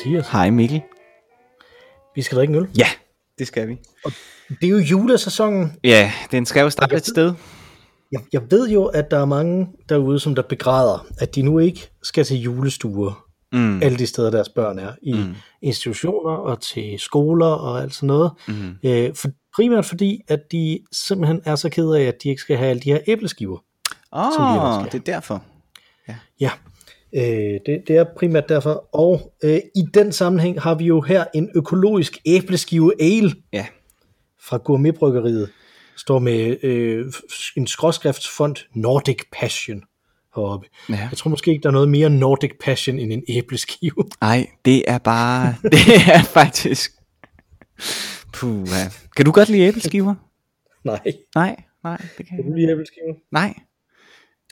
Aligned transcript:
Mathias. 0.00 0.28
Hej 0.28 0.50
Mikkel. 0.50 0.82
Vi 2.14 2.22
skal 2.22 2.38
drikke 2.38 2.52
en 2.52 2.58
øl. 2.62 2.68
Ja, 2.78 2.86
det 3.38 3.46
skal 3.46 3.68
vi. 3.68 3.78
Det 4.60 4.66
er 4.66 4.68
jo 4.68 4.78
julesæsonen. 4.78 5.72
Ja, 5.84 6.12
den 6.30 6.46
skal 6.46 6.60
jo 6.60 6.70
starte 6.70 6.96
et 6.96 7.06
sted. 7.06 7.34
Jeg, 8.12 8.20
jeg 8.32 8.42
ved 8.50 8.68
jo, 8.68 8.84
at 8.84 9.10
der 9.10 9.18
er 9.18 9.24
mange 9.24 9.68
derude, 9.88 10.20
som 10.20 10.34
der 10.34 10.42
begræder, 10.42 11.06
at 11.18 11.34
de 11.34 11.42
nu 11.42 11.58
ikke 11.58 11.90
skal 12.02 12.24
til 12.24 12.36
julestuer. 12.36 13.26
Mm. 13.52 13.82
Alle 13.82 13.98
de 13.98 14.06
steder, 14.06 14.30
deres 14.30 14.48
børn 14.48 14.78
er. 14.78 14.92
I 15.02 15.12
mm. 15.12 15.34
institutioner 15.62 16.36
og 16.36 16.60
til 16.60 16.98
skoler 16.98 17.46
og 17.46 17.82
alt 17.82 17.94
sådan 17.94 18.06
noget. 18.06 18.32
Mm. 18.48 18.74
Øh, 18.84 19.14
for, 19.14 19.28
primært 19.54 19.84
fordi, 19.84 20.20
at 20.28 20.40
de 20.52 20.80
simpelthen 20.92 21.40
er 21.44 21.56
så 21.56 21.68
kede 21.68 21.98
af, 21.98 22.02
at 22.02 22.14
de 22.22 22.28
ikke 22.28 22.42
skal 22.42 22.56
have 22.56 22.70
alle 22.70 22.82
de 22.82 22.92
her 22.92 23.00
æbleskiver. 23.06 23.58
Åh, 24.12 24.78
oh, 24.78 24.84
det 24.84 24.94
er 24.94 24.98
derfor. 24.98 25.42
Ja, 26.08 26.14
ja 26.40 26.50
øh, 27.14 27.22
det, 27.66 27.82
det 27.88 27.90
er 27.96 28.04
primært 28.16 28.48
derfor. 28.48 28.88
Og 28.92 29.34
øh, 29.44 29.58
i 29.76 29.82
den 29.94 30.12
sammenhæng 30.12 30.60
har 30.60 30.74
vi 30.74 30.84
jo 30.84 31.00
her 31.00 31.24
en 31.34 31.50
økologisk 31.54 32.18
æbleskive 32.26 32.92
ale 33.00 33.32
Ja, 33.52 33.66
fra 34.40 34.56
Gourmetbryggeriet. 34.56 35.50
Står 35.96 36.18
med 36.18 36.64
øh, 36.64 37.12
en 37.56 37.66
skråskriftsfont 37.66 38.66
Nordic 38.74 39.18
Passion 39.32 39.82
heroppe. 40.34 40.66
Ja. 40.88 41.08
Jeg 41.10 41.18
tror 41.18 41.30
måske 41.30 41.50
ikke, 41.50 41.62
der 41.62 41.68
er 41.68 41.72
noget 41.72 41.88
mere 41.88 42.10
Nordic 42.10 42.50
Passion 42.60 42.98
end 42.98 43.12
en 43.12 43.22
æbleskive. 43.28 44.04
ej, 44.22 44.46
det 44.64 44.84
er 44.86 44.98
bare, 44.98 45.54
det 45.72 45.96
er 46.14 46.22
faktisk, 46.22 46.92
puh, 48.32 48.66
Kan 49.16 49.24
du 49.24 49.32
godt 49.32 49.48
lide 49.48 49.62
æbleskiver? 49.62 50.14
Nej, 50.84 51.00
Nej, 51.34 51.56
nej, 51.84 51.96
det 52.18 52.26
kan 52.26 52.36
kan 52.36 52.46
du 52.46 52.52
lide 52.52 52.70
æbleskiver? 52.70 53.14
Nej, 53.32 53.54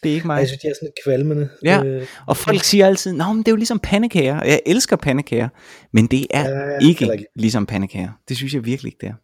det 0.02 0.10
er 0.10 0.14
ikke 0.14 0.26
mig. 0.26 0.38
jeg 0.38 0.48
synes, 0.48 0.60
de 0.62 0.68
er 0.68 0.74
sådan 0.74 0.86
lidt 0.86 1.04
kvalmende. 1.04 1.48
Ja, 1.64 1.82
Øh, 1.84 2.06
og 2.26 2.36
folk 2.36 2.64
siger 2.64 2.86
altid, 2.86 3.12
Nå, 3.12 3.24
men 3.24 3.38
det 3.38 3.48
er 3.48 3.52
jo 3.52 3.56
ligesom 3.56 3.78
pandekager, 3.78 4.44
jeg 4.44 4.60
elsker 4.66 4.96
pandekager, 4.96 5.48
men 5.92 6.06
det 6.06 6.26
er 6.30 6.40
Ja, 6.50 6.56
jeg 6.58 6.82
ikke 6.82 7.12
ikke. 7.12 7.26
ligesom 7.36 7.66
pandekager. 7.66 8.08
Det 8.28 8.36
synes 8.36 8.54
jeg 8.54 8.64
virkelig 8.64 8.88
ikke, 8.88 8.98
det 9.00 9.08
er. 9.08 9.14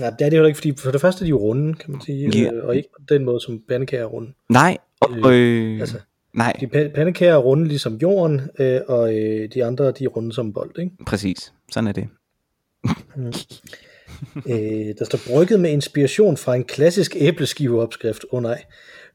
nej, 0.00 0.10
det 0.10 0.20
er 0.20 0.24
det 0.24 0.32
heller 0.32 0.46
ikke, 0.46 0.56
fordi 0.58 0.72
for 0.78 0.90
det 0.90 1.00
første 1.00 1.22
er 1.22 1.24
de 1.24 1.30
jo 1.30 1.38
runde, 1.38 1.74
kan 1.74 1.92
man 1.92 2.00
sige, 2.00 2.38
Ja. 2.38 2.52
øh, 2.52 2.64
og 2.64 2.76
ikke 2.76 2.88
på 2.98 3.14
den 3.14 3.24
måde, 3.24 3.40
som 3.40 3.62
pandekager 3.68 4.02
er 4.02 4.06
runde. 4.08 4.32
Nej, 4.48 4.78
og, 5.00 5.32
øh, 5.34 5.80
altså, 5.80 5.96
nej, 6.34 6.52
De 6.60 6.66
pa- 6.66 6.94
pandekager 6.94 7.32
er 7.32 7.36
runde 7.38 7.68
ligesom 7.68 7.94
jorden, 7.94 8.40
øh, 8.58 8.80
og 8.88 9.14
øh, 9.18 9.48
de 9.54 9.64
andre 9.64 9.90
de 9.92 10.04
er 10.04 10.08
runde 10.08 10.32
som 10.32 10.52
bold. 10.52 10.78
Ikke? 10.78 10.92
præcis, 11.06 11.52
sådan 11.72 11.88
er 11.88 11.92
det. 11.92 12.08
Øh, 14.36 14.94
der 14.98 15.04
står 15.04 15.18
brygget 15.26 15.60
med 15.60 15.70
inspiration 15.70 16.36
fra 16.36 16.54
en 16.54 16.64
klassisk 16.64 17.16
æbleskiveopskrift. 17.16 18.24
Åh 18.32 18.36
oh, 18.36 18.42
nej. 18.42 18.64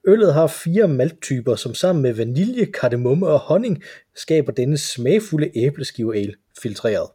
Øllet 0.08 0.34
har 0.34 0.48
fire 0.48 0.88
malttyper, 0.88 1.56
som 1.56 1.74
sammen 1.74 2.02
med 2.02 2.14
vanilje, 2.14 2.66
kardemomme 2.66 3.28
og 3.28 3.40
honning 3.40 3.84
skaber 4.16 4.52
denne 4.52 4.78
smagfulde 4.78 5.52
æbleskive 5.56 6.18
ale 6.18 6.34
filtreret. 6.62 7.10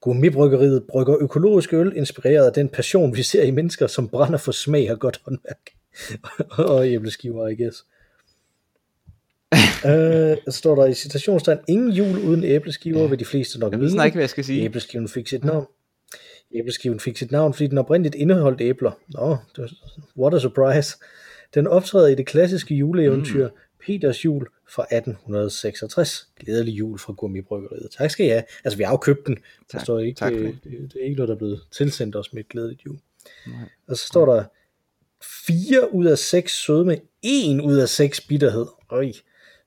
Gourmetbryggeriet 0.00 0.84
brygger 0.88 1.16
økologisk 1.20 1.72
øl, 1.72 1.92
inspireret 1.96 2.46
af 2.46 2.52
den 2.52 2.68
passion, 2.68 3.16
vi 3.16 3.22
ser 3.22 3.42
i 3.42 3.50
mennesker, 3.50 3.86
som 3.86 4.08
brænder 4.08 4.38
for 4.38 4.52
smag 4.52 4.92
og 4.92 5.00
godt 5.00 5.20
håndværk. 5.24 5.70
og 6.70 6.88
æbleskiver, 6.88 7.48
I 7.48 7.54
guess. 7.62 7.84
øh, 9.90 10.52
står 10.52 10.74
der 10.74 10.86
i 10.86 10.94
citationstegn, 10.94 11.58
ingen 11.68 11.90
jul 11.90 12.18
uden 12.18 12.44
æbleskiver, 12.44 13.06
vil 13.08 13.18
de 13.18 13.24
fleste 13.24 13.58
nok 13.58 13.72
Jeg 13.72 13.80
ved 13.80 13.90
mene. 13.90 14.04
ikke, 14.04 14.14
hvad 14.14 14.22
jeg 14.22 14.30
skal 14.30 14.44
sige. 14.44 14.62
Æbleskiven 14.62 15.08
fik 15.08 15.28
sit 15.28 15.44
navn. 15.44 15.66
Æbleskiven 16.54 17.00
fik 17.00 17.16
sit 17.16 17.30
navn, 17.30 17.54
fordi 17.54 17.66
den 17.66 17.78
oprindeligt 17.78 18.14
indeholdt 18.14 18.60
æbler. 18.60 18.90
Nå, 19.08 19.36
var- 19.56 19.72
what 20.18 20.34
a 20.34 20.38
surprise. 20.38 20.96
Den 21.54 21.66
optræder 21.66 22.06
i 22.08 22.14
det 22.14 22.26
klassiske 22.26 22.74
juleeventyr 22.74 23.48
mm. 23.48 23.54
Peters 23.86 24.24
jul 24.24 24.46
fra 24.68 24.82
1866. 24.82 26.28
Glædelig 26.40 26.72
jul 26.78 26.98
fra 26.98 27.12
Gummibryggeriet. 27.12 27.88
Tak 27.98 28.10
skal 28.10 28.26
I 28.26 28.28
have. 28.28 28.42
Altså, 28.64 28.76
vi 28.76 28.82
har 28.82 28.90
jo 28.90 28.96
købt 28.96 29.26
den. 29.26 29.38
Der 29.72 29.78
står 29.78 29.98
ikke, 29.98 30.18
Tak 30.18 30.32
øh, 30.32 30.44
det. 30.48 30.58
det. 30.64 30.92
er 31.00 31.04
ikke 31.04 31.16
noget, 31.16 31.28
der 31.28 31.34
er 31.34 31.38
blevet 31.38 31.60
tilsendt 31.70 32.16
os 32.16 32.32
med 32.32 32.40
et 32.40 32.48
glædeligt 32.48 32.84
jul. 32.86 32.98
Og 33.88 33.96
så 33.96 34.06
står 34.06 34.34
der 34.34 34.44
4 35.46 35.94
ud 35.94 36.06
af 36.06 36.18
6 36.18 36.52
sødme, 36.64 37.00
1 37.22 37.60
ud 37.60 37.76
af 37.76 37.88
6 37.88 38.20
bitterhed, 38.20 38.66
Øj. 38.90 39.12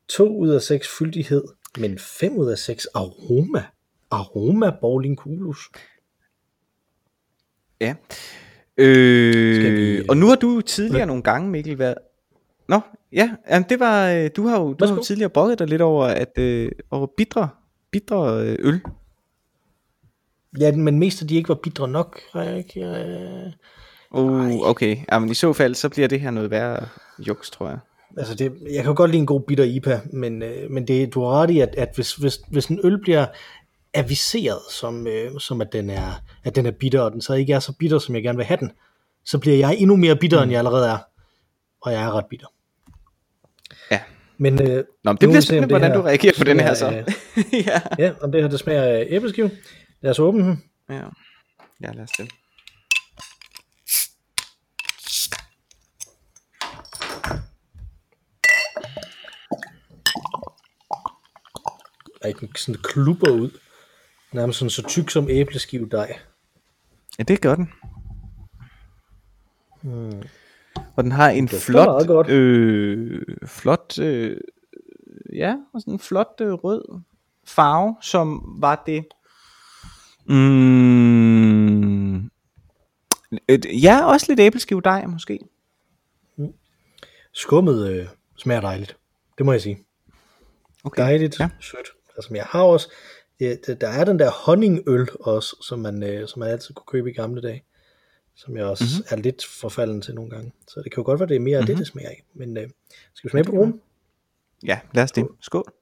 2 0.08 0.38
ud 0.38 0.50
af 0.50 0.62
6 0.62 0.88
fyldighed, 0.98 1.44
men 1.80 2.00
5 2.00 2.38
ud 2.38 2.52
af 2.52 2.58
6 2.58 2.86
aroma. 2.86 3.64
Aroma 4.12 4.72
Bowling 4.82 5.18
Kulus. 5.18 5.60
Ja. 7.82 7.96
Øh, 8.78 9.76
vi- 9.76 10.06
Og 10.10 10.18
nu 10.18 10.28
har 10.28 10.36
du 10.36 10.62
tidligere 10.62 11.06
nogle 11.06 11.24
gange, 11.24 11.50
Mikkel, 11.50 11.80
været... 11.80 11.96
Nå, 12.70 12.80
ja, 13.12 13.32
jamen 13.50 13.70
det 13.70 13.80
var, 13.80 14.10
øh, 14.12 14.30
du 14.36 14.48
har 14.48 14.60
jo, 14.60 14.74
du 14.74 14.86
har 14.86 14.96
jo 14.96 15.04
tidligere 15.04 15.30
brokket 15.30 15.60
dig 15.60 15.68
lidt 15.68 15.82
over, 15.82 16.06
at 16.06 16.38
øh, 16.38 16.72
over 16.92 17.08
bitre, 17.18 17.50
bitre 17.92 18.42
øh, 18.48 18.56
øl. 18.60 18.82
Ja, 20.60 20.72
men 20.72 21.00
mest 21.00 21.22
af 21.22 21.28
de 21.28 21.36
ikke 21.36 21.50
var 21.50 21.56
bitre 21.56 21.88
nok. 21.88 22.20
har 22.34 22.44
jeg 22.44 22.58
ikke, 22.58 22.86
øh, 22.86 23.52
Uh, 24.12 24.70
okay, 24.70 24.98
jamen 25.12 25.30
i 25.30 25.34
så 25.34 25.54
fald, 25.54 25.76
så 25.76 25.90
bliver 25.90 26.08
det 26.08 26.20
her 26.22 26.32
noget 26.32 26.52
værre 26.52 26.88
juks, 27.28 27.50
tror 27.50 27.68
jeg. 27.70 27.78
Altså 28.18 28.36
det, 28.36 28.54
jeg 28.74 28.84
kan 28.84 28.96
godt 28.96 29.12
lide 29.12 29.20
en 29.20 29.26
god 29.26 29.42
bitter 29.42 29.64
IPA, 29.64 30.00
men, 30.14 30.44
øh, 30.44 30.72
men 30.72 30.88
det, 30.88 31.14
du 31.14 31.22
har 31.22 31.30
ret 31.42 31.50
i, 31.50 31.60
at, 31.60 31.76
at 31.78 31.90
hvis, 31.96 32.16
hvis, 32.16 32.40
hvis 32.52 32.66
en 32.66 32.80
øl 32.84 33.02
bliver 33.02 33.26
aviseret, 33.94 34.60
som, 34.72 35.08
øh, 35.08 35.32
som 35.40 35.62
at, 35.62 35.74
den 35.74 35.90
er, 35.90 36.12
at 36.44 36.56
den 36.56 36.66
er 36.66 36.72
bitter, 36.72 37.02
og 37.02 37.12
den 37.12 37.22
så 37.22 37.34
ikke 37.34 37.54
er 37.54 37.60
så 37.60 37.74
bitter, 37.80 38.00
som 38.00 38.16
jeg 38.16 38.24
gerne 38.24 38.38
vil 38.38 38.46
have 38.46 38.58
den, 38.60 38.72
så 39.26 39.40
bliver 39.40 39.58
jeg 39.58 39.76
endnu 39.78 39.96
mere 39.96 40.16
bitter, 40.16 40.38
mm. 40.38 40.44
end 40.44 40.52
jeg 40.52 40.60
allerede 40.60 40.90
er. 40.90 40.98
Og 41.82 41.92
jeg 41.92 42.04
er 42.04 42.18
ret 42.18 42.26
bitter. 42.30 42.48
Ja. 43.92 44.00
Men, 44.38 44.62
øh, 44.62 44.84
Nå, 45.04 45.12
men 45.12 45.18
det 45.18 45.30
bliver 45.30 45.42
spændende, 45.42 45.68
hvordan 45.68 45.92
her 45.92 45.98
du 45.98 46.04
reagerer 46.04 46.34
på 46.38 46.44
den 46.44 46.60
her 46.60 46.74
så. 46.74 46.90
ja. 47.68 47.82
Ja, 48.00 48.12
om 48.22 48.32
det 48.32 48.42
her 48.42 48.50
det 48.50 48.60
smager 48.60 48.84
af 48.84 49.08
æbleskive. 49.10 49.52
Lad 50.02 50.12
os 50.12 50.20
åbne 50.20 50.44
den. 50.44 50.64
ja. 50.90 51.02
Ja, 51.82 51.92
lad 51.92 52.04
os 52.04 52.12
det. 52.12 52.30
Ej, 62.22 62.34
den 62.40 62.50
sådan 62.56 62.82
klubber 62.84 63.32
ud. 63.32 63.50
Nærmest 64.32 64.60
sådan 64.60 64.70
så 64.70 64.84
tyk 64.88 65.10
som 65.10 65.30
æbleskive 65.30 65.90
dej. 65.92 66.20
Ja, 67.20 67.24
det 67.24 67.42
gør 67.42 67.56
den. 67.56 67.72
Hmm. 69.82 70.24
Og 70.96 71.04
den 71.04 71.12
har 71.12 71.30
en 71.30 71.44
meget 71.52 71.62
flot, 71.62 72.08
godt. 72.08 72.30
øh, 72.30 73.22
flot, 73.46 74.00
øh, 74.00 74.38
ja, 75.34 75.56
sådan 75.80 75.94
en 75.94 76.00
flot 76.00 76.42
øh, 76.42 76.54
rød 76.54 77.02
farve, 77.46 77.96
som 78.02 78.56
var 78.62 78.84
det, 78.86 79.06
mm, 80.26 81.80
et, 83.48 83.66
ja, 83.84 84.06
også 84.06 84.26
lidt 84.30 84.40
æbleskive 84.40 84.82
dej 84.82 85.06
måske. 85.06 85.40
Skummet 87.34 87.90
øh, 87.92 88.08
smager 88.38 88.62
dejligt. 88.62 88.98
Det 89.38 89.46
må 89.46 89.52
jeg 89.52 89.62
sige. 89.62 89.86
Okay. 90.84 91.04
dejligt, 91.04 91.40
ja. 91.40 91.50
sødt. 91.60 91.88
Altså, 92.16 92.34
jeg 92.34 92.46
har 92.46 92.62
også, 92.64 92.90
ja, 93.40 93.56
der- 93.68 93.88
er 93.88 94.04
den 94.06 94.20
der 94.20 94.32
honningøl 94.32 95.10
også, 95.20 95.56
som 95.62 95.80
man, 95.80 96.04
øh, 96.04 96.28
som 96.28 96.40
man 96.40 96.50
altid 96.50 96.74
kunne 96.74 96.86
købe 96.88 97.10
i 97.10 97.14
gamle 97.14 97.42
dage, 97.42 97.64
som 98.36 98.58
jeg 98.58 98.66
også 98.66 98.84
Mhm. 98.84 98.92
mm-hmm. 99.04 99.18
er 99.18 99.22
lidt 99.24 99.46
forfalden 99.46 100.02
til 100.02 100.16
nogle 100.16 100.30
gange. 100.32 100.52
Så 100.68 100.82
det 100.84 100.92
kan 100.92 101.02
jo 101.02 101.06
godt 101.06 101.20
være, 101.20 101.30
det 101.30 101.36
er 101.36 101.40
mere 101.40 101.58
af 101.58 101.64
Mhm. 101.64 101.68
det, 101.68 101.78
det 101.78 101.88
smager 101.88 102.10
af. 102.10 102.24
Men 102.34 102.58
øh, 102.58 102.70
skal 103.14 103.28
vi 103.28 103.32
smage 103.32 103.44
på 103.44 103.52
rum? 103.52 103.82
Ja, 104.66 104.80
lad 104.94 105.04
os 105.04 105.12
det. 105.12 105.28
Skål. 105.42 105.74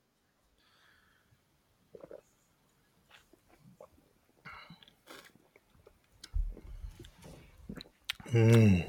Mm, 8.33 8.81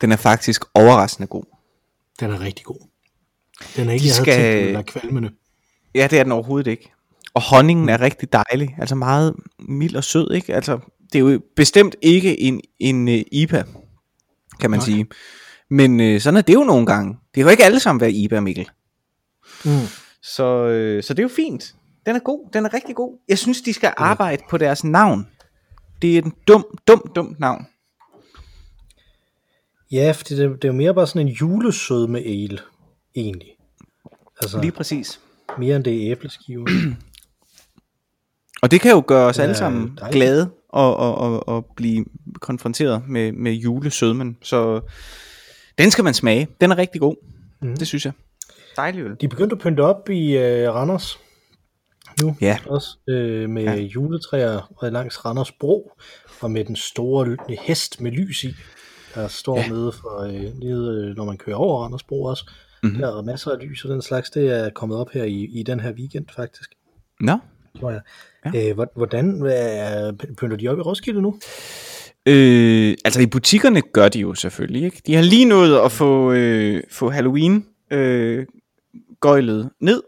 Den 0.00 0.12
er 0.12 0.16
faktisk 0.16 0.62
overraskende 0.74 1.26
god. 1.26 1.44
den 2.20 2.30
er 2.30 2.40
rigtig 2.40 2.64
god. 2.64 2.88
Den 3.76 3.88
er 3.88 3.92
ikke, 3.92 4.02
De 4.02 4.08
jeg 4.08 4.14
havde 4.16 4.24
skal- 4.24 4.64
tænkt, 4.64 4.76
den 4.76 4.84
kvalmende. 4.84 5.30
Ja, 5.96 6.06
det 6.10 6.18
er 6.18 6.22
den 6.22 6.32
overhovedet 6.32 6.70
ikke. 6.70 6.92
Og 7.34 7.42
honningen 7.42 7.88
er 7.88 8.00
rigtig 8.00 8.32
dejlig, 8.32 8.76
altså 8.78 8.94
meget 8.94 9.34
mild 9.58 9.96
og 9.96 10.04
sød, 10.04 10.32
ikke? 10.32 10.54
Altså, 10.54 10.78
det 11.12 11.18
er 11.18 11.32
jo 11.32 11.40
bestemt 11.56 11.96
ikke 12.02 12.40
en, 12.40 12.60
en 12.78 13.08
uh, 13.08 13.14
IPA, 13.32 13.64
kan 14.60 14.70
man 14.70 14.78
Nej. 14.78 14.84
sige. 14.84 15.06
Men 15.70 16.00
øh, 16.00 16.20
sådan 16.20 16.36
er 16.36 16.42
det 16.42 16.54
jo 16.54 16.64
nogle 16.64 16.86
gange. 16.86 17.12
Det 17.12 17.34
kan 17.34 17.42
jo 17.42 17.48
ikke 17.48 17.64
alle 17.64 17.80
sammen 17.80 18.00
være 18.00 18.12
IPA, 18.12 18.40
Mikkel. 18.40 18.68
Mm. 19.64 19.70
Så, 20.22 20.44
øh, 20.66 21.02
så 21.02 21.14
det 21.14 21.18
er 21.18 21.22
jo 21.22 21.34
fint. 21.36 21.74
Den 22.06 22.16
er 22.16 22.20
god, 22.20 22.50
den 22.52 22.64
er 22.64 22.74
rigtig 22.74 22.96
god. 22.96 23.18
Jeg 23.28 23.38
synes, 23.38 23.62
de 23.62 23.72
skal 23.72 23.92
arbejde 23.96 24.42
på 24.50 24.58
deres 24.58 24.84
navn. 24.84 25.26
Det 26.02 26.18
er 26.18 26.22
en 26.22 26.32
dum, 26.48 26.66
dum, 26.88 27.10
dum 27.14 27.36
navn. 27.38 27.66
Ja, 29.90 30.12
for 30.12 30.24
det, 30.24 30.38
det 30.38 30.64
er 30.64 30.68
jo 30.68 30.72
mere 30.72 30.94
bare 30.94 31.06
sådan 31.06 31.28
en 31.28 31.32
julesødme 31.32 32.18
ale, 32.18 32.58
egentlig. 33.14 33.50
Altså, 34.40 34.60
Lige 34.60 34.72
præcis. 34.72 35.20
Mere 35.58 35.76
end 35.76 35.84
det 35.84 36.06
er 36.06 36.10
æbleskiver. 36.10 36.66
Og 38.62 38.70
det 38.70 38.80
kan 38.80 38.90
jo 38.90 39.02
gøre 39.06 39.26
os 39.26 39.38
alle 39.38 39.54
sammen 39.54 39.96
dejligt. 39.98 40.12
glade 40.14 40.50
og, 40.68 40.96
og, 40.96 41.14
og, 41.18 41.48
og 41.48 41.66
blive 41.76 42.04
konfronteret 42.40 43.02
med, 43.08 43.32
med 43.32 43.52
julesødmen. 43.52 44.36
Så 44.42 44.80
Den 45.78 45.90
skal 45.90 46.04
man 46.04 46.14
smage. 46.14 46.48
Den 46.60 46.70
er 46.72 46.78
rigtig 46.78 47.00
god. 47.00 47.16
Mm. 47.62 47.76
Det 47.76 47.86
synes 47.86 48.04
jeg. 48.04 48.12
Dejlig 48.76 49.02
øl. 49.04 49.16
De 49.20 49.28
begyndte 49.28 49.54
at 49.54 49.60
pynte 49.60 49.80
op 49.80 50.10
i 50.10 50.36
øh, 50.36 50.74
Randers 50.74 51.18
nu 52.22 52.36
Ja. 52.40 52.58
også, 52.66 52.88
øh, 53.08 53.50
med 53.50 53.62
Ja. 53.62 53.74
juletræer 53.74 54.72
og 54.76 54.92
langs 54.92 55.24
Randers 55.24 55.52
Bro, 55.52 55.92
og 56.40 56.50
med 56.50 56.64
den 56.64 56.76
store 56.76 57.36
hest 57.60 58.00
med 58.00 58.10
lys 58.12 58.44
i, 58.44 58.54
der 59.14 59.28
står 59.28 59.56
Ja. 59.56 59.62
ja. 59.62 59.68
nede, 59.68 59.92
for, 59.92 60.22
øh, 60.22 60.58
nede, 60.58 61.06
øh, 61.10 61.16
når 61.16 61.24
man 61.24 61.36
kører 61.38 61.56
over 61.56 61.82
Randers 61.84 62.02
Bro 62.02 62.22
også. 62.22 62.50
Mhm. 62.86 62.94
Mm-hmm. 62.96 63.02
Der 63.12 63.18
er 63.18 63.22
masser 63.22 63.50
af 63.50 63.68
lys 63.68 63.84
og 63.84 63.90
den 63.90 64.02
slags, 64.02 64.30
det 64.30 64.58
er 64.60 64.70
kommet 64.70 64.98
op 64.98 65.10
her 65.10 65.24
i, 65.24 65.44
i 65.44 65.62
den 65.62 65.80
her 65.80 65.92
weekend 65.92 66.26
faktisk, 66.36 66.70
Nå. 67.20 67.38
tror 67.80 67.90
jeg. 67.90 68.00
Ja. 68.54 68.68
Øh, 68.68 68.74
hvor- 68.74 68.92
hvordan 68.96 69.42
er, 69.46 70.12
pynter 70.38 70.56
de 70.56 70.68
op 70.68 70.78
i 70.78 70.80
Roskilde 70.80 71.22
nu? 71.22 71.38
Øh, 72.28 72.96
altså 73.04 73.20
i 73.20 73.26
butikkerne 73.26 73.80
gør 73.82 74.08
de 74.08 74.20
jo 74.20 74.34
selvfølgelig, 74.34 74.82
ikke? 74.84 75.02
De 75.06 75.14
har 75.14 75.22
lige 75.22 75.44
nået 75.44 75.78
at 75.78 75.92
få, 75.92 76.32
øh, 76.32 76.82
få 76.90 77.10
Halloween 77.10 77.66
øh, 77.90 78.46
gøjlet 79.20 79.70
ned, 79.80 80.02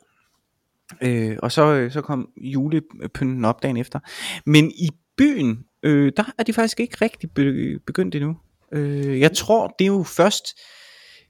øh, 1.02 1.36
og 1.42 1.52
så, 1.52 1.72
øh, 1.72 1.92
så 1.92 2.00
kom 2.00 2.28
julepynten 2.36 3.44
op 3.44 3.62
dagen 3.62 3.76
efter. 3.76 3.98
Men 4.46 4.70
i 4.70 4.88
byen, 5.18 5.64
øh, 5.82 6.12
der 6.16 6.24
er 6.38 6.42
de 6.42 6.52
faktisk 6.52 6.80
ikke 6.80 6.96
rigtig 7.02 7.30
be- 7.30 7.78
begyndt 7.86 8.14
endnu. 8.14 8.36
Øh, 8.72 9.20
jeg 9.20 9.32
tror, 9.32 9.74
det 9.78 9.84
er 9.84 9.88
jo 9.88 10.02
først, 10.02 10.44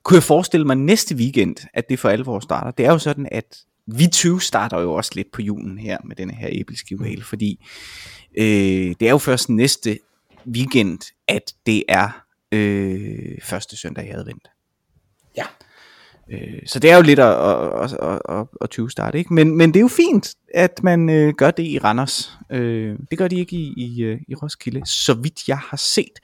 kunne 0.02 0.14
jeg 0.14 0.22
forestille 0.22 0.66
mig 0.66 0.76
næste 0.76 1.14
weekend, 1.14 1.56
at 1.74 1.88
det 1.88 1.98
for 1.98 2.08
alvor 2.08 2.40
starter. 2.40 2.70
Det 2.70 2.86
er 2.86 2.92
jo 2.92 2.98
sådan, 2.98 3.28
at 3.32 3.58
vi 3.86 4.06
20 4.06 4.40
starter 4.40 4.80
jo 4.80 4.94
også 4.94 5.12
lidt 5.14 5.32
på 5.32 5.42
julen 5.42 5.78
her 5.78 5.98
med 6.04 6.16
denne 6.16 6.34
her 6.34 6.48
æbleskive 6.52 7.22
fordi 7.22 7.66
øh, 8.38 8.94
det 9.00 9.02
er 9.02 9.10
jo 9.10 9.18
først 9.18 9.48
næste 9.48 9.98
weekend, 10.46 10.98
at 11.28 11.54
det 11.66 11.82
er 11.88 12.24
øh, 12.52 13.38
første 13.42 13.76
søndag 13.76 14.06
i 14.06 14.10
advent. 14.10 14.48
Ja. 15.36 15.44
Øh, 16.30 16.62
så 16.66 16.78
det 16.78 16.90
er 16.90 16.96
jo 16.96 17.02
lidt 17.02 17.18
at, 17.18 17.34
at, 17.34 17.92
at, 17.92 18.20
at, 18.28 18.46
at 18.60 18.70
20 18.70 18.90
starte, 18.90 19.18
ikke? 19.18 19.34
Men, 19.34 19.56
men 19.56 19.74
det 19.74 19.76
er 19.76 19.82
jo 19.82 19.88
fint, 19.88 20.34
at 20.54 20.82
man 20.82 21.10
øh, 21.10 21.34
gør 21.34 21.50
det 21.50 21.62
i 21.62 21.78
Randers. 21.78 22.38
Øh, 22.52 22.96
det 23.10 23.18
gør 23.18 23.28
de 23.28 23.36
ikke 23.36 23.56
i, 23.56 23.74
i, 23.76 24.02
øh, 24.02 24.20
i 24.28 24.34
Roskilde, 24.34 24.82
så 24.86 25.14
vidt 25.14 25.48
jeg 25.48 25.58
har 25.58 25.76
set. 25.76 26.18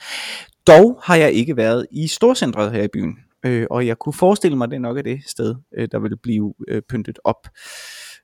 Dog 0.67 1.01
har 1.03 1.17
jeg 1.17 1.33
ikke 1.33 1.57
været 1.57 1.87
i 1.91 2.09
storcentret 2.09 2.73
her 2.73 2.83
i 2.83 2.89
byen, 2.93 3.17
øh, 3.45 3.67
og 3.71 3.87
jeg 3.87 3.99
kunne 3.99 4.13
forestille 4.13 4.57
mig, 4.57 4.65
at 4.65 4.71
det 4.71 4.81
nok 4.81 4.99
er 4.99 5.03
det 5.03 5.21
sted, 5.27 5.55
øh, 5.77 5.89
der 5.93 5.99
vil 5.99 6.17
blive 6.17 6.55
øh, 6.69 6.83
pyntet 6.83 7.19
op 7.25 7.49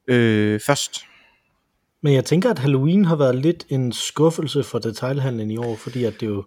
øh, 0.08 0.60
først. 0.60 1.00
Men 2.02 2.14
jeg 2.14 2.24
tænker, 2.24 2.50
at 2.50 2.58
Halloween 2.58 3.04
har 3.04 3.16
været 3.16 3.36
lidt 3.36 3.66
en 3.68 3.92
skuffelse 3.92 4.62
for 4.62 4.78
detailhandlen 4.78 5.50
i 5.50 5.56
år, 5.56 5.76
fordi 5.76 6.04
at 6.04 6.20
det 6.20 6.26
jo, 6.26 6.44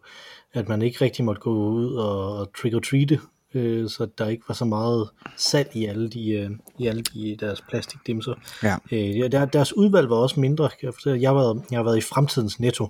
at 0.53 0.69
man 0.69 0.81
ikke 0.81 1.05
rigtig 1.05 1.25
måtte 1.25 1.41
gå 1.41 1.69
ud 1.69 1.93
og, 1.93 2.37
og 2.37 2.53
trick-or-treate, 2.57 3.19
øh, 3.53 3.89
så 3.89 4.07
der 4.17 4.27
ikke 4.27 4.43
var 4.47 4.55
så 4.55 4.65
meget 4.65 5.09
salg 5.37 5.69
i 5.73 5.85
alle 5.85 6.09
de, 6.09 6.31
øh, 6.31 6.49
i 6.79 6.87
alle 6.87 7.01
de 7.01 7.37
deres 7.39 7.61
plastikdimser. 7.61 8.33
Ja. 8.63 8.77
Øh, 8.91 9.31
der, 9.31 9.45
deres 9.45 9.77
udvalg 9.77 10.09
var 10.09 10.15
også 10.15 10.39
mindre. 10.39 10.69
Kan 10.69 10.85
jeg, 10.85 10.93
fortælle. 10.93 11.21
jeg, 11.21 11.29
har 11.29 11.35
været, 11.35 11.63
jeg 11.71 11.79
har 11.79 11.83
været 11.83 11.97
i 11.97 12.01
fremtidens 12.01 12.59
netto. 12.59 12.89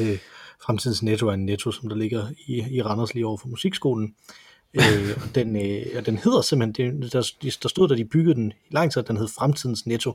Øh, 0.00 0.18
fremtidens 0.66 1.02
netto 1.02 1.28
er 1.28 1.32
en 1.32 1.46
netto, 1.46 1.72
som 1.72 1.88
der 1.88 1.96
ligger 1.96 2.26
i, 2.46 2.64
i 2.70 2.82
Randers 2.82 3.14
lige 3.14 3.26
over 3.26 3.36
for 3.36 3.48
musikskolen. 3.48 4.14
Øh, 4.74 5.16
og, 5.28 5.34
den, 5.34 5.56
øh, 5.56 5.86
og 5.96 6.06
den 6.06 6.18
hedder 6.18 6.40
simpelthen, 6.42 7.02
det, 7.02 7.12
der, 7.12 7.30
der 7.62 7.68
stod, 7.68 7.88
da 7.88 7.94
de 7.94 8.04
byggede 8.04 8.34
den 8.34 8.52
i 8.70 8.74
lang 8.74 8.92
tid, 8.92 9.02
at 9.02 9.08
den 9.08 9.16
hed 9.16 9.28
Fremtidens 9.28 9.86
Netto. 9.86 10.10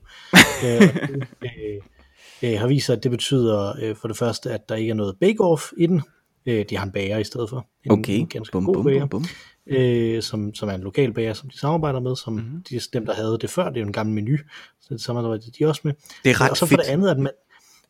øh, 0.66 0.82
og 1.02 1.08
det, 1.08 1.28
øh, 1.44 2.52
øh, 2.54 2.60
har 2.60 2.68
vist 2.68 2.86
sig, 2.86 2.96
at 2.96 3.04
det 3.04 3.12
betyder 3.12 3.74
øh, 3.82 3.96
for 3.96 4.08
det 4.08 4.18
første, 4.18 4.52
at 4.52 4.70
der 4.70 4.76
ikke 4.76 4.90
er 4.90 4.96
noget 4.96 5.16
bake-off 5.24 5.72
i 5.78 5.86
den. 5.88 6.02
Øh, 6.46 6.66
de 6.70 6.78
har 6.78 6.86
en 6.86 6.92
bager 6.92 7.18
i 7.18 7.24
stedet 7.24 7.50
for. 7.50 7.68
En, 7.86 7.92
Okay, 7.92 8.14
en 8.14 8.28
ganske 8.28 8.52
bum, 8.52 8.66
god 8.66 8.74
bum, 8.74 8.84
bager, 8.84 9.06
bum, 9.06 9.10
bum. 9.22 9.76
Øh, 9.76 10.24
som, 10.24 10.54
som 10.56 10.70
er 10.70 10.74
en 10.74 10.82
lokal 10.82 11.14
bager, 11.14 11.34
som 11.34 11.50
de 11.50 11.60
samarbejder 11.60 12.00
med, 12.00 12.16
som 12.16 12.34
Mhm. 12.34 12.44
mm-hmm. 12.44 12.64
de, 12.70 12.80
dem, 12.94 13.06
der 13.06 13.14
havde 13.14 13.38
det 13.42 13.50
før, 13.50 13.70
det 13.70 13.76
er 13.78 13.82
jo 13.82 13.88
en 13.88 13.94
gammel 13.94 14.16
menu, 14.16 14.38
så 14.82 14.88
det 14.90 15.02
samarbejder 15.02 15.50
de 15.60 15.66
også 15.66 15.82
med. 15.84 15.94
Det 16.24 16.30
er 16.30 16.42
ret 16.42 16.50
og 16.52 16.58
så 16.58 16.66
for 16.66 16.68
fedt. 16.68 16.82
det 16.86 16.88
andet, 16.88 17.10
at 17.10 17.18
man, 17.20 17.32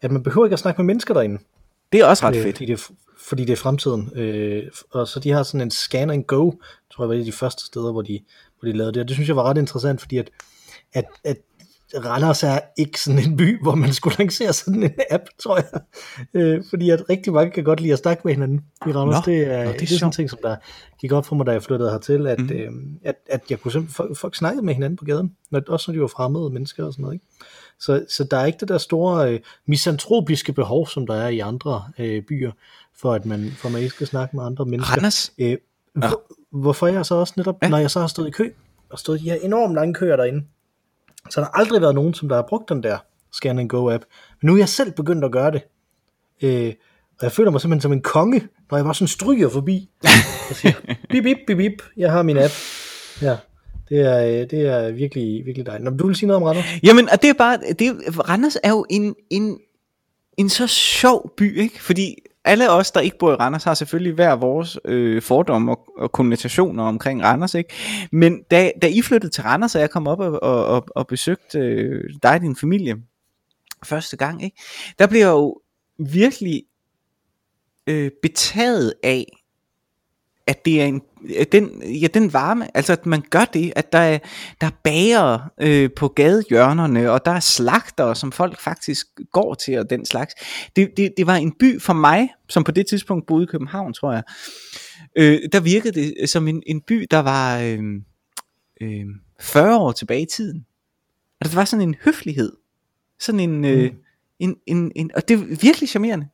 at 0.01 0.11
man 0.11 0.23
behøver 0.23 0.45
ikke 0.47 0.53
at 0.53 0.59
snakke 0.59 0.81
med 0.81 0.85
mennesker 0.85 1.13
derinde. 1.13 1.37
Det 1.91 1.99
er 1.99 2.05
også 2.05 2.25
ret 2.27 2.35
Øh, 2.35 2.43
fedt. 2.43 2.57
Fordi 2.57 2.71
det, 2.71 2.87
fordi 3.29 3.45
det 3.45 3.51
er 3.51 3.57
fremtiden. 3.57 4.11
Øh, 4.15 4.63
og 4.91 5.07
så 5.07 5.19
de 5.19 5.31
har 5.31 5.43
sådan 5.43 5.61
en 5.61 5.71
scan 5.71 6.09
and 6.09 6.23
go, 6.23 6.51
tror 6.91 7.03
jeg 7.03 7.09
var 7.09 7.15
et 7.15 7.19
af 7.19 7.25
de 7.25 7.31
første 7.31 7.65
steder, 7.65 7.91
hvor 7.91 8.01
de, 8.01 8.19
hvor 8.59 8.69
de 8.69 8.77
lavede 8.77 8.93
det. 8.93 9.01
Og 9.01 9.07
det 9.07 9.15
synes 9.15 9.27
jeg 9.27 9.35
var 9.35 9.43
ret 9.43 9.57
interessant, 9.57 10.01
fordi 10.01 10.17
at, 10.17 10.29
at, 10.93 11.05
at 11.23 11.37
Randers 11.95 12.43
er 12.43 12.59
ikke 12.77 13.01
sådan 13.01 13.19
en 13.19 13.37
by, 13.37 13.57
hvor 13.63 13.75
man 13.75 13.93
skulle 13.93 14.15
lancere 14.19 14.53
sådan 14.53 14.83
en 14.83 14.91
app, 15.09 15.23
tror 15.43 15.55
jeg. 15.55 15.81
Øh, 16.33 16.63
fordi 16.69 16.89
at 16.89 17.09
rigtig 17.09 17.33
mange 17.33 17.51
kan 17.51 17.63
godt 17.63 17.79
lide 17.79 17.93
at 17.93 17.99
snakke 17.99 18.21
med 18.25 18.33
hinanden 18.33 18.61
i 18.87 18.91
Randers. 18.91 19.27
Nå, 19.27 19.31
det 19.33 19.41
er, 19.41 19.63
nå, 19.63 19.71
det 19.71 19.75
er 19.75 19.77
det 19.77 19.81
er 19.81 19.87
sådan 19.87 20.07
en 20.07 20.11
ting, 20.11 20.29
som 20.29 20.39
der 20.43 20.55
gik 21.01 21.11
op 21.11 21.25
for 21.25 21.35
mig, 21.35 21.45
da 21.45 21.51
jeg 21.51 21.63
flyttede 21.63 21.91
hertil, 21.91 22.27
at, 22.27 22.39
mm. 22.39 22.49
øh, 22.49 22.71
at, 23.03 23.15
at 23.29 23.41
jeg 23.49 23.59
kunne 23.59 23.71
simpelthen, 23.71 23.95
folk, 23.95 24.17
folk 24.17 24.35
snakkede 24.35 24.65
med 24.65 24.73
hinanden 24.73 24.97
på 24.97 25.05
gaden, 25.05 25.35
når, 25.51 25.61
også 25.67 25.91
når 25.91 25.93
de 25.93 26.01
var 26.01 26.07
fremmede 26.07 26.49
mennesker 26.49 26.85
og 26.85 26.93
sådan 26.93 27.03
noget. 27.03 27.15
Ikke? 27.15 27.25
Så, 27.79 28.05
så 28.09 28.23
der 28.23 28.37
er 28.37 28.45
ikke 28.45 28.59
det 28.59 28.67
der 28.67 28.77
store 28.77 29.33
øh, 29.33 29.39
misantropiske 29.65 30.53
behov, 30.53 30.87
som 30.87 31.07
der 31.07 31.15
er 31.15 31.27
i 31.27 31.39
andre 31.39 31.83
øh, 31.99 32.21
byer, 32.21 32.51
for 32.97 33.13
at 33.13 33.25
man, 33.25 33.51
for 33.57 33.69
man 33.69 33.81
ikke 33.81 33.95
skal 33.95 34.07
snakke 34.07 34.35
med 34.35 34.45
andre 34.45 34.65
mennesker. 34.65 34.95
Randers, 34.95 35.31
Øh, 35.37 35.57
hvor, 35.93 36.21
hvorfor 36.51 36.87
jeg 36.87 37.05
så 37.05 37.15
også 37.15 37.33
netop, 37.37 37.55
ja. 37.61 37.69
når 37.69 37.77
jeg 37.77 37.91
så 37.91 37.99
har 37.99 38.07
stået 38.07 38.27
i 38.27 38.31
kø, 38.31 38.49
og 38.89 38.99
stået 38.99 39.19
i 39.19 39.23
de 39.23 39.29
her 39.29 39.37
enormt 39.41 39.73
lange 39.75 39.93
køer 39.93 40.15
derinde, 40.15 40.45
så 41.29 41.41
der 41.41 41.45
har 41.45 41.59
aldrig 41.59 41.81
været 41.81 41.95
nogen, 41.95 42.13
som 42.13 42.29
der 42.29 42.35
har 42.35 42.45
brugt 42.49 42.69
den 42.69 42.83
der 42.83 42.97
Scan 43.33 43.59
and 43.59 43.69
Go 43.69 43.91
app. 43.91 44.03
Men 44.41 44.47
nu 44.47 44.53
er 44.53 44.57
jeg 44.57 44.69
selv 44.69 44.91
begyndt 44.91 45.25
at 45.25 45.31
gøre 45.31 45.51
det. 45.51 45.61
Øh, 46.43 46.73
og 47.19 47.23
jeg 47.23 47.31
føler 47.31 47.51
mig 47.51 47.61
simpelthen 47.61 47.81
som 47.81 47.93
en 47.93 48.01
konge, 48.01 48.47
når 48.71 48.77
jeg 48.77 48.85
bare 48.85 48.95
sådan 48.95 49.07
stryger 49.07 49.49
forbi. 49.49 49.89
Og 50.49 50.55
siger, 50.55 50.73
bip, 51.09 51.23
bip, 51.23 51.37
bip, 51.47 51.57
bip, 51.57 51.83
jeg 51.97 52.11
har 52.11 52.23
min 52.23 52.37
app. 52.37 52.53
Ja, 53.21 53.37
det 53.89 53.99
er, 53.99 54.25
øh, 54.25 54.49
det 54.49 54.67
er 54.67 54.91
virkelig, 54.91 55.45
virkelig 55.45 55.65
dejligt. 55.65 55.91
Nå, 55.91 55.97
du 55.97 56.07
vil 56.07 56.15
sige 56.15 56.27
noget 56.27 56.41
om 56.41 56.43
Randers? 56.43 56.65
Jamen, 56.83 57.09
og 57.09 57.21
det 57.21 57.29
er 57.29 57.33
bare, 57.33 57.57
det 57.79 57.91
Randers 58.29 58.57
er 58.63 58.69
jo 58.69 58.85
en, 58.89 59.15
en, 59.29 59.59
en 60.37 60.49
så 60.49 60.67
sjov 60.67 61.33
by, 61.37 61.59
ikke? 61.59 61.83
Fordi 61.83 62.15
alle 62.49 62.71
os, 62.71 62.91
der 62.91 62.99
ikke 62.99 63.17
bor 63.17 63.31
i 63.31 63.35
Randers, 63.35 63.63
har 63.63 63.73
selvfølgelig 63.73 64.13
hver 64.13 64.35
vores 64.35 64.79
øh, 64.85 65.21
fordomme 65.21 65.71
og, 65.71 65.87
og 65.97 66.11
konnotationer 66.11 66.83
omkring 66.83 67.23
Randers, 67.23 67.53
ikke? 67.53 67.73
Men 68.11 68.43
da, 68.51 68.71
da 68.81 68.87
I 68.87 69.01
flyttede 69.01 69.33
til 69.33 69.43
Randers, 69.43 69.75
og 69.75 69.81
jeg 69.81 69.89
kom 69.89 70.07
op 70.07 70.19
og, 70.19 70.43
og, 70.43 70.65
og, 70.65 70.85
og 70.95 71.07
besøgte 71.07 71.59
øh, 71.59 72.09
dig 72.23 72.31
og 72.31 72.41
din 72.41 72.55
familie 72.55 72.95
første 73.83 74.17
gang, 74.17 74.43
ikke? 74.43 74.61
Der 74.99 75.07
blev 75.07 75.19
jeg 75.19 75.29
jo 75.29 75.61
virkelig 75.99 76.63
øh, 77.87 78.11
betaget 78.21 78.93
af, 79.03 79.25
at 80.49 80.65
det 80.65 80.81
er 80.81 80.85
en, 80.85 81.01
den, 81.51 81.83
ja, 82.01 82.07
den 82.07 82.33
varme, 82.33 82.77
altså 82.77 82.93
at 82.93 83.05
man 83.05 83.23
gør 83.29 83.45
det, 83.45 83.73
at 83.75 83.91
der 83.93 83.99
er, 83.99 84.19
der 84.61 84.67
er 84.67 84.71
bager 84.83 85.39
øh, 85.61 85.89
på 85.95 86.07
gadehjørnerne, 86.07 87.11
og 87.11 87.25
der 87.25 87.31
er 87.31 87.39
slagter, 87.39 88.13
som 88.13 88.31
folk 88.31 88.59
faktisk 88.59 89.07
går 89.31 89.53
til, 89.53 89.79
og 89.79 89.89
den 89.89 90.05
slags. 90.05 90.33
Det, 90.75 90.89
det, 90.97 91.13
det 91.17 91.27
var 91.27 91.35
en 91.35 91.51
by 91.59 91.81
for 91.81 91.93
mig, 91.93 92.29
som 92.49 92.63
på 92.63 92.71
det 92.71 92.87
tidspunkt 92.87 93.27
boede 93.27 93.43
i 93.43 93.47
København, 93.51 93.93
tror 93.93 94.13
jeg. 94.13 94.23
Øh, 95.15 95.39
der 95.51 95.59
virkede 95.59 95.93
det 95.93 96.29
som 96.29 96.47
en, 96.47 96.63
en 96.67 96.81
by, 96.81 97.07
der 97.11 97.19
var 97.19 97.59
øh, 97.59 97.79
øh, 98.81 99.05
40 99.39 99.77
år 99.79 99.91
tilbage 99.91 100.21
i 100.21 100.27
tiden. 100.35 100.65
Og 101.41 101.45
der 101.49 101.55
var 101.55 101.65
sådan 101.65 101.87
en 101.87 101.95
høflighed. 102.05 102.51
Sådan 103.19 103.39
en, 103.39 103.65
øh, 103.65 103.91
Mm. 103.91 103.97
en, 104.39 104.55
en, 104.67 104.91
en, 104.95 105.11
og 105.15 105.27
det 105.27 105.33
er 105.39 105.57
virkelig 105.61 105.89
charmerende. 105.89 106.27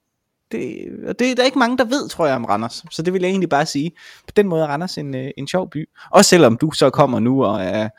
Det, 0.51 0.87
og 1.07 1.19
det 1.19 1.31
er 1.31 1.35
der 1.35 1.43
ikke 1.43 1.59
mange, 1.59 1.77
der 1.77 1.85
ved, 1.85 2.09
tror 2.09 2.25
jeg, 2.25 2.35
om 2.35 2.45
Randers. 2.45 2.83
Så 2.91 3.01
det 3.01 3.13
vil 3.13 3.21
jeg 3.21 3.29
egentlig 3.29 3.49
bare 3.49 3.65
sige. 3.65 3.91
På 4.27 4.31
den 4.35 4.47
måde 4.47 4.63
er 4.63 4.67
Randers 4.67 4.97
en, 4.97 5.15
øh, 5.15 5.31
en 5.37 5.47
sjov 5.47 5.69
by. 5.69 5.89
Også 6.11 6.29
selvom 6.29 6.57
du 6.57 6.71
så 6.71 6.89
kommer 6.89 7.19
nu 7.19 7.43
og 7.43 7.63
er, 7.63 7.89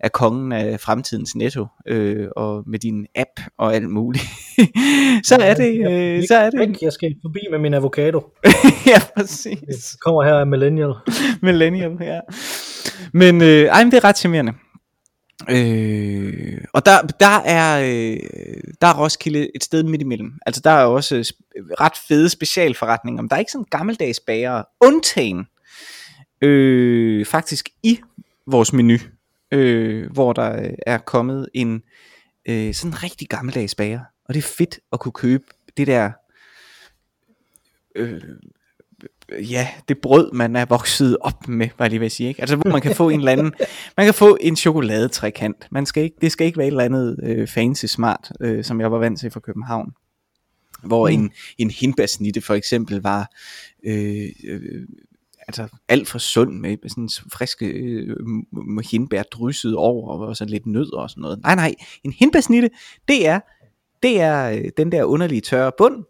er 0.00 0.08
kongen 0.08 0.52
af 0.52 0.80
fremtidens 0.80 1.34
netto, 1.34 1.66
øh, 1.88 2.28
og 2.36 2.62
med 2.66 2.78
din 2.78 3.06
app 3.14 3.40
og 3.58 3.74
alt 3.74 3.90
muligt. 3.90 4.24
så 5.28 5.36
er 5.40 5.54
det, 5.54 5.90
øh, 5.90 6.22
så 6.28 6.36
er 6.36 6.50
det, 6.50 6.82
Jeg 6.82 6.92
skal 6.92 7.14
forbi 7.22 7.40
med 7.50 7.58
min 7.58 7.74
avocado. 7.74 8.20
ja, 8.92 9.00
præcis. 9.16 9.62
Jeg 9.68 9.76
kommer 10.04 10.24
her 10.24 10.34
af 10.34 10.46
Millennial. 10.46 10.92
Millennium, 11.42 12.02
ja. 12.02 12.20
Men, 13.12 13.42
øh, 13.42 13.64
ej, 13.64 13.84
men 13.84 13.90
det 13.92 13.96
er 13.96 14.04
ret 14.04 14.18
charmerende. 14.18 14.52
Øh, 15.50 16.64
og 16.72 16.86
der, 16.86 17.02
der, 17.02 17.40
er, 17.44 17.80
øh, 17.80 18.18
der 18.80 18.86
er 18.86 18.98
Roskilde 18.98 19.56
et 19.56 19.64
sted 19.64 19.82
midt 19.82 20.02
imellem. 20.02 20.38
Altså 20.46 20.60
der 20.64 20.70
er 20.70 20.84
også 20.84 21.14
sp- 21.20 21.60
ret 21.80 21.96
fede 22.08 22.28
specialforretninger, 22.28 23.22
men 23.22 23.28
der 23.28 23.36
er 23.36 23.40
ikke 23.40 23.52
sådan 23.52 23.66
gammeldags 23.70 24.20
bager, 24.20 24.62
undtagen 24.80 25.46
øh, 26.42 27.26
faktisk 27.26 27.68
i 27.82 28.00
vores 28.46 28.72
menu, 28.72 28.96
øh, 29.52 30.12
hvor 30.12 30.32
der 30.32 30.62
øh, 30.62 30.74
er 30.86 30.98
kommet 30.98 31.48
en 31.54 31.82
øh, 32.48 32.74
sådan 32.74 32.90
en 32.90 33.02
rigtig 33.02 33.28
gammeldags 33.28 33.74
bager. 33.74 34.00
Og 34.24 34.34
det 34.34 34.44
er 34.44 34.48
fedt 34.56 34.78
at 34.92 35.00
kunne 35.00 35.12
købe 35.12 35.44
det 35.76 35.86
der 35.86 36.10
øh, 37.96 38.20
ja, 39.30 39.68
det 39.88 39.98
brød, 39.98 40.32
man 40.32 40.56
er 40.56 40.64
vokset 40.64 41.16
op 41.20 41.48
med, 41.48 41.68
var 41.78 41.84
jeg 41.84 41.90
lige 41.90 42.00
ved 42.00 42.06
at 42.06 42.12
sige, 42.12 42.28
ikke? 42.28 42.40
Altså, 42.40 42.56
hvor 42.56 42.70
man 42.70 42.80
kan 42.80 42.94
få 42.94 43.08
en 43.08 43.18
eller 43.18 43.32
anden, 43.32 43.52
man 43.96 44.06
kan 44.06 44.14
få 44.14 44.38
en 44.40 44.56
chokoladetrekant. 44.56 45.66
Man 45.70 45.86
skal 45.86 46.02
ikke, 46.02 46.16
det 46.20 46.32
skal 46.32 46.46
ikke 46.46 46.58
være 46.58 46.66
et 46.66 46.70
eller 46.70 46.84
andet 46.84 47.20
øh, 47.22 47.48
fancy 47.48 47.86
smart, 47.86 48.32
øh, 48.40 48.64
som 48.64 48.80
jeg 48.80 48.92
var 48.92 48.98
vant 48.98 49.20
til 49.20 49.30
fra 49.30 49.40
København. 49.40 49.92
Hvor 50.82 51.08
mm. 51.08 51.14
en, 51.14 51.30
en 51.58 51.70
hindbærsnitte 51.70 52.40
for 52.40 52.54
eksempel 52.54 53.02
var, 53.02 53.30
øh, 53.84 54.28
øh, 54.44 54.86
altså 55.48 55.68
alt 55.88 56.08
for 56.08 56.18
sund 56.18 56.52
med, 56.58 56.76
sådan 56.88 57.08
friske 57.32 57.66
øh, 57.66 58.16
hindbær 58.90 59.22
drysset 59.22 59.76
over 59.76 60.26
og 60.26 60.36
så 60.36 60.44
lidt 60.44 60.66
nød 60.66 60.92
og 60.92 61.10
sådan 61.10 61.20
noget. 61.20 61.42
Nej, 61.42 61.54
nej, 61.54 61.74
en 62.04 62.12
hindbærsnitte, 62.12 62.70
det 63.08 63.28
er, 63.28 63.40
det 64.02 64.20
er 64.20 64.50
øh, 64.50 64.64
den 64.76 64.92
der 64.92 65.04
underlige 65.04 65.40
tørre 65.40 65.72
bund, 65.78 66.04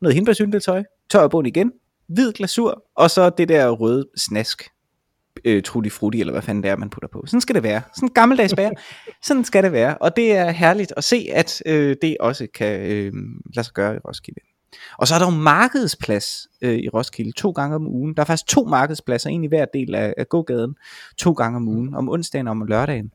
noget 0.00 0.14
hindbærsyltetøj, 0.14 0.82
tør 1.10 1.28
bund 1.28 1.46
igen, 1.46 1.72
hvid 2.08 2.32
glasur, 2.32 2.84
og 2.96 3.10
så 3.10 3.30
det 3.30 3.48
der 3.48 3.70
røde 3.70 4.08
snask, 4.16 4.68
øh, 5.44 5.62
trutti 5.62 5.90
frutti, 5.90 6.20
eller 6.20 6.32
hvad 6.32 6.42
fanden 6.42 6.62
det 6.62 6.70
er, 6.70 6.76
man 6.76 6.90
putter 6.90 7.08
på. 7.12 7.24
Sådan 7.26 7.40
skal 7.40 7.54
det 7.54 7.62
være. 7.62 7.82
Sådan 7.96 8.08
gammeldags 8.08 8.54
bager. 8.54 8.70
Sådan 9.26 9.44
skal 9.44 9.62
det 9.62 9.72
være. 9.72 9.98
Og 9.98 10.16
det 10.16 10.32
er 10.32 10.50
herligt 10.50 10.92
at 10.96 11.04
se, 11.04 11.28
at 11.32 11.62
øh, 11.66 11.96
det 12.02 12.16
også 12.20 12.46
kan 12.54 12.80
øh, 12.80 13.12
lade 13.54 13.64
sig 13.64 13.74
gøre 13.74 13.94
i 13.94 13.98
Roskilde. 13.98 14.40
Og 14.98 15.06
så 15.06 15.14
er 15.14 15.18
der 15.18 15.26
jo 15.26 15.30
markedsplads 15.30 16.48
øh, 16.62 16.78
i 16.78 16.88
Roskilde 16.88 17.32
to 17.32 17.50
gange 17.50 17.76
om 17.76 17.86
ugen. 17.86 18.14
Der 18.14 18.20
er 18.20 18.24
faktisk 18.24 18.46
to 18.46 18.64
markedspladser, 18.64 19.30
en 19.30 19.44
i 19.44 19.46
hver 19.46 19.64
del 19.64 19.94
af, 19.94 20.14
af 20.16 20.28
gågaden, 20.28 20.74
to 21.18 21.32
gange 21.32 21.56
om 21.56 21.68
ugen, 21.68 21.94
om 21.94 22.08
onsdagen 22.08 22.46
og 22.46 22.50
om 22.50 22.62
lørdagen. 22.62 23.12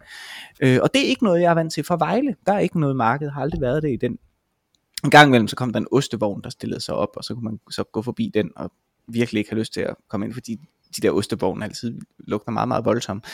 Øh, 0.62 0.80
og 0.82 0.94
det 0.94 1.02
er 1.02 1.08
ikke 1.08 1.24
noget, 1.24 1.42
jeg 1.42 1.50
er 1.50 1.54
vant 1.56 1.74
til 1.74 1.84
fra 1.84 1.98
Vejle. 2.00 2.36
Der 2.46 2.54
er 2.54 2.60
ikke 2.60 2.80
noget 2.80 2.96
marked, 2.96 3.30
har 3.30 3.42
aldrig 3.42 3.62
været 3.62 3.84
det 3.84 3.92
i 3.92 3.98
den. 3.98 4.18
En 5.04 5.10
gang 5.10 5.28
imellem, 5.28 5.48
så 5.48 5.56
kom 5.56 5.74
der 5.74 5.80
en 5.80 5.88
ostevogn, 5.92 6.42
der 6.44 6.50
stillede 6.50 6.82
sig 6.82 6.96
op, 6.96 7.10
og 7.16 7.24
så 7.24 7.34
kunne 7.34 7.44
man 7.44 7.60
så 7.72 7.84
gå 7.84 8.02
forbi 8.02 8.32
den, 8.34 8.52
og 8.56 8.72
virkelig 9.08 9.40
ikke 9.40 9.52
have 9.52 9.60
lyst 9.60 9.74
til 9.74 9.82
at 9.82 9.96
komme 10.10 10.26
ind, 10.26 10.34
fordi 10.34 10.58
de 10.96 11.02
der 11.02 11.12
ostevogne 11.12 11.66
altid 11.66 12.00
lugter 12.20 12.52
meget, 12.52 12.68
meget 12.68 12.86
voldsomt. 12.86 13.26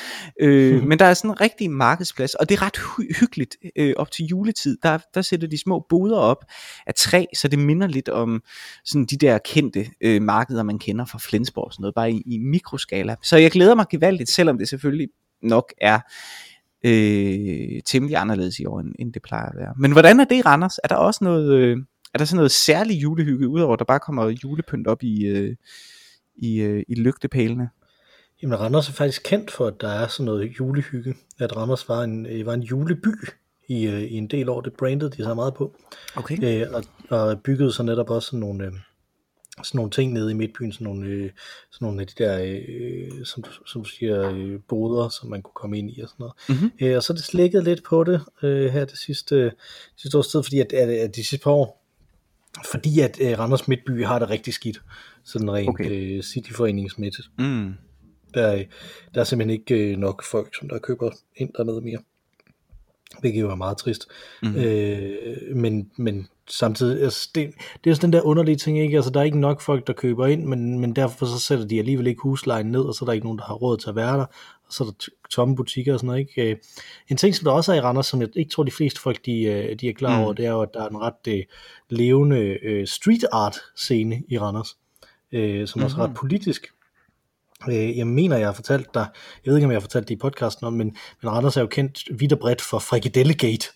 Øh, 0.42 0.84
men 0.88 1.00
der 1.00 1.06
er 1.06 1.14
sådan 1.14 1.32
en 1.32 1.42
rigtig 1.42 1.72
markedsplads, 1.72 2.36
og 2.36 2.50
det 2.50 2.58
er 2.58 2.62
ret 2.62 2.78
hy- 2.78 3.20
hyggeligt 3.20 3.58
øh, 3.76 3.94
op 3.98 4.12
til 4.12 4.26
juletid. 4.26 4.78
Der, 4.84 4.98
der 5.14 5.22
sætter 5.22 5.48
de 5.48 5.58
små 5.58 5.86
boder 5.90 6.18
op 6.18 6.46
af 6.88 6.94
træ, 6.94 7.26
så 7.36 7.48
det 7.48 7.60
minder 7.60 7.88
lidt 7.88 8.10
om 8.10 8.44
sådan 8.86 9.06
de 9.06 9.18
der 9.18 9.38
kendte 9.38 9.90
øh, 10.02 10.22
markeder, 10.22 10.64
man 10.64 10.80
kender 10.80 11.06
fra 11.06 11.20
Flensborg 11.22 11.74
sådan 11.74 11.82
noget, 11.82 11.96
bare 11.96 12.12
i, 12.12 12.24
i 12.26 12.38
mikroskala. 12.38 13.16
Så 13.24 13.38
jeg 13.38 13.52
glæder 13.52 13.76
mig 13.76 13.86
gevaldigt, 13.90 14.30
selvom 14.30 14.58
det 14.58 14.70
selvfølgelig 14.70 15.08
nok 15.42 15.74
er 15.82 16.00
øh, 16.84 17.81
temmelig 17.86 18.17
anderledes 18.17 18.60
i 18.60 18.65
år, 18.65 18.79
end, 18.79 18.96
end 19.00 19.13
det 19.13 19.22
plejer 19.22 19.50
at 19.50 19.57
være. 19.57 19.74
Men 19.77 19.91
hvordan 19.91 20.19
er 20.19 20.25
det 20.25 20.36
i 20.36 20.41
Randers? 20.41 20.79
Er 20.84 20.88
der 20.88 20.96
også 20.96 21.24
noget, 21.24 21.53
øh, 21.53 21.77
er 22.13 22.17
der 22.17 22.25
sådan 22.25 22.38
noget 22.38 22.51
særlig 22.51 23.01
julehygge, 23.01 23.48
udover 23.48 23.74
at 23.74 23.79
der 23.79 23.86
bare 23.86 24.00
kommer 24.00 24.36
julepynt 24.43 24.88
op 24.88 25.03
i, 25.03 25.25
øh, 25.25 25.55
i, 26.36 26.62
øh, 26.62 26.84
i 26.88 26.96
lygtepælene? 26.96 27.69
Jamen 28.41 28.60
Randers 28.60 28.89
er 28.89 28.93
faktisk 28.93 29.22
kendt 29.25 29.51
for, 29.51 29.67
at 29.67 29.81
der 29.81 29.89
er 29.89 30.07
sådan 30.07 30.25
noget 30.25 30.60
julehygge. 30.60 31.15
At 31.39 31.57
Randers 31.57 31.89
var 31.89 32.03
en, 32.03 32.25
øh, 32.25 32.46
var 32.46 32.53
en 32.53 32.62
juleby 32.62 33.29
i, 33.67 33.88
øh, 33.88 34.01
i 34.01 34.13
en 34.13 34.27
del 34.27 34.50
år. 34.50 34.62
Det 34.62 34.74
brandede 34.74 35.12
de 35.12 35.24
så 35.24 35.34
meget 35.34 35.53
på. 35.53 35.75
Okay. 36.15 36.38
Øh, 36.43 36.67
og, 36.74 36.84
og 37.10 37.41
byggede 37.41 37.72
så 37.72 37.84
netop 37.84 38.10
også 38.10 38.25
sådan 38.25 38.39
nogle, 38.39 38.65
øh, 38.65 38.72
sådan 39.64 39.78
nogle 39.78 39.92
ting 39.92 40.14
nede 40.14 40.32
i 40.32 40.34
midtbyen. 40.34 40.72
Sådan 40.72 40.86
nogle, 40.86 41.08
øh, 41.08 41.32
sådan 41.72 41.86
nogle 41.86 42.02
af 42.02 42.08
de 42.08 42.24
der, 42.24 42.40
øh, 42.70 43.26
som, 43.26 43.44
som 43.66 43.84
du 43.84 43.90
siger, 43.90 44.32
øh, 44.32 44.60
boder, 44.68 45.10
som 45.10 45.30
man 45.30 45.42
kunne 45.42 45.54
komme 45.56 45.78
ind 45.78 45.92
i 45.98 46.02
og 46.02 46.10
sådan 46.10 46.24
noget. 46.50 46.62
Mhm. 46.62 46.72
Øh, 46.82 46.96
og 46.98 47.04
så 47.04 47.14
er 47.14 47.16
det 47.16 47.26
slækket 47.26 47.64
lidt 47.64 47.84
på 47.84 48.04
det 48.04 48.22
øh, 48.44 48.72
her 48.72 48.86
det 48.86 48.98
sidste, 48.98 49.52
sidste 49.98 50.18
års 50.18 50.28
tid, 50.28 50.44
fordi 50.44 50.60
at, 50.60 50.74
at, 50.74 50.90
at 50.90 51.16
de 51.16 51.24
sidste 51.28 51.44
par 51.44 51.52
år, 51.52 51.84
fordi 52.72 53.00
at 53.00 53.18
øh, 53.22 53.40
Randers 53.40 53.68
Midtby 53.68 54.06
har 54.06 54.20
det 54.20 54.30
rigtig 54.30 54.54
skidt, 54.54 54.82
sådan 55.24 55.52
rent 55.52 55.70
Okay. 55.70 55.92
øh, 56.18 56.24
cityforeningsmæssigt. 56.24 57.28
Mm. 57.40 57.74
Der, 58.34 58.48
er- 58.48 58.64
der 59.14 59.20
er 59.22 59.26
simpelthen 59.26 59.60
ikke 59.60 59.92
øh, 59.92 59.98
nok 59.98 60.24
folk, 60.24 60.56
som 60.60 60.70
der 60.70 60.80
køber 60.80 61.12
ind 61.36 61.54
dernede 61.58 61.82
mere. 61.82 62.00
Hvilket 63.20 63.42
jo 63.42 63.50
er 63.52 63.56
meget 63.56 63.78
trist. 63.78 64.08
Mm. 64.44 64.56
Øh, 64.56 65.56
men, 65.56 65.92
men 65.98 66.28
samtidig, 66.50 67.04
altså, 67.04 67.30
det, 67.36 67.51
det 67.84 67.89
er 67.89 67.94
sådan 67.94 68.12
den 68.12 68.13
der 68.13 68.25
underlige 68.25 68.56
ting, 68.56 68.80
ikke? 68.80 68.96
Altså, 68.96 69.12
der 69.12 69.20
er 69.20 69.24
ikke 69.24 69.39
nok 69.39 69.62
folk, 69.62 69.88
der 69.88 69.94
køber 69.94 70.25
ind, 70.27 70.46
men, 70.46 70.80
men 70.80 70.96
derfor 70.96 71.25
så 71.25 71.39
sætter 71.39 71.66
de 71.66 71.80
alligevel 71.80 72.08
ikke 72.08 72.22
huslejen 72.22 72.66
ned, 72.66 72.82
og 72.82 72.94
så 72.94 73.06
er 73.06 73.06
der 73.06 73.13
ikke 73.13 73.25
nogen, 73.25 73.38
der 73.39 73.46
har 73.46 73.54
råd 73.54 73.77
til 73.77 73.89
at 73.89 73.96
være 73.96 74.18
der, 74.18 74.25
og 74.68 74.74
så 74.74 74.84
er 74.84 74.88
der 74.88 75.08
tomme 75.30 75.56
butikker 75.56 75.94
og 75.94 76.00
sådan 76.00 76.08
noget, 76.08 76.20
ikke? 76.20 76.51
Øh, 76.51 76.58
En 77.10 77.18
ting, 77.18 77.36
som 77.36 77.44
der 77.46 77.51
også 77.51 77.72
er 77.72 77.75
i 77.77 77.82
Randers, 77.82 78.06
som 78.08 78.22
jeg 78.22 78.30
ikke 78.36 78.51
tror, 78.51 78.63
de 78.63 78.72
fleste 78.72 79.01
folk, 79.01 79.25
de, 79.25 79.44
øh, 79.44 79.75
de 79.75 79.89
er 79.89 79.94
klar 79.94 80.18
Mm. 80.18 80.24
over, 80.24 80.34
det 80.34 80.46
er 80.46 80.51
jo, 80.51 80.62
at 80.62 80.70
der 80.74 80.84
er 80.84 80.89
en 80.89 80.98
ret 81.01 81.27
øh, 81.27 81.44
levende 81.89 82.58
øh, 82.63 82.88
street 82.88 83.25
art 83.32 83.58
scene 83.75 84.24
i 84.30 84.38
Randers, 84.39 84.77
øh, 85.32 85.68
som 85.68 85.84
også 85.84 85.98
er 85.98 86.04
ret 86.04 86.13
politisk. 86.13 86.68
Øh, 87.70 87.98
jeg 87.98 88.08
mener, 88.08 88.38
jeg 88.38 88.48
har 88.48 88.54
fortalt 88.54 88.94
dig, 88.94 89.08
jeg 89.46 89.51
ved 89.51 89.58
ikke, 89.58 89.66
om 89.66 89.72
jeg 89.72 89.75
har 89.75 89.82
fortalt 89.82 90.08
det 90.08 90.16
i 90.16 90.18
podcasten 90.18 90.68
om, 90.68 90.74
men, 90.74 90.96
men 91.22 91.32
Randers 91.32 91.58
er 91.58 91.62
jo 91.62 91.68
kendt 91.68 92.20
vidt 92.20 92.34
og 92.34 92.39
bredt 92.39 92.62
for 92.62 92.80
Frikadellegate, 92.80 93.68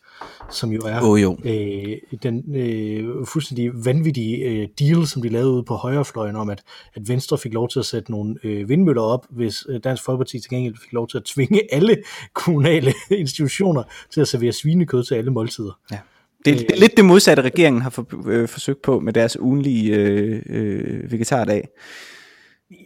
som 0.50 0.72
jo 0.72 0.82
er 0.82 1.02
oh, 1.02 1.22
jo. 1.22 1.38
øh, 1.46 1.98
den 2.24 2.56
øh, 2.56 3.26
fuldstændig 3.26 3.86
vanvittige 3.86 4.38
øh, 4.38 4.68
deal, 4.80 5.08
som 5.08 5.22
de 5.22 5.30
lavede 5.30 5.52
ude 5.52 5.64
på 5.64 5.76
højrefløjen 5.76 6.36
om, 6.36 6.50
at, 6.50 6.64
at 6.96 7.10
Venstre 7.10 7.38
fik 7.38 7.54
lov 7.54 7.70
til 7.70 7.80
at 7.80 7.86
sætte 7.86 8.12
nogle 8.12 8.36
øh, 8.44 8.70
vindmøller 8.70 9.02
op, 9.02 9.26
hvis 9.30 9.66
øh, 9.70 9.80
Dansk 9.84 10.04
Folkeparti 10.06 10.40
til 10.40 10.50
gengæld 10.50 10.76
fik 10.82 10.94
lov 10.94 11.08
til 11.08 11.18
at 11.18 11.24
tvinge 11.24 11.62
alle 11.76 11.98
kommunale 12.34 12.94
institutioner 13.12 13.84
til 14.14 14.22
at 14.22 14.28
servere 14.28 14.52
svinekød 14.52 15.04
til 15.04 15.16
alle 15.16 15.32
måltider. 15.32 15.80
Ja. 15.92 15.98
Det 16.46 16.54
er, 16.54 16.58
det 16.58 16.72
er 16.72 16.80
lidt 16.80 16.98
det 16.98 17.06
modsatte, 17.06 17.44
regeringen 17.44 17.82
har 17.82 17.90
for, 17.90 18.08
øh, 18.28 18.48
forsøgt 18.48 18.82
på 18.82 19.00
med 19.00 19.14
deres 19.14 19.40
ugenlige 19.40 19.96
øh, 19.96 20.42
øh, 20.50 21.12
vegetardag. 21.12 21.68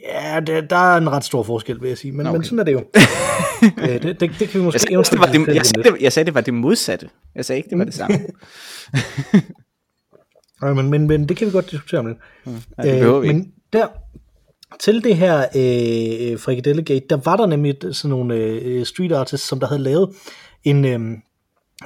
Ja, 0.02 0.40
det, 0.40 0.70
der 0.70 0.76
er 0.76 0.98
en 0.98 1.10
ret 1.10 1.24
stor 1.24 1.44
forskel, 1.44 1.82
vil 1.82 1.88
jeg 1.88 1.98
sige, 1.98 2.12
men, 2.12 2.28
okay. 2.28 2.38
men 2.38 2.44
sådan 2.44 2.60
er 2.60 2.64
det 2.64 2.74
jo. 2.74 2.84
øh, 3.78 4.04
det, 4.04 4.20
det, 4.20 4.32
det 4.40 4.50
kan 4.50 4.60
vi 4.60 4.66
måske 4.66 4.76
Jeg 4.76 5.06
sagde, 5.06 5.22
det 5.24 5.38
var 5.38 5.46
det, 5.46 5.56
jeg, 5.56 5.66
sagde, 5.66 5.92
det, 5.92 6.02
jeg 6.02 6.14
sagde, 6.14 6.26
det 6.26 6.34
var 6.34 6.42
det 6.42 6.54
modsatte. 6.54 7.10
Jeg 7.36 7.46
sagde 7.46 7.58
ikke, 7.58 7.70
det 7.70 7.78
var 7.78 7.86
det 7.86 7.94
samme. 7.94 8.18
Nej, 10.62 10.74
men, 10.74 10.90
men, 10.90 11.08
men 11.08 11.30
det 11.30 11.38
kan 11.38 11.48
vi 11.48 11.52
godt 11.52 11.72
diskutere 11.72 12.00
om 12.00 12.08
lidt. 12.08 12.18
Ja, 12.78 12.84
det 12.84 12.96
ikke. 12.96 13.34
men 13.34 13.52
der, 13.74 13.88
til 14.80 15.04
det 15.04 15.18
her 15.18 15.40
øh, 15.40 16.40
Frikadellegate, 16.40 17.06
der 17.10 17.18
var 17.18 17.38
der 17.38 17.46
nemlig 17.46 17.76
sådan 17.92 18.10
nogle 18.10 18.36
øh, 18.36 18.86
street 18.86 19.12
artists, 19.12 19.48
som 19.48 19.60
der 19.60 19.68
havde 19.68 19.84
lavet 19.84 20.16
en, 20.64 20.86
øh, 20.86 21.00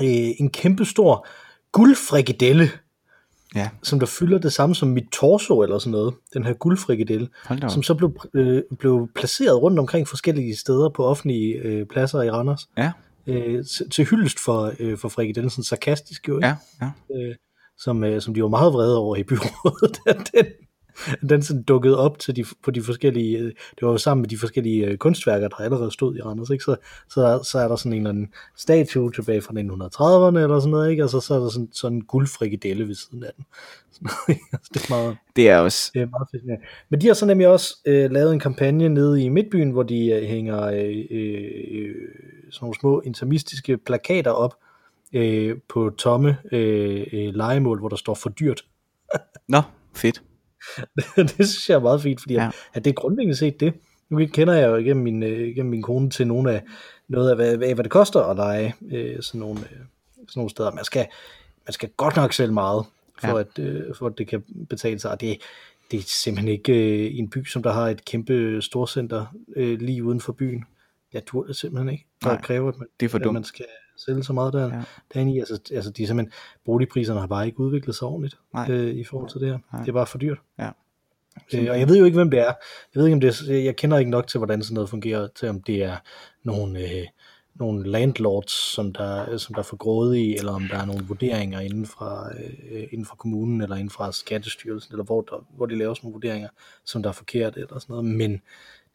øh, 0.01 0.31
en 0.39 0.49
kæmpe 0.49 0.85
stor 0.85 1.27
guldfrikadelle, 1.71 2.69
Ja, 3.55 3.69
som 3.83 3.99
der 3.99 4.05
fylder 4.05 4.37
det 4.37 4.53
samme 4.53 4.75
som 4.75 4.87
mit 4.87 5.05
torso 5.11 5.61
eller 5.61 5.79
sådan 5.79 5.91
noget, 5.91 6.13
den 6.33 6.43
her 6.43 6.53
guldfrikadelle, 6.53 7.27
som 7.67 7.83
så 7.83 7.93
blev, 7.93 8.17
øh, 8.33 8.63
blev 8.79 9.09
placeret 9.15 9.61
rundt 9.61 9.79
omkring 9.79 10.07
forskellige 10.07 10.55
steder 10.55 10.89
på 10.89 11.05
offentlige 11.05 11.55
øh, 11.55 11.85
pladser 11.85 12.21
i 12.21 12.29
Randers, 12.29 12.69
Ja, 12.77 12.91
øh, 13.27 13.65
til, 13.65 13.89
til 13.89 14.05
hyldest 14.05 14.39
for, 14.39 14.73
øh, 14.79 14.97
for 14.97 15.09
frikadellen, 15.09 15.49
sådan 15.49 15.63
sarkastisk 15.63 16.27
jo, 16.27 16.37
ikke? 16.37 16.47
ja, 16.47 16.55
ja. 16.81 16.89
øh, 17.15 17.35
som, 17.77 18.03
øh, 18.03 18.21
som 18.21 18.33
de 18.33 18.43
var 18.43 18.49
meget 18.49 18.73
vrede 18.73 18.97
over 18.97 19.15
i 19.15 19.23
byrådet, 19.23 19.99
at 20.05 20.17
den, 20.33 20.45
den 21.29 21.41
sådan 21.41 21.63
dukkede 21.63 21.97
op 21.97 22.19
til 22.19 22.35
de, 22.35 22.45
på 22.63 22.71
de 22.71 22.83
forskellige, 22.83 23.37
øh, 23.37 23.45
det 23.45 23.81
var 23.81 23.91
jo 23.91 23.97
sammen 23.97 24.21
med 24.21 24.29
de 24.29 24.37
forskellige 24.37 24.85
øh, 24.85 24.97
kunstværker, 24.97 25.47
der 25.47 25.55
allerede 25.55 25.91
stod 25.91 26.15
i 26.15 26.21
Randers, 26.21 26.49
ikke? 26.49 26.63
Så, 26.63 26.75
så, 27.09 27.49
så 27.51 27.59
er 27.59 27.67
der 27.67 27.75
sådan 27.75 27.93
en 27.93 27.97
eller 27.97 28.09
anden 28.09 28.33
statue 28.57 29.11
tilbage 29.11 29.41
fra 29.41 29.53
1930'erne 29.53 30.39
eller 30.43 30.59
sådan 30.59 30.71
noget, 30.71 30.91
ikke? 30.91 31.03
og 31.03 31.09
så, 31.09 31.19
så 31.19 31.33
er 31.35 31.39
der 31.39 31.49
sådan, 31.49 31.69
sådan 31.71 31.97
en 31.97 32.03
guldfrikadelle 32.03 32.87
ved 32.87 32.95
siden 32.95 33.23
af 33.23 33.31
den. 33.37 33.45
Sådan? 33.91 34.39
Altså, 34.53 34.71
det 34.73 34.83
er 34.83 34.95
meget, 34.95 35.17
Det 35.35 35.49
er 35.49 35.57
også... 35.57 35.91
det 35.93 36.01
er 36.01 36.05
meget 36.05 36.27
fascinerende. 36.31 36.65
Men 36.89 37.01
de 37.01 37.07
har 37.07 37.13
så 37.13 37.25
nemlig 37.25 37.47
også 37.47 37.77
øh, 37.85 38.11
lavet 38.11 38.33
en 38.33 38.39
kampagne 38.39 38.89
nede 38.89 39.23
i 39.23 39.29
Midtbyen, 39.29 39.71
hvor 39.71 39.83
de 39.83 40.11
øh, 40.11 40.23
hænger 40.23 40.65
øh, 40.65 41.05
øh, 41.11 41.95
sådan 42.51 42.65
nogle 42.65 42.79
små 42.79 43.01
intermistiske 43.05 43.77
plakater 43.77 44.31
op 44.31 44.55
øh, 45.13 45.57
på 45.69 45.89
tomme 45.97 46.37
øh, 46.51 47.07
øh, 47.13 47.33
legemål, 47.33 47.79
hvor 47.79 47.89
der 47.89 47.95
står 47.95 48.13
for 48.13 48.29
dyrt. 48.29 48.65
Nå, 49.47 49.61
fedt. 49.95 50.21
det 51.37 51.47
synes 51.49 51.69
jeg 51.69 51.75
er 51.75 51.79
meget 51.79 52.01
fint, 52.01 52.21
fordi 52.21 52.33
ja. 52.33 52.47
At, 52.47 52.53
at 52.73 52.85
det 52.85 52.89
er 52.91 52.95
grundlæggende 52.95 53.35
set 53.35 53.59
det. 53.59 53.73
Nu 54.09 54.27
kender 54.33 54.53
jeg 54.53 54.67
jo 54.69 54.75
igennem 54.75 55.03
min, 55.03 55.23
øh, 55.23 55.47
igennem 55.47 55.69
min 55.69 55.81
kone 55.81 56.09
til 56.09 56.27
nogle 56.27 56.51
af, 56.53 56.63
noget 57.07 57.29
af, 57.29 57.35
hvad, 57.35 57.57
hvad, 57.57 57.73
hvad 57.73 57.83
det 57.83 57.91
koster 57.91 58.19
at 58.21 58.35
lege 58.35 58.75
øh, 58.91 59.21
sådan, 59.21 59.39
nogle, 59.39 59.59
øh, 59.59 59.65
sådan 60.17 60.31
nogle 60.35 60.49
steder. 60.49 60.71
Man 60.71 60.85
skal, 60.85 61.07
man 61.67 61.73
skal 61.73 61.89
godt 61.97 62.15
nok 62.15 62.33
selv 62.33 62.53
meget, 62.53 62.85
for, 63.19 63.27
Ja. 63.27 63.39
at, 63.39 63.59
øh, 63.59 63.95
for 63.95 64.07
at 64.07 64.17
det 64.17 64.27
kan 64.27 64.43
betale 64.69 64.99
sig. 64.99 65.11
Og 65.11 65.21
det, 65.21 65.37
det 65.91 65.99
er 65.99 66.03
simpelthen 66.07 66.51
ikke 66.51 66.73
øh, 67.07 67.17
en 67.19 67.29
by, 67.29 67.45
som 67.45 67.63
der 67.63 67.71
har 67.73 67.87
et 67.89 68.05
kæmpe 68.05 68.61
storcenter 68.61 69.25
øh, 69.55 69.79
lige 69.81 70.03
uden 70.03 70.21
for 70.21 70.33
byen. 70.33 70.63
Jeg 71.13 71.21
dur 71.31 71.43
det 71.45 71.55
simpelthen 71.55 71.89
ikke. 71.89 72.05
Der 72.23 72.27
Nej, 72.29 72.41
kræver, 72.41 72.69
at 72.69 72.77
man, 72.79 72.87
det 72.99 73.05
er 73.05 73.09
for 73.09 73.17
dumt. 73.17 73.33
man 73.33 73.43
skal 73.43 73.65
sælge 74.05 74.23
så 74.23 74.33
meget 74.33 74.53
der, 74.53 74.65
Ja. 74.75 74.81
derinde 75.13 75.33
i. 75.35 75.39
Altså, 75.39 75.59
altså 75.73 75.91
de 75.91 76.03
er 76.03 76.07
simpelthen, 76.07 76.33
boligpriserne 76.65 77.19
har 77.19 77.27
bare 77.27 77.45
ikke 77.45 77.59
udviklet 77.59 77.95
sig 77.95 78.07
ordentligt 78.07 78.37
Nej. 78.53 78.71
øh, 78.71 78.95
i 78.95 79.03
forhold 79.03 79.29
til 79.29 79.39
det 79.41 79.47
her. 79.49 79.57
Nej. 79.73 79.81
Det 79.81 79.89
er 79.89 79.93
bare 79.93 80.07
for 80.07 80.17
dyrt. 80.17 80.37
Ja. 80.59 80.69
Øh, 81.53 81.67
og 81.69 81.79
jeg 81.79 81.87
ved 81.89 81.97
jo 81.97 82.05
ikke, 82.05 82.17
hvem 82.17 82.29
det 82.31 82.39
er. 82.39 82.43
Jeg 82.43 83.01
ved 83.01 83.05
ikke, 83.05 83.13
om 83.13 83.19
det 83.21 83.41
er, 83.49 83.53
jeg 83.53 83.75
kender 83.75 83.97
ikke 83.97 84.11
nok 84.11 84.27
til, 84.27 84.37
hvordan 84.37 84.63
sådan 84.63 84.73
noget 84.73 84.89
fungerer, 84.89 85.27
til 85.35 85.49
om 85.49 85.61
det 85.61 85.83
er 85.83 85.97
nogle, 86.43 86.79
øh, 86.79 87.07
nogle 87.55 87.89
landlords, 87.89 88.51
som 88.73 88.93
der, 88.93 89.37
som 89.37 89.53
der 89.53 89.59
er 89.59 89.63
for 89.65 89.75
grådige, 89.77 90.37
eller 90.37 90.51
om 90.51 90.63
der 90.71 90.77
er 90.77 90.85
nogle 90.85 91.05
vurderinger 91.05 91.59
inden 91.59 91.85
fra, 91.85 92.29
øh, 92.71 92.83
inden 92.91 93.05
fra 93.05 93.15
kommunen, 93.15 93.61
eller 93.61 93.75
inden 93.75 93.89
fra 93.89 94.11
skattestyrelsen, 94.11 94.93
eller 94.93 95.03
hvor, 95.03 95.21
der, 95.21 95.45
hvor 95.55 95.65
de 95.65 95.77
laver 95.77 95.93
sådan 95.93 96.05
nogle 96.07 96.13
vurderinger, 96.13 96.49
som 96.85 97.03
der 97.03 97.09
er 97.09 97.13
forkert, 97.13 97.57
eller 97.57 97.79
sådan 97.79 97.93
noget. 97.93 98.05
Men 98.05 98.31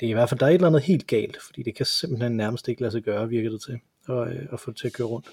det 0.01 0.07
er 0.07 0.11
i 0.11 0.13
hvert 0.13 0.29
fald, 0.29 0.41
der 0.41 0.47
er 0.47 0.51
et 0.51 0.55
eller 0.55 0.69
andet 0.69 0.83
helt 0.83 1.07
galt, 1.07 1.37
fordi 1.43 1.63
det 1.63 1.75
kan 1.75 1.87
simpelthen 1.87 2.37
nærmest 2.37 2.69
ikke 2.69 2.81
lade 2.81 2.93
sig 2.93 3.03
gøre, 3.03 3.29
virker 3.29 3.51
det 3.51 3.61
til, 3.63 3.79
at, 4.09 4.29
øh, 4.29 4.47
at 4.53 4.61
få 4.61 4.71
det 4.71 4.79
til 4.79 4.87
at 4.87 4.93
køre 4.93 5.07
rundt 5.07 5.27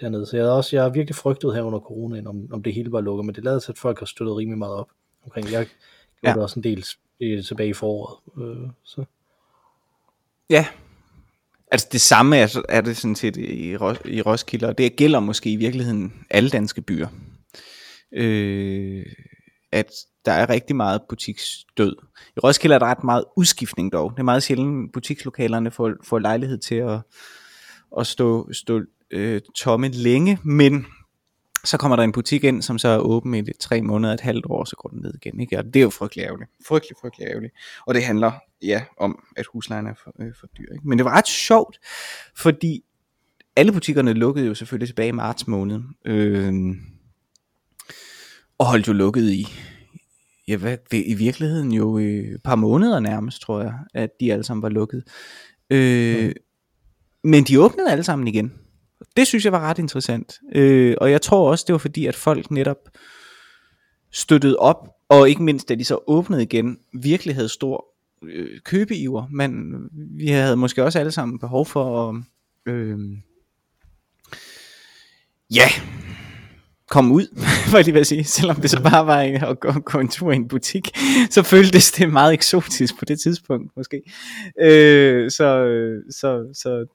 dernede. 0.00 0.26
Så 0.26 0.36
jeg 0.36 0.46
har 0.46 0.52
også 0.52 0.76
jeg 0.76 0.82
har 0.82 0.90
virkelig 0.90 1.14
frygtet 1.16 1.54
her 1.54 1.62
under 1.62 1.78
coronaen, 1.80 2.26
om, 2.26 2.48
om 2.52 2.62
det 2.62 2.74
hele 2.74 2.92
var 2.92 3.00
lukket, 3.00 3.24
men 3.26 3.34
det 3.34 3.44
lader 3.44 3.58
til, 3.60 3.72
at 3.72 3.78
folk 3.78 3.98
har 3.98 4.06
støttet 4.06 4.36
rimelig 4.36 4.58
meget 4.58 4.74
op 4.74 4.88
omkring. 5.24 5.50
Jeg 5.52 5.66
gjorde 6.20 6.38
Ja. 6.38 6.42
også 6.42 6.60
en 6.60 6.64
del 6.64 6.84
er 7.20 7.42
tilbage 7.42 7.68
i 7.68 7.72
foråret. 7.72 8.18
Øh, 8.42 8.68
så. 8.84 9.04
Ja. 10.50 10.66
Altså 11.70 11.88
det 11.92 12.00
samme 12.00 12.36
er, 12.36 12.58
er 12.68 12.80
det 12.80 12.96
sådan 12.96 13.16
set 13.16 13.36
i, 13.36 13.76
Ros- 13.76 14.08
i 14.08 14.22
Roskilde, 14.22 14.66
og 14.66 14.78
det 14.78 14.96
gælder 14.96 15.20
måske 15.20 15.52
i 15.52 15.56
virkeligheden 15.56 16.12
alle 16.30 16.50
danske 16.50 16.80
byer. 16.82 17.08
Øh, 18.12 19.06
at 19.72 19.92
der 20.24 20.32
er 20.32 20.50
rigtig 20.50 20.76
meget 20.76 21.00
butiksdød. 21.08 21.96
I 22.36 22.40
Roskilde 22.40 22.74
er 22.74 22.78
der 22.78 22.86
ret 22.86 23.04
meget 23.04 23.24
udskiftning 23.36 23.92
dog. 23.92 24.10
Det 24.10 24.18
er 24.18 24.22
meget 24.22 24.42
sjældent, 24.42 24.92
butikslokalerne 24.92 25.70
får, 25.70 25.92
får 26.04 26.18
lejlighed 26.18 26.58
til 26.58 26.74
at, 26.74 26.98
at 27.98 28.06
stå, 28.06 28.52
stå 28.52 28.80
øh, 29.10 29.40
tomme 29.54 29.88
længe, 29.88 30.38
men 30.44 30.86
så 31.64 31.76
kommer 31.76 31.96
der 31.96 32.02
en 32.02 32.12
butik 32.12 32.44
ind, 32.44 32.62
som 32.62 32.78
så 32.78 32.88
er 32.88 32.98
åben 32.98 33.34
i 33.34 33.40
det, 33.40 33.54
tre 33.60 33.82
måneder, 33.82 34.14
et 34.14 34.20
halvt 34.20 34.46
år, 34.46 34.64
så 34.64 34.76
går 34.76 34.88
den 34.88 35.00
ned 35.02 35.14
igen. 35.14 35.40
Ikke? 35.40 35.58
Og 35.58 35.64
det 35.64 35.76
er 35.76 35.82
jo 35.82 35.90
frygtelig 35.90 36.22
ærgerligt. 36.22 36.50
Frygtelig, 36.66 36.96
frygtelig 37.00 37.26
ærgerligt. 37.26 37.54
Og 37.86 37.94
det 37.94 38.04
handler, 38.04 38.32
ja, 38.62 38.84
om, 38.98 39.24
at 39.36 39.46
huslejen 39.52 39.86
er 39.86 39.94
for, 40.04 40.12
øh, 40.20 40.32
for 40.40 40.46
dyr. 40.46 40.72
Ikke? 40.72 40.88
Men 40.88 40.98
det 40.98 41.04
var 41.04 41.16
ret 41.16 41.28
sjovt, 41.28 41.78
fordi 42.36 42.84
alle 43.56 43.72
butikkerne 43.72 44.12
lukkede 44.12 44.46
jo 44.46 44.54
selvfølgelig 44.54 44.88
tilbage 44.88 45.08
i 45.08 45.12
marts 45.12 45.46
måned. 45.46 45.80
Øh, 46.04 46.52
og 48.58 48.66
holdt 48.66 48.88
jo 48.88 48.92
lukket 48.92 49.30
i, 49.30 49.46
ja, 50.48 50.56
hvad, 50.56 50.78
i 50.92 51.14
virkeligheden 51.14 51.72
jo 51.72 51.98
øh, 51.98 52.04
et 52.04 52.42
par 52.44 52.56
måneder 52.56 53.00
nærmest, 53.00 53.42
tror 53.42 53.60
jeg, 53.62 53.74
at 53.94 54.10
de 54.20 54.32
alle 54.32 54.44
sammen 54.44 54.62
var 54.62 54.68
lukket. 54.68 55.04
Øh, 55.70 56.26
mm. 56.26 56.32
Men 57.24 57.44
de 57.44 57.60
åbnede 57.60 57.90
alle 57.90 58.04
sammen 58.04 58.28
igen. 58.28 58.52
Det 59.16 59.26
synes 59.26 59.44
jeg 59.44 59.52
var 59.52 59.60
ret 59.60 59.78
interessant. 59.78 60.40
Øh, 60.54 60.96
og 61.00 61.10
jeg 61.10 61.22
tror 61.22 61.50
også, 61.50 61.64
det 61.66 61.72
var 61.72 61.78
fordi, 61.78 62.06
at 62.06 62.14
folk 62.14 62.50
netop 62.50 62.78
støttede 64.12 64.56
op, 64.56 64.88
og 65.08 65.28
ikke 65.28 65.42
mindst, 65.42 65.68
da 65.68 65.74
de 65.74 65.84
så 65.84 65.98
åbnede 66.06 66.42
igen, 66.42 66.78
virkelig 66.92 67.34
havde 67.34 67.48
stor 67.48 67.86
øh, 68.22 68.60
købeiver. 68.60 69.26
Men 69.30 69.74
vi 69.92 70.26
havde 70.26 70.56
måske 70.56 70.84
også 70.84 70.98
alle 70.98 71.12
sammen 71.12 71.38
behov 71.38 71.66
for 71.66 72.08
at... 72.08 72.16
Øh, 72.66 72.98
ja, 75.50 75.68
komme 76.94 77.14
ud, 77.14 77.26
for 77.70 77.78
lige 77.78 77.92
vil 77.92 78.06
sige, 78.06 78.24
selvom 78.24 78.56
det 78.56 78.70
så 78.70 78.82
bare 78.82 79.06
var 79.06 79.48
at 79.50 79.60
gå, 79.60 79.72
gå 79.72 79.98
en 79.98 80.08
tur 80.08 80.32
i 80.32 80.36
en 80.36 80.48
butik, 80.48 80.88
så 81.30 81.42
føltes 81.42 81.92
det 81.92 82.12
meget 82.12 82.32
eksotisk 82.32 82.98
på 82.98 83.04
det 83.04 83.20
tidspunkt 83.20 83.76
måske. 83.76 84.02
Øh, 84.60 85.30
så, 85.30 85.48
så, 86.10 86.28
så 86.62 86.86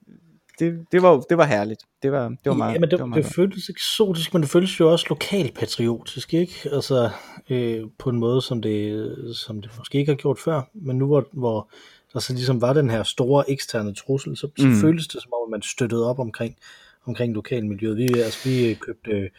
det, 0.58 0.78
det, 0.92 1.02
var, 1.02 1.20
det 1.30 1.38
var 1.38 1.44
herligt. 1.44 1.80
Det 2.02 2.12
var, 2.12 2.28
det 2.28 2.38
var 2.44 2.52
meget, 2.52 2.74
ja, 2.74 2.78
men 2.78 2.82
det, 2.82 2.90
det, 2.90 3.00
var 3.00 3.06
meget 3.06 3.24
det 3.24 3.34
føltes 3.34 3.68
eksotisk, 3.68 4.34
men 4.34 4.42
det 4.42 4.50
føltes 4.50 4.80
jo 4.80 4.92
også 4.92 5.06
lokalpatriotisk, 5.08 6.34
ikke? 6.34 6.68
Altså 6.72 7.10
øh, 7.50 7.82
på 7.98 8.10
en 8.10 8.18
måde, 8.18 8.42
som 8.42 8.62
det, 8.62 9.14
som 9.36 9.62
det 9.62 9.70
måske 9.78 9.98
ikke 9.98 10.12
har 10.12 10.16
gjort 10.16 10.38
før, 10.38 10.62
men 10.74 10.98
nu 10.98 11.06
hvor, 11.06 11.28
hvor 11.32 11.70
der 12.12 12.20
så 12.20 12.32
ligesom 12.32 12.60
var 12.60 12.72
den 12.72 12.90
her 12.90 13.02
store 13.02 13.50
eksterne 13.50 13.94
trussel, 13.94 14.36
så, 14.36 14.48
så 14.58 14.66
mm. 14.66 14.74
føltes 14.74 15.08
det 15.08 15.22
som 15.22 15.32
om, 15.32 15.48
at 15.48 15.50
man 15.50 15.62
støttede 15.62 16.06
op 16.10 16.18
omkring 16.18 16.56
omkring 17.06 17.34
lokalmiljøet. 17.34 17.96
Vi, 17.96 18.04
altså, 18.04 18.48
vi 18.48 18.74
købte 18.74 19.30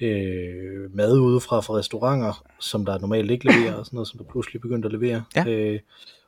øh, 0.00 0.94
mad 0.94 1.18
udefra 1.18 1.60
fra 1.60 1.74
restauranter, 1.74 2.44
som 2.60 2.84
der 2.84 2.98
normalt 2.98 3.30
ikke 3.30 3.44
leverer, 3.44 3.74
og 3.74 3.86
sådan 3.86 3.96
noget, 3.96 4.08
som 4.08 4.18
der 4.18 4.24
pludselig 4.30 4.60
begyndte 4.60 4.86
at 4.86 4.92
levere. 4.92 5.22
Ja. 5.36 5.46
Øh, 5.46 5.80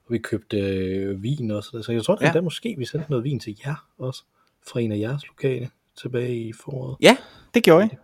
og 0.06 0.12
vi 0.12 0.18
købte 0.18 0.58
øh, 0.58 1.22
vin 1.22 1.50
også. 1.50 1.82
Så 1.82 1.92
jeg 1.92 2.04
tror, 2.04 2.14
at 2.14 2.22
ja. 2.22 2.32
der 2.32 2.40
måske 2.40 2.74
vi 2.78 2.84
sendte 2.84 3.10
noget 3.10 3.24
vin 3.24 3.40
til 3.40 3.60
jer 3.66 3.86
også, 3.98 4.22
fra 4.68 4.80
en 4.80 4.92
af 4.92 4.98
jeres 4.98 5.28
lokale 5.28 5.70
tilbage 6.00 6.36
i 6.36 6.52
foråret. 6.52 6.96
Ja, 7.00 7.16
det 7.54 7.62
gjorde 7.62 7.80
jeg. 7.80 7.98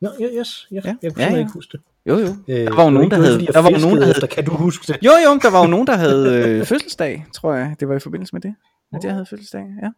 Nå, 0.00 0.08
ja, 0.20 0.26
yes, 0.40 0.68
ja, 0.70 0.80
ja. 0.84 0.96
jeg 1.02 1.14
kunne 1.14 1.24
ja, 1.24 1.32
ja. 1.32 1.38
ikke 1.38 1.52
huske 1.52 1.72
det. 1.72 1.80
Jo, 2.06 2.18
jo. 2.18 2.26
Øh, 2.48 2.66
der 2.66 2.74
var 2.74 2.84
jo 2.84 2.90
nogen, 2.90 3.10
der 3.10 3.16
havde... 3.16 3.46
Der 3.46 3.62
var 3.62 3.70
nogen, 3.70 3.96
der 3.96 4.04
havde... 4.04 4.26
Kan 4.26 4.44
du 4.44 4.50
huske 4.50 4.92
det? 4.92 4.98
Jo, 5.02 5.10
jo, 5.24 5.38
der 5.42 5.50
var 5.50 5.60
jo 5.60 5.66
nogen, 5.66 5.86
der 5.86 5.96
havde 5.96 6.44
øh, 6.44 6.64
fødselsdag, 6.70 7.26
tror 7.34 7.54
jeg. 7.54 7.76
Det 7.80 7.88
var 7.88 7.94
i 7.94 7.98
forbindelse 7.98 8.34
med 8.34 8.40
det. 8.40 8.54
At 8.92 9.04
jeg 9.04 9.12
havde 9.12 9.26
fødselsdag, 9.26 9.64
ja. 9.82 9.88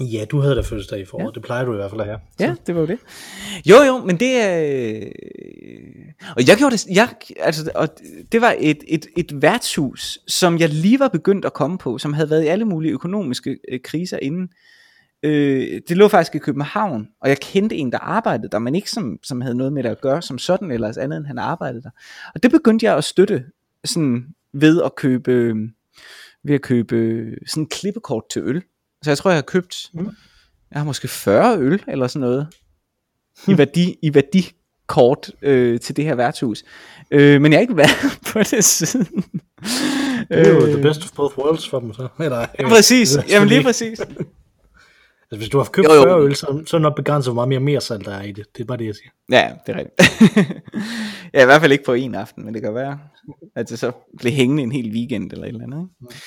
Ja, 0.00 0.24
du 0.24 0.40
havde 0.40 0.54
da 0.54 0.60
fødselsdag 0.60 1.00
i 1.00 1.04
foråret. 1.04 1.24
Ja. 1.24 1.30
Det 1.34 1.42
plejer 1.42 1.64
du 1.64 1.72
i 1.72 1.76
hvert 1.76 1.90
fald 1.90 2.00
at 2.00 2.06
have. 2.06 2.18
Så. 2.38 2.44
Ja, 2.44 2.54
det 2.66 2.74
var 2.74 2.80
jo 2.80 2.86
det. 2.86 2.98
Jo, 3.66 3.76
jo, 3.86 3.98
men 3.98 4.20
det 4.20 4.36
er... 4.36 4.62
Øh... 4.62 5.06
Og 6.36 6.48
jeg 6.48 6.56
gjorde 6.56 6.72
det... 6.76 6.86
Jeg, 6.94 7.08
altså, 7.40 7.70
og 7.74 7.88
det 8.32 8.40
var 8.40 8.54
et, 8.58 8.84
et, 8.88 9.06
et 9.16 9.42
værtshus, 9.42 10.18
som 10.26 10.58
jeg 10.58 10.68
lige 10.68 10.98
var 10.98 11.08
begyndt 11.08 11.44
at 11.44 11.52
komme 11.52 11.78
på, 11.78 11.98
som 11.98 12.12
havde 12.12 12.30
været 12.30 12.44
i 12.44 12.46
alle 12.46 12.64
mulige 12.64 12.92
økonomiske 12.92 13.58
øh, 13.68 13.80
kriser 13.84 14.18
inden. 14.22 14.48
Øh, 15.22 15.80
det 15.88 15.96
lå 15.96 16.08
faktisk 16.08 16.34
i 16.34 16.38
København, 16.38 17.08
og 17.20 17.28
jeg 17.28 17.38
kendte 17.40 17.76
en, 17.76 17.92
der 17.92 17.98
arbejdede 17.98 18.48
der, 18.52 18.58
men 18.58 18.74
ikke 18.74 18.90
som, 18.90 19.18
som 19.22 19.40
havde 19.40 19.54
noget 19.54 19.72
med 19.72 19.82
det 19.82 19.88
at 19.88 20.00
gøre 20.00 20.22
som 20.22 20.38
sådan, 20.38 20.70
eller 20.70 20.98
andet 20.98 21.16
end 21.16 21.26
han 21.26 21.38
arbejdede 21.38 21.82
der. 21.82 21.90
Og 22.34 22.42
det 22.42 22.50
begyndte 22.50 22.86
jeg 22.86 22.96
at 22.96 23.04
støtte 23.04 23.44
sådan 23.84 24.26
ved 24.52 24.82
at 24.82 24.94
købe, 24.94 25.54
ved 26.44 26.54
at 26.54 26.62
købe 26.62 27.24
sådan 27.46 27.66
klippekort 27.66 28.24
til 28.30 28.42
øl. 28.42 28.62
Så 29.02 29.10
jeg 29.10 29.18
tror, 29.18 29.30
jeg 29.30 29.36
har 29.36 29.42
købt, 29.42 29.90
mm. 29.94 30.10
jeg 30.70 30.80
har 30.80 30.84
måske 30.84 31.08
40 31.08 31.58
øl, 31.58 31.82
eller 31.88 32.06
sådan 32.06 32.20
noget, 32.20 32.46
i 33.48 33.58
værdi, 33.58 33.96
i 34.02 34.14
værdi 34.14 34.52
kort 34.86 35.30
øh, 35.42 35.80
til 35.80 35.96
det 35.96 36.04
her 36.04 36.14
værtshus. 36.14 36.64
Øh, 37.10 37.40
men 37.40 37.52
jeg 37.52 37.58
har 37.58 37.60
ikke 37.60 37.76
været 37.76 38.18
på 38.32 38.38
det 38.38 38.64
siden. 38.64 39.24
Det 40.28 40.46
er 40.46 40.50
jo 40.50 40.66
øh, 40.66 40.72
the 40.72 40.82
best 40.82 41.02
of 41.02 41.12
both 41.16 41.38
worlds 41.38 41.68
for 41.68 41.80
dem 41.80 41.92
så. 41.92 42.08
Eller, 42.20 42.46
ja, 42.58 42.68
præcis, 42.68 43.18
jamen 43.28 43.48
lige 43.48 43.62
præcis. 43.62 44.00
Altså, 45.32 45.40
hvis 45.40 45.48
du 45.48 45.58
har 45.58 45.64
købt 45.64 45.88
jo, 45.88 45.94
jo. 45.94 46.02
40 46.02 46.20
øl, 46.20 46.34
så, 46.34 46.62
så 46.66 46.76
er 46.76 46.78
det 46.78 46.82
nok 46.82 46.96
begrænset, 46.96 47.32
hvor 47.32 47.34
meget 47.34 47.48
mere 47.48 47.60
mere 47.60 47.80
salt 47.80 48.04
der 48.04 48.14
er 48.14 48.22
i 48.22 48.32
det. 48.32 48.46
Det 48.56 48.62
er 48.62 48.66
bare 48.66 48.78
det, 48.78 48.86
jeg 48.86 48.94
siger. 48.94 49.10
Ja, 49.32 49.52
det 49.66 49.74
er 49.74 49.78
rigtigt. 49.78 50.62
ja, 51.34 51.42
i 51.42 51.44
hvert 51.44 51.60
fald 51.60 51.72
ikke 51.72 51.84
på 51.84 51.92
en 51.92 52.14
aften, 52.14 52.44
men 52.44 52.54
det 52.54 52.62
kan 52.62 52.74
være, 52.74 52.98
at 53.56 53.68
det 53.68 53.78
så 53.78 53.92
bliver 54.18 54.32
hængende 54.32 54.62
en 54.62 54.72
hel 54.72 54.90
weekend 54.92 55.32
eller 55.32 55.44
et 55.44 55.48
eller 55.48 55.64
andet. 55.64 55.88
Ikke? 56.02 56.22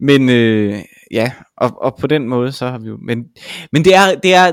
Men 0.00 0.28
øh, 0.28 0.78
ja, 1.10 1.32
og, 1.56 1.82
og 1.82 1.96
på 1.96 2.06
den 2.06 2.28
måde, 2.28 2.52
så 2.52 2.66
har 2.66 2.78
vi 2.78 2.88
jo... 2.88 2.98
Men, 3.02 3.28
men 3.72 3.84
det 3.84 3.94
er... 3.94 4.14
Det 4.22 4.34
er 4.34 4.52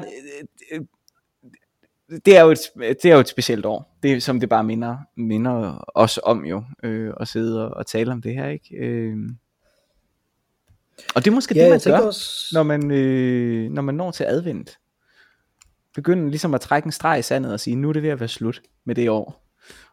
det 2.25 2.38
er, 2.38 2.41
jo 2.41 2.51
et, 2.51 2.60
det 2.75 3.06
er 3.06 3.13
jo 3.13 3.19
et 3.19 3.27
specielt 3.27 3.65
år, 3.65 3.97
det, 4.03 4.23
som 4.23 4.39
det 4.39 4.49
bare 4.49 4.63
minder, 4.63 4.97
minder 5.17 5.86
os 5.95 6.19
om 6.23 6.45
jo, 6.45 6.63
øh, 6.84 7.13
at 7.19 7.27
sidde 7.27 7.65
og, 7.65 7.77
og 7.77 7.88
tale 7.88 8.12
om 8.12 8.21
det 8.21 8.34
her, 8.34 8.47
ikke? 8.47 8.75
Øh, 8.75 9.17
og 11.15 11.25
det 11.25 11.32
er 11.32 11.36
måske 11.36 11.56
ja, 11.56 11.63
det, 11.63 11.86
man 11.86 11.99
gør, 11.99 12.06
også... 12.06 12.49
når, 12.53 12.63
man, 12.63 12.91
øh, 12.91 13.71
når 13.71 13.82
man 13.82 13.95
når 13.95 14.12
til 14.12 14.23
advent. 14.23 14.77
Begynder 15.95 16.29
ligesom 16.29 16.53
at 16.53 16.62
trække 16.62 16.86
en 16.86 16.91
streg 16.91 17.19
i 17.19 17.21
sandet 17.21 17.53
og 17.53 17.60
sige, 17.60 17.75
nu 17.75 17.89
er 17.89 17.93
det 17.93 18.03
ved 18.03 18.10
at 18.10 18.19
være 18.19 18.29
slut 18.29 18.62
med 18.86 18.95
det 18.95 19.10
år. 19.10 19.43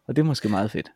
Og 0.08 0.16
det 0.16 0.22
er 0.22 0.26
måske 0.26 0.48
meget 0.48 0.70
fedt. 0.70 0.90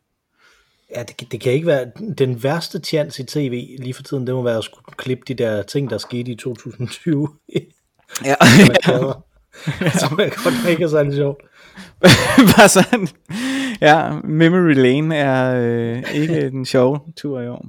Ja, 0.96 1.02
det, 1.02 1.32
det 1.32 1.40
kan 1.40 1.52
ikke 1.52 1.66
være 1.66 1.90
den 2.18 2.42
værste 2.42 2.78
chance 2.78 3.22
i 3.22 3.26
tv 3.26 3.76
lige 3.78 3.94
for 3.94 4.02
tiden, 4.02 4.26
det 4.26 4.34
må 4.34 4.42
være 4.42 4.58
at 4.58 4.64
skulle 4.64 4.84
klippe 4.96 5.24
de 5.28 5.34
der 5.34 5.62
ting, 5.62 5.90
der 5.90 5.98
skete 5.98 6.30
i 6.30 6.36
2020. 6.36 7.28
ja, 7.54 7.60
ja. 8.24 8.34
Som 10.00 10.20
jeg 10.20 10.32
godt 10.44 10.54
ikke 10.70 10.84
er 10.84 10.88
særlig 10.88 11.14
sjovt. 11.14 11.42
Bare 12.56 12.68
sådan. 12.68 13.08
Ja, 13.80 14.12
Memory 14.24 14.74
Lane 14.74 15.16
er 15.16 15.54
øh, 15.60 16.14
ikke 16.14 16.50
den 16.50 16.66
sjove 16.66 17.00
tur 17.16 17.40
i 17.40 17.48
år. 17.48 17.66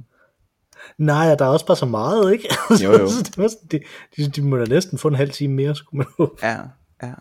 Nej, 0.98 1.34
der 1.34 1.44
er 1.44 1.48
også 1.48 1.66
bare 1.66 1.76
så 1.76 1.86
meget, 1.86 2.32
ikke? 2.32 2.48
Jo, 2.84 2.92
jo. 2.92 3.08
de, 3.70 3.80
de, 4.16 4.30
de 4.30 4.42
må 4.42 4.56
da 4.56 4.64
næsten 4.64 4.98
få 4.98 5.08
en 5.08 5.14
halv 5.14 5.30
time 5.30 5.54
mere, 5.54 5.74
skulle 5.74 5.98
man 5.98 6.06
håbe. 6.18 6.46
Ja, 6.46 6.58
ja. 7.02 7.12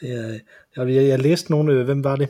Det 0.00 0.40
jeg, 0.76 0.88
jeg, 0.88 1.08
jeg 1.08 1.18
læste 1.18 1.50
nogle, 1.50 1.72
øh, 1.72 1.84
hvem 1.84 2.04
var 2.04 2.16
det? 2.16 2.28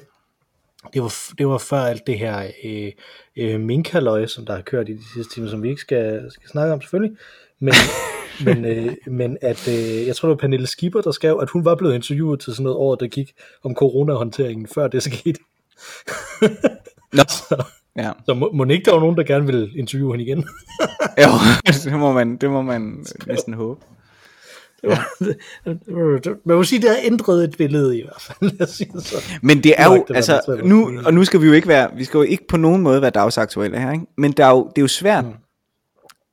Det 0.95 1.03
var, 1.03 1.14
det 1.38 1.47
var 1.49 1.59
før 1.59 1.81
alt 1.81 2.07
det 2.07 2.18
her 2.18 2.51
øh, 2.64 2.92
øh, 3.37 3.61
minkaløje, 3.61 4.29
som 4.29 4.47
der 4.47 4.55
har 4.55 4.62
kørt 4.62 4.88
i 4.88 4.92
de 4.92 5.12
sidste 5.14 5.35
timer, 5.35 5.49
som 5.49 5.62
vi 5.62 5.68
ikke 5.68 5.81
skal, 5.81 6.31
skal 6.31 6.49
snakke 6.49 6.73
om 6.73 6.81
selvfølgelig. 6.81 7.16
Men, 7.59 7.75
men, 8.47 8.64
øh, 8.64 8.97
men 9.07 9.38
at, 9.42 9.68
øh, 9.68 10.07
jeg 10.07 10.16
tror 10.16 10.29
det 10.29 10.35
var 10.35 10.40
Pernille 10.40 10.66
Skipper, 10.66 11.01
der 11.01 11.11
skrev, 11.11 11.38
at 11.42 11.51
hun 11.51 11.64
var 11.64 11.75
blevet 11.75 11.95
interviewet 11.95 12.40
til 12.40 12.53
sådan 12.53 12.64
noget 12.64 12.77
år, 12.77 12.95
der 12.95 13.07
gik 13.07 13.33
om 13.62 13.75
coronahåndteringen, 13.75 14.66
før 14.66 14.88
det 14.88 15.03
skete. 15.03 15.40
Nå. 17.12 17.23
så, 17.49 17.64
Ja. 17.96 18.12
Så 18.26 18.35
må, 18.35 18.50
må 18.52 18.64
ikke 18.64 18.85
der 18.85 18.92
var 18.92 19.00
nogen, 19.00 19.16
der 19.16 19.22
gerne 19.22 19.46
vil 19.46 19.72
interviewe 19.76 20.12
hende 20.12 20.24
igen? 20.24 20.38
jo, 21.22 21.28
det 21.90 21.98
må 21.98 22.12
man, 22.12 22.37
det 22.37 22.50
må 22.50 22.62
man 22.62 23.07
næsten 23.26 23.55
håbe. 23.55 23.81
Ja. 24.85 24.98
Man 26.44 26.57
må 26.57 26.64
sige, 26.64 26.83
det 26.83 26.90
har 26.90 26.98
ændret 27.02 27.44
et 27.44 27.57
billede 27.59 27.98
i 27.98 28.02
hvert 28.02 28.20
fald. 28.20 28.66
Så. 29.00 29.16
Men 29.42 29.64
det 29.64 29.74
er 29.78 29.85
jo, 29.85 30.07
altså, 30.14 30.61
nu, 30.64 31.00
og 31.05 31.14
nu 31.14 31.24
skal 31.24 31.40
vi 31.40 31.46
jo 31.46 31.52
ikke 31.52 31.68
være, 31.68 31.90
vi 31.96 32.05
skal 32.05 32.18
jo 32.18 32.22
ikke 32.22 32.46
på 32.48 32.57
nogen 32.57 32.83
måde 32.83 33.02
være 33.02 33.11
dagsaktuelle 33.11 33.81
her, 33.81 33.92
ikke? 33.92 34.07
men 34.16 34.33
der 34.33 34.46
er 34.46 34.50
jo, 34.50 34.64
det 34.68 34.78
er 34.78 34.83
jo 34.83 34.88
svært, 34.88 35.24
mm. 35.24 35.33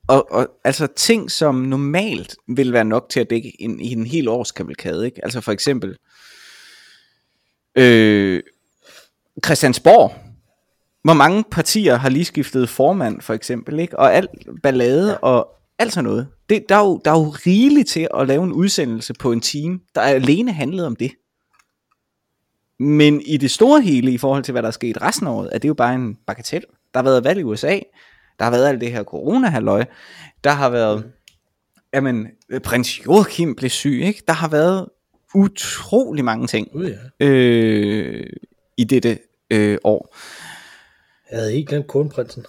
og, 0.08 0.32
og, 0.32 0.48
altså 0.64 0.88
ting, 0.96 1.32
som 1.32 1.56
normalt 1.56 2.36
vil 2.48 2.74
være 2.74 2.86
nok 2.86 3.10
til 3.10 3.20
at 3.20 3.30
dække 3.30 3.62
en, 3.62 3.80
i 3.80 3.92
en 3.92 4.06
hel 4.06 4.28
års 4.28 4.52
kavalkade, 4.52 5.06
ikke? 5.06 5.20
altså 5.24 5.42
for 5.42 5.52
eksempel, 5.52 5.96
øh, 7.76 8.44
Christiansborg, 9.46 10.29
hvor 11.04 11.14
mange 11.14 11.44
partier 11.52 11.96
har 11.96 12.10
lige 12.10 12.26
skiftet 12.26 12.70
formand, 12.70 13.22
for 13.22 13.34
eksempel, 13.34 13.80
ikke? 13.80 14.00
Og 14.00 14.14
alt 14.14 14.30
ballade 14.64 15.10
ja. 15.10 15.16
og 15.16 15.48
alt 15.80 15.94
sådan 15.94 16.04
noget. 16.04 16.28
Det, 16.50 16.70
der, 16.70 16.76
er 16.76 16.80
jo, 16.80 17.02
der 17.06 17.12
er 17.12 17.20
jo 17.20 17.30
rigeligt 17.30 17.90
til 17.90 18.08
at 18.18 18.28
lave 18.28 18.44
en 18.44 18.52
udsendelse 18.52 19.14
på 19.14 19.32
en 19.32 19.42
time, 19.42 19.80
der 19.96 20.02
er 20.02 20.16
alene 20.16 20.54
handlet 20.54 20.86
om 20.86 20.96
det. 20.96 21.12
Men 22.80 23.22
i 23.22 23.38
det 23.38 23.52
store 23.52 23.82
hele, 23.82 24.12
i 24.12 24.18
forhold 24.18 24.44
til 24.44 24.52
hvad 24.52 24.62
der 24.62 24.68
er 24.68 24.72
sket 24.72 25.02
resten 25.02 25.28
af 25.28 25.32
året, 25.32 25.50
er 25.52 25.58
det 25.58 25.68
jo 25.68 25.74
bare 25.74 25.96
en 25.96 26.18
bagatel. 26.28 26.64
Der 26.94 27.00
har 27.00 27.04
været 27.04 27.24
valg 27.24 27.40
i 27.40 27.44
USA, 27.44 27.80
der 28.40 28.46
har 28.46 28.52
været 28.52 28.68
alt 28.68 28.82
det 28.82 28.92
her 28.92 29.04
corona-halløj, 29.04 29.86
der 30.44 30.52
har 30.52 30.70
været, 30.70 31.06
mm. 31.06 31.12
jamen, 31.94 32.28
prins 32.64 33.06
Joachim 33.06 33.56
blev 33.56 33.70
syg, 33.70 34.02
ikke? 34.04 34.24
Der 34.28 34.34
har 34.34 34.48
været 34.48 34.88
utrolig 35.36 36.26
mange 36.26 36.48
ting 36.48 36.76
Uh, 36.76 36.90
ja. 37.20 37.26
øh, 37.28 38.28
i 38.78 38.84
dette 38.84 39.20
øh, 39.52 39.78
år. 39.84 40.16
Jeg 41.32 41.40
havde 41.40 41.56
ikke 41.56 41.70
glemt 41.70 41.88
kronprinsen. 41.88 42.46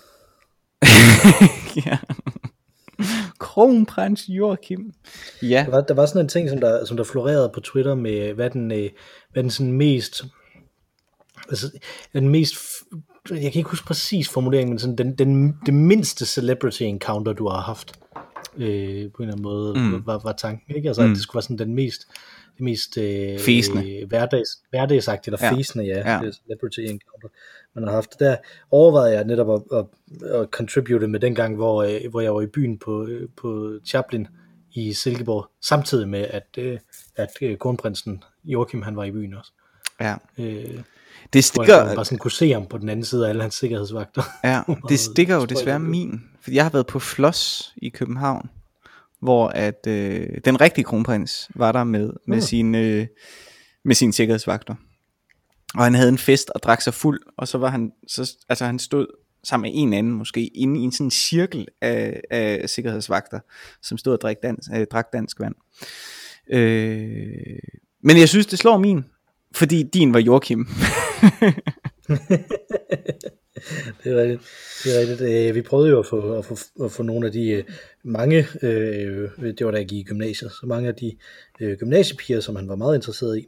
ja. 1.87 1.99
Kronprins 3.39 4.29
Joachim. 4.29 4.93
Ja. 5.43 5.63
Der 5.67 5.71
var, 5.71 5.81
der 5.81 5.95
var 5.95 6.07
sådan 6.07 6.21
en 6.21 6.29
ting, 6.29 6.49
som 6.49 6.61
der, 6.61 6.85
som 6.85 6.97
der 6.97 7.05
florerede 7.05 7.51
på 7.55 7.61
Twitter 7.61 7.95
med, 7.95 8.33
hvad 8.35 8.51
den, 8.51 8.73
øh, 8.73 8.91
hvad 9.33 9.43
den 9.43 9.51
sådan 9.51 9.73
mest, 9.73 10.25
altså, 11.49 11.71
den 12.13 12.29
mest, 12.29 12.55
jeg 13.31 13.39
kan 13.41 13.59
ikke 13.59 13.71
huske 13.71 13.87
præcis 13.87 14.29
formuleringen, 14.29 14.71
men 14.73 14.79
sådan 14.79 14.97
den, 14.97 15.15
den, 15.15 15.57
det 15.67 15.75
mindste 15.75 16.27
celebrity 16.27 16.83
encounter, 16.83 17.33
du 17.33 17.49
har 17.49 17.61
haft, 17.61 17.99
øh, 18.57 19.13
på 19.13 19.23
en 19.23 19.29
eller 19.29 19.33
anden 19.33 19.43
måde, 19.43 19.75
mm. 19.79 20.07
var, 20.07 20.19
var 20.25 20.33
tanken, 20.33 20.77
ikke? 20.77 20.89
Altså, 20.89 21.03
mm. 21.03 21.11
at 21.11 21.15
det 21.15 21.23
skulle 21.23 21.37
være 21.37 21.43
sådan 21.43 21.59
den 21.59 21.75
mest, 21.75 22.01
det 22.57 22.65
mest 22.65 22.99
øh, 22.99 23.35
øh, 23.35 24.09
hverdags, 24.09 24.49
hverdagsagtige, 24.71 25.35
eller 25.35 25.47
Ja. 25.47 25.57
fæsende, 25.57 25.85
ja, 25.85 25.99
Ja. 25.99 26.31
celebrity 26.33 26.81
encounter, 26.81 27.29
man 27.75 27.85
har 27.85 27.93
haft. 27.95 28.21
Der 28.21 28.37
overvejede 28.71 29.15
jeg 29.17 29.25
netop 29.25 29.51
at, 29.73 29.79
at, 29.79 29.85
at 30.31 30.49
contribute 30.51 31.09
med 31.09 31.21
den 31.21 31.35
gang, 31.35 31.57
hvor, 31.57 31.83
øh, 31.83 32.01
hvor 32.11 32.21
jeg 32.21 32.35
var 32.35 32.41
i 32.41 32.47
byen 32.47 32.79
på, 32.79 33.07
øh, 33.07 33.29
på 33.37 33.73
Chaplin 33.87 34.27
i 34.73 34.93
Silkeborg, 34.93 35.47
samtidig 35.63 36.09
med, 36.09 36.27
at, 36.31 36.47
øh, 36.59 36.79
at 37.17 37.29
øh, 37.43 37.59
kronprinsen 37.59 38.25
Joachim, 38.45 38.83
han 38.83 38.97
var 38.97 39.05
i 39.05 39.11
byen 39.11 39.35
også. 39.35 39.53
ja. 40.01 40.15
Øh, 40.39 40.45
Det 40.45 40.53
hvor 40.55 40.83
jeg 41.35 41.45
stikker, 41.45 41.95
bare 41.95 42.05
sådan 42.05 42.19
kunne 42.19 42.31
se 42.31 42.53
ham 42.53 42.67
på 42.67 42.79
den 42.79 42.89
anden 42.89 43.05
side 43.05 43.25
af 43.25 43.29
alle 43.29 43.43
hans 43.43 43.55
sikkerhedsvagter. 43.55 44.23
ja, 44.45 44.63
det 44.89 44.99
stikker 45.01 45.37
jo 45.37 45.45
desværre 45.45 45.81
min. 45.81 46.21
Fordi 46.43 46.57
jeg 46.57 46.65
har 46.65 46.71
været 46.71 46.87
på 46.87 46.99
Floss 46.99 47.73
i 47.77 47.89
København, 47.89 48.51
hvor 49.23 49.49
at 49.49 49.87
øh, 49.89 50.27
den 50.45 50.61
rigtige 50.61 50.85
kronprins 50.85 51.51
var 51.55 51.73
der 51.73 51.85
med, 51.85 52.11
med, 52.27 52.37
Mm. 52.37 52.41
sine, 52.41 52.79
øh, 52.81 53.07
med 53.85 53.95
sine 53.95 54.13
sikkerhedsvagter. 54.13 54.75
Og 55.75 55.85
han 55.85 55.95
havde 55.95 56.09
en 56.09 56.19
fest 56.19 56.51
og 56.51 56.63
drak 56.63 56.81
sig 56.81 56.95
fuld, 56.95 57.21
og 57.39 57.49
så 57.49 57.59
var 57.59 57.69
han, 57.69 57.93
så, 58.09 58.37
altså 58.49 58.65
han 58.65 58.79
stod 58.79 59.07
sammen 59.45 59.71
med 59.71 59.83
en 59.83 59.93
anden 59.93 60.13
måske, 60.13 60.47
inde 60.47 60.81
i 60.81 60.83
en 60.83 60.93
sådan 60.93 61.11
cirkel 61.11 61.69
af, 61.81 62.21
af 62.31 62.71
sikkerhedsvagter, 62.71 63.41
som 63.83 63.99
stod 63.99 64.13
og 64.13 64.21
drak 64.21 64.37
dansk, 64.43 64.71
øh, 64.75 64.87
drak 64.87 65.07
dansk 65.13 65.41
vand. 65.41 65.55
Øh, 66.53 67.59
men 68.03 68.19
jeg 68.19 68.29
synes, 68.29 68.47
det 68.47 68.59
slår 68.59 68.79
min, 68.79 69.05
fordi 69.55 69.83
din 69.83 70.15
var 70.15 70.21
Joachim. 70.21 70.69
Det 74.05 74.13
er 74.13 74.23
rigtigt. 74.23 74.43
Det 74.85 74.97
er 74.97 75.01
rigtigt. 75.01 75.21
Øh, 75.21 75.55
Vi 75.55 75.63
prøvede 75.63 75.91
jo 75.91 75.99
at 75.99 76.07
få, 76.07 76.39
at 76.39 76.45
få, 76.45 76.57
at 76.85 76.93
få 76.93 77.03
nogle 77.03 77.27
af 77.27 77.33
de 77.33 77.51
øh, 77.51 77.65
mange, 78.05 78.47
øh, 78.63 79.29
det 79.41 79.67
var 79.67 79.71
da 79.71 79.79
jeg 79.79 79.87
gik 79.87 79.99
i 79.99 80.09
gymnasiet, 80.09 80.53
så 80.53 80.67
mange 80.67 80.89
af 80.89 80.95
de 80.95 81.17
øh, 81.61 81.79
gymnasiepiger, 81.79 82.41
som 82.41 82.57
han 82.57 82.69
var 82.69 82.77
meget 82.77 82.95
interesseret 82.95 83.39
i, 83.39 83.47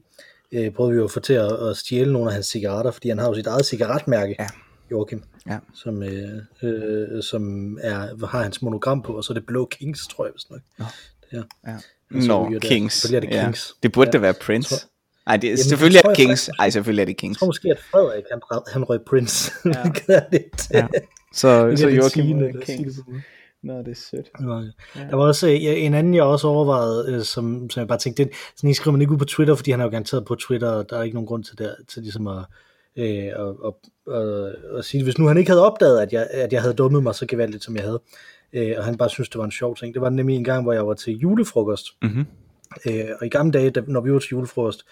øh, 0.53 0.71
prøvede 0.71 0.93
vi 0.93 0.99
jo 0.99 1.05
at 1.05 1.11
få 1.11 1.21
til 1.21 1.33
at, 1.33 1.53
at 1.69 1.77
stjæle 1.77 2.12
nogle 2.12 2.29
af 2.29 2.35
hans 2.35 2.47
cigaretter, 2.47 2.91
fordi 2.91 3.09
han 3.09 3.19
har 3.19 3.29
jo 3.29 3.35
sit 3.35 3.47
eget 3.47 3.67
cigaretmærke, 3.67 4.37
Ja. 4.38 4.47
Joachim, 4.91 5.23
Ja. 5.51 5.59
som, 5.75 6.03
øh, 6.03 6.29
øh, 6.62 7.23
som 7.23 7.75
er, 7.83 8.27
har 8.27 8.43
hans 8.43 8.62
monogram 8.62 9.03
på, 9.03 9.12
og 9.12 9.25
så 9.25 9.33
er 9.33 9.35
det 9.35 9.47
Blå 9.47 9.69
Kings, 9.71 10.07
tror 10.09 10.25
jeg 10.27 10.33
vist 10.35 10.51
nok. 10.51 10.61
Nå. 10.79 10.85
Ja. 11.33 11.43
Ja. 11.67 11.77
Så 12.21 12.27
Nå, 12.29 12.49
det- 12.53 12.62
Kings. 12.62 12.95
selvfølgelig 12.95 13.27
er 13.29 13.31
det 13.31 13.37
ja. 13.41 13.45
Kings. 13.45 13.75
Det 13.83 13.93
burde 13.93 14.09
Ja. 14.09 14.09
ja. 14.09 14.19
da 14.19 14.23
være 14.23 14.35
Prince. 14.35 14.75
Tror- 14.75 14.88
Nej, 15.27 15.37
det, 15.37 15.49
Jamen, 15.49 15.59
selvfølgelig 15.59 16.03
det 16.03 16.09
er 16.09 16.12
det 16.12 16.19
jeg 16.19 16.27
Kings. 16.27 16.41
faktisk. 16.47 16.61
Ej, 16.61 16.71
selvfølgelig 16.71 17.03
er 17.03 17.05
det 17.07 17.11
Jeg 17.11 17.17
Kings. 17.17 17.38
tror 17.38 17.47
måske, 17.47 17.69
at 17.69 17.79
Frederik, 17.91 18.25
han, 18.33 18.41
han 18.73 18.85
røg 18.85 18.99
Prince. 19.07 19.53
Ja. 19.65 19.71
det 20.33 20.45
Ja. 20.75 20.87
Så, 21.35 21.67
det 21.69 21.79
så 21.79 21.88
Joachim 21.88 22.38
er 22.43 22.53
det 22.53 22.65
Kings. 22.65 22.97
Nå, 23.62 23.79
det 23.79 23.88
er 23.88 23.94
sødt. 23.94 24.31
Ja. 24.96 25.01
Der 25.11 25.16
var 25.16 25.25
også 25.25 25.48
øh, 25.48 25.55
en 25.62 25.94
anden, 25.94 26.14
jeg 26.14 26.22
også 26.22 26.48
overvejede, 26.48 27.05
øh, 27.09 27.22
som, 27.22 27.70
som 27.70 27.81
jeg 27.81 27.88
bare 27.88 27.98
tænkte, 27.98 28.25
den, 28.25 28.33
sådan 28.57 28.70
en 28.70 28.75
skriver 28.75 28.92
man 28.92 29.01
ikke 29.01 29.12
ud 29.12 29.18
på 29.18 29.25
Twitter, 29.25 29.55
fordi 29.55 29.70
han 29.70 29.81
er 29.81 29.85
jo 29.85 29.90
garanteret 29.90 30.25
på 30.25 30.35
Twitter, 30.35 30.70
og 30.70 30.90
der 30.90 30.98
er 30.98 31.03
ikke 31.03 31.14
nogen 31.14 31.27
grund 31.27 31.44
til, 31.44 31.59
der, 31.59 31.75
til 31.88 32.03
ligesom 32.03 32.27
at, 32.27 32.44
øh, 32.96 33.07
at, 33.07 33.55
at, 33.66 34.14
at, 34.14 34.55
at 34.79 34.85
sige 34.85 34.98
det. 34.98 35.07
Hvis 35.07 35.18
nu 35.18 35.27
han 35.27 35.37
ikke 35.37 35.51
havde 35.51 35.66
opdaget, 35.66 36.01
at 36.01 36.12
jeg, 36.12 36.29
at 36.31 36.53
jeg 36.53 36.61
havde 36.61 36.75
dummet 36.75 37.03
mig 37.03 37.14
så 37.14 37.27
gevaldigt, 37.27 37.64
som 37.64 37.77
jeg 37.77 37.85
havde, 37.85 38.01
øh, 38.53 38.75
og 38.79 38.85
han 38.85 38.96
bare 38.96 39.11
synes 39.11 39.29
det 39.29 39.38
var 39.38 39.44
en 39.44 39.51
sjov 39.51 39.77
ting. 39.77 39.94
Det 39.94 40.03
var 40.03 40.11
nemlig 40.11 40.37
en 40.37 40.44
gang, 40.44 40.62
hvor 40.62 40.72
jeg 40.72 40.87
var 40.87 40.94
til 40.94 41.18
julefrokost, 41.18 41.87
Mhm. 42.03 42.27
Øh, 42.87 43.05
og 43.20 43.27
i 43.27 43.29
gamle 43.29 43.53
dage, 43.53 43.70
da, 43.70 43.83
når 43.87 44.01
vi 44.01 44.12
var 44.12 44.18
til 44.18 44.29
julefrokost, 44.31 44.85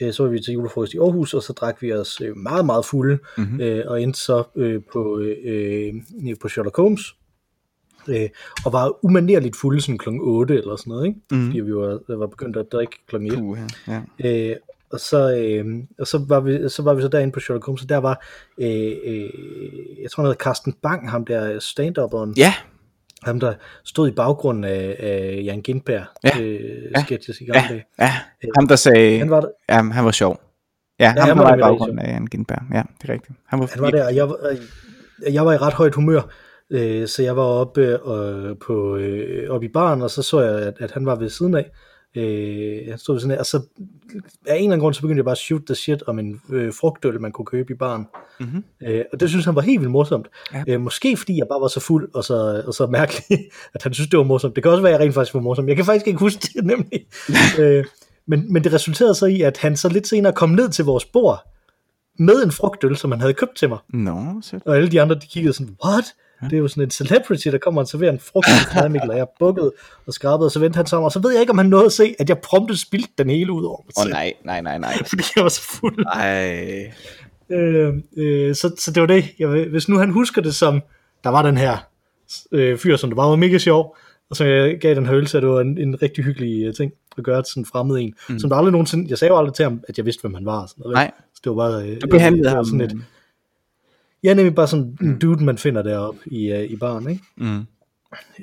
øh, 0.00 0.12
så 0.12 0.22
var 0.22 0.30
vi 0.30 0.40
til 0.40 0.54
julefrokost 0.54 0.94
i 0.94 0.98
Aarhus, 0.98 1.34
og 1.34 1.42
så 1.42 1.52
drak 1.52 1.82
vi 1.82 1.92
os 1.92 2.20
øh, 2.20 2.36
meget, 2.36 2.66
meget 2.66 2.84
fulde, 2.84 3.18
mm-hmm. 3.38 3.60
øh, 3.60 3.84
og 3.86 4.02
endte 4.02 4.20
så 4.20 4.42
øh, 4.56 4.82
på, 4.92 5.18
øh, 5.18 5.36
øh, 5.44 5.94
på 6.40 6.48
Sherlock 6.48 6.76
Holmes, 6.76 7.14
øh, 8.08 8.28
og 8.64 8.72
var 8.72 9.04
umanerligt 9.04 9.56
fulde 9.56 9.80
sådan 9.80 9.98
kl. 9.98 10.08
8 10.20 10.54
eller 10.58 10.76
sådan 10.76 10.90
noget, 10.90 11.06
ikke? 11.06 11.20
Mm-hmm. 11.30 11.46
fordi 11.46 11.60
vi 11.60 11.74
var, 11.74 12.16
var 12.16 12.26
begyndt 12.26 12.56
at 12.56 12.66
drikke 12.72 12.96
kl. 13.08 13.16
1. 13.16 13.32
Puh, 13.38 13.58
ja. 13.88 14.00
Øh, 14.24 14.56
og 14.92 15.00
så, 15.00 15.36
øh, 15.36 15.66
og 15.98 16.06
så, 16.06 16.24
var 16.28 16.40
vi, 16.40 16.68
så 16.68 16.82
var 16.82 16.94
vi 16.94 17.02
så 17.02 17.08
derinde 17.08 17.32
på 17.32 17.40
Sherlock 17.40 17.66
Holmes, 17.66 17.82
og 17.82 17.88
der 17.88 17.96
var, 17.96 18.24
øh, 18.60 18.92
øh, 19.04 19.22
jeg 20.02 20.10
tror 20.10 20.22
han 20.22 20.26
hedder 20.28 20.44
Carsten 20.44 20.74
Bang, 20.82 21.10
ham 21.10 21.24
der 21.24 21.58
stand-upperen, 21.58 22.34
ja, 22.36 22.54
ham 23.22 23.40
der 23.40 23.54
stod 23.84 24.08
i 24.08 24.12
baggrunden 24.12 24.64
af, 24.64 24.96
af 24.98 25.40
Jan 25.44 25.60
Gindberg, 25.62 26.04
Ja. 26.24 26.30
øh, 26.42 26.60
Ja. 26.96 27.00
sketches 27.04 27.40
i 27.40 27.44
gamle 27.44 27.60
ja, 27.60 27.68
dage. 27.68 27.84
ja. 28.00 28.10
Ham 28.56 28.68
der 28.68 28.76
sagde, 28.76 29.18
Han 29.18 29.30
var 29.30 29.40
der, 29.40 29.48
ja, 29.68 29.82
han 29.82 30.04
var 30.04 30.10
sjov. 30.10 30.40
Ja, 31.00 31.04
ja 31.04 31.08
ham 31.10 31.28
han 31.28 31.36
der 31.36 31.42
var 31.42 31.50
var 31.50 31.56
i 31.56 31.60
baggrunden 31.60 31.98
af 31.98 32.12
Jan 32.12 32.26
Gindberg. 32.26 32.62
Ja, 32.72 32.82
det 33.02 33.10
er 33.10 33.12
rigtigt. 33.12 33.38
Han 33.46 33.60
var, 33.60 33.70
Han 33.74 33.82
var 33.82 33.90
der, 33.90 34.06
og 34.06 34.14
jeg, 34.16 34.28
var- 34.28 34.56
jeg 35.32 35.46
var 35.46 35.52
i 35.52 35.56
ret 35.56 35.74
højt 35.74 35.94
humør, 35.94 36.20
øh, 36.70 37.08
så 37.08 37.22
jeg 37.22 37.36
var 37.36 37.42
oppe, 37.42 37.80
øh, 37.80 38.56
på, 38.66 38.96
øh, 38.96 39.50
oppe 39.50 39.66
i 39.66 39.70
baren, 39.72 40.02
og 40.02 40.10
så 40.10 40.22
så 40.22 40.40
jeg, 40.40 40.58
at, 40.58 40.74
at 40.78 40.90
han 40.90 41.06
var 41.06 41.16
ved 41.16 41.28
siden 41.28 41.54
af. 41.54 41.70
Øh, 42.16 42.88
han 42.88 42.98
stod 42.98 43.14
ved 43.14 43.20
siden 43.20 43.34
af, 43.34 43.38
og 43.38 43.46
så 43.46 43.56
af 43.56 44.54
en 44.54 44.62
eller 44.62 44.64
anden 44.64 44.80
grund, 44.80 44.94
så 44.94 45.00
begyndte 45.00 45.18
jeg 45.18 45.24
bare 45.24 45.32
at 45.32 45.38
shoot 45.38 45.62
the 45.66 45.74
shit 45.74 46.02
om 46.06 46.18
en 46.18 46.40
øh, 46.52 46.72
frugtøl, 46.80 47.20
man 47.20 47.32
kunne 47.32 47.46
købe 47.46 47.72
i 47.72 47.76
baren. 47.76 48.06
Mhm. 48.40 48.64
Øh, 48.82 49.04
og 49.12 49.20
det 49.20 49.28
synes 49.28 49.44
han 49.44 49.54
var 49.54 49.60
helt 49.60 49.80
vildt 49.80 49.92
morsomt. 49.92 50.28
Ja. 50.54 50.64
Øh, 50.68 50.80
måske 50.80 51.16
fordi 51.16 51.38
jeg 51.38 51.46
bare 51.50 51.60
var 51.60 51.68
så 51.68 51.80
fuld 51.80 52.10
og 52.14 52.24
så, 52.24 52.62
og 52.66 52.74
så 52.74 52.86
mærkelig, 52.86 53.38
at 53.74 53.82
han 53.82 53.94
synes, 53.94 54.10
det 54.10 54.18
var 54.18 54.24
morsomt. 54.24 54.56
Det 54.56 54.62
kan 54.62 54.72
også 54.72 54.82
være, 54.82 54.92
at 54.92 54.98
jeg 54.98 55.04
rent 55.06 55.14
faktisk 55.14 55.34
var 55.34 55.40
morsom. 55.40 55.68
Jeg 55.68 55.76
kan 55.76 55.84
faktisk 55.84 56.06
ikke 56.06 56.20
huske 56.20 56.40
det, 56.54 56.64
nemlig. 56.72 57.06
øh, 57.58 57.84
men, 58.26 58.52
men 58.52 58.64
det 58.64 58.72
resulterede 58.72 59.14
så 59.14 59.26
i, 59.26 59.40
at 59.42 59.58
han 59.58 59.76
så 59.76 59.88
lidt 59.88 60.08
senere 60.08 60.32
kom 60.32 60.50
ned 60.50 60.68
til 60.68 60.84
vores 60.84 61.04
bord 61.04 61.44
med 62.18 62.44
en 62.44 62.52
frugtøl, 62.52 62.96
som 62.96 63.10
han 63.10 63.20
havde 63.20 63.34
købt 63.34 63.56
til 63.56 63.68
mig. 63.68 63.78
Nå, 63.88 64.40
sødt. 64.42 64.62
Og 64.66 64.76
alle 64.76 64.90
de 64.90 65.00
andre, 65.00 65.14
de 65.14 65.26
kiggede 65.26 65.52
sådan, 65.52 65.76
what? 65.84 66.04
Det 66.44 66.52
er 66.52 66.58
jo 66.58 66.68
sådan 66.68 66.82
en 66.82 66.90
celebrity, 66.90 67.48
der 67.48 67.58
kommer 67.58 67.80
og 67.80 67.88
serverer 67.88 68.12
en 68.12 68.18
frugt 68.18 68.46
til 68.72 68.90
Mikkel, 68.90 69.10
og 69.10 69.16
jeg 69.16 69.26
bukkede 69.38 69.72
og 70.06 70.12
skrabede, 70.12 70.46
og 70.46 70.50
så 70.50 70.60
vendte 70.60 70.76
han 70.76 70.86
sig 70.86 70.98
om, 70.98 71.04
og 71.04 71.12
så 71.12 71.20
ved 71.20 71.32
jeg 71.32 71.40
ikke, 71.40 71.50
om 71.50 71.58
han 71.58 71.66
nåede 71.66 71.86
at 71.86 71.92
se, 71.92 72.14
at 72.18 72.28
jeg 72.28 72.38
prompte 72.38 72.76
spildte 72.76 73.12
den 73.18 73.30
hele 73.30 73.52
ud 73.52 73.64
over 73.64 73.82
mig 73.84 73.92
Åh 73.98 74.04
oh, 74.04 74.10
nej, 74.10 74.32
nej, 74.44 74.60
nej, 74.60 74.78
nej. 74.78 75.02
fordi 75.10 75.22
jeg 75.36 75.42
var 75.42 75.48
så 75.48 75.62
fuld. 75.62 76.06
Ej. 76.06 76.92
Øh, 77.50 77.94
øh, 78.16 78.54
så, 78.54 78.74
så 78.78 78.90
det 78.90 79.00
var 79.00 79.06
det. 79.06 79.24
Jeg, 79.38 79.48
hvis 79.48 79.88
nu 79.88 79.98
han 79.98 80.10
husker 80.10 80.42
det 80.42 80.54
som, 80.54 80.82
der 81.24 81.30
var 81.30 81.42
den 81.42 81.56
her 81.56 81.76
øh, 82.52 82.78
fyr, 82.78 82.96
som 82.96 83.10
der 83.10 83.16
bare 83.16 83.30
var 83.30 83.36
mega 83.36 83.58
sjov, 83.58 83.96
og 84.30 84.36
så 84.36 84.44
jeg 84.44 84.78
gav 84.80 84.94
den 84.94 85.08
øl, 85.08 85.26
så 85.26 85.40
det 85.40 85.48
var 85.48 85.60
en, 85.60 85.78
en 85.78 86.02
rigtig 86.02 86.24
hyggelig 86.24 86.66
øh, 86.66 86.74
ting 86.74 86.92
at 87.18 87.24
gøre 87.24 87.42
til 87.42 87.50
sådan 87.50 87.60
en 87.60 87.66
fremmed 87.66 87.96
en, 87.96 88.14
mm. 88.28 88.38
som 88.38 88.50
der 88.50 88.56
aldrig 88.56 88.72
nogensinde, 88.72 89.06
jeg 89.10 89.18
sagde 89.18 89.32
jo 89.32 89.38
aldrig 89.38 89.54
til 89.54 89.62
ham, 89.62 89.80
at 89.88 89.98
jeg 89.98 90.06
vidste, 90.06 90.20
hvem 90.20 90.34
han 90.34 90.46
var. 90.46 90.66
Sådan 90.66 90.82
noget? 90.82 90.94
Nej. 90.94 91.10
Så 91.34 91.40
det 91.44 91.50
var 91.50 91.56
bare, 91.56 91.88
øh, 91.88 92.00
behandlede 92.10 92.44
det 92.44 92.50
var 92.50 92.56
ham. 92.56 92.64
Sådan 92.64 92.80
et, 92.80 92.96
ja, 94.24 94.34
nemlig 94.34 94.54
bare 94.54 94.68
sådan 94.68 94.98
en 95.02 95.18
dude, 95.18 95.44
man 95.44 95.58
finder 95.58 95.82
deroppe 95.82 96.20
i, 96.26 96.52
øh, 96.52 96.64
i 96.64 96.76
baren, 96.76 97.10
ikke? 97.10 97.22
Mm. 97.36 97.66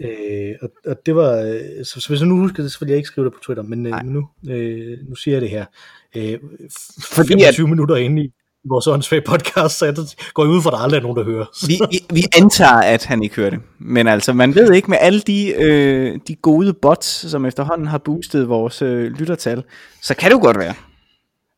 Øh, 0.02 0.56
og, 0.62 0.70
og 0.86 0.96
det 1.06 1.16
var, 1.16 1.42
øh, 1.42 1.86
så, 1.86 2.00
så 2.00 2.10
hvis 2.10 2.20
jeg 2.20 2.28
nu 2.28 2.38
husker 2.38 2.64
det, 2.64 2.72
så 2.72 2.80
vil 2.80 2.88
jeg 2.88 2.98
ikke 2.98 3.08
skrive 3.08 3.26
det 3.26 3.34
på 3.34 3.40
Twitter, 3.40 3.64
men, 3.64 3.86
øh, 3.86 4.04
nu, 4.04 4.28
øh, 4.50 4.98
nu 5.10 5.16
siger 5.16 5.36
jeg 5.36 5.42
det 5.42 5.50
her. 5.50 5.66
Øh, 6.16 6.40
Fordi 7.02 7.28
25 7.28 7.68
minutter 7.68 7.96
inde 7.96 8.24
i 8.24 8.32
vores 8.70 8.88
åndssvage 8.88 9.22
podcast, 9.22 9.78
så 9.78 9.86
jeg 9.86 9.96
går 10.34 10.44
jeg 10.44 10.52
ud 10.52 10.62
fra, 10.62 10.70
at 10.70 10.74
der 10.74 10.80
aldrig 10.80 10.98
er 10.98 11.02
nogen, 11.02 11.18
der 11.18 11.24
hører. 11.24 11.46
Vi, 11.68 11.80
vi, 11.92 12.16
vi 12.16 12.24
antager, 12.38 12.82
at 12.82 13.06
han 13.06 13.24
ikke 13.24 13.36
hører 13.36 13.50
det. 13.50 13.60
Men 13.80 14.08
altså, 14.08 14.34
man 14.34 14.56
ved 14.56 14.74
ikke 14.74 14.90
med 14.90 14.98
alle 15.02 15.20
de, 15.20 15.54
øh, 15.58 16.20
de 16.28 16.36
gode 16.36 16.74
bots, 16.74 17.08
som 17.08 17.46
efterhånden 17.46 17.88
har 17.88 17.98
boostet 17.98 18.50
vores 18.50 18.82
øh, 18.82 19.12
lyttertal, 19.12 19.64
så 20.02 20.16
kan 20.16 20.30
det 20.30 20.36
jo 20.36 20.42
godt 20.42 20.60
være. 20.60 20.74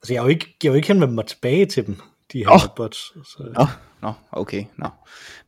Altså, 0.01 0.13
jeg 0.13 0.21
har 0.21 0.25
jo 0.25 0.29
ikke, 0.29 0.55
jeg 0.63 0.69
har 0.69 0.73
jo 0.73 0.75
ikke 0.75 0.87
henvendt 0.87 1.13
mig 1.13 1.25
tilbage 1.25 1.65
til 1.65 1.85
dem, 1.85 1.95
de 2.33 2.37
her 2.37 2.51
oh. 2.51 2.75
bots. 2.75 2.97
Så, 2.97 3.53
Nå, 3.55 3.65
nå 4.01 4.13
okay, 4.31 4.65
nå. 4.77 4.89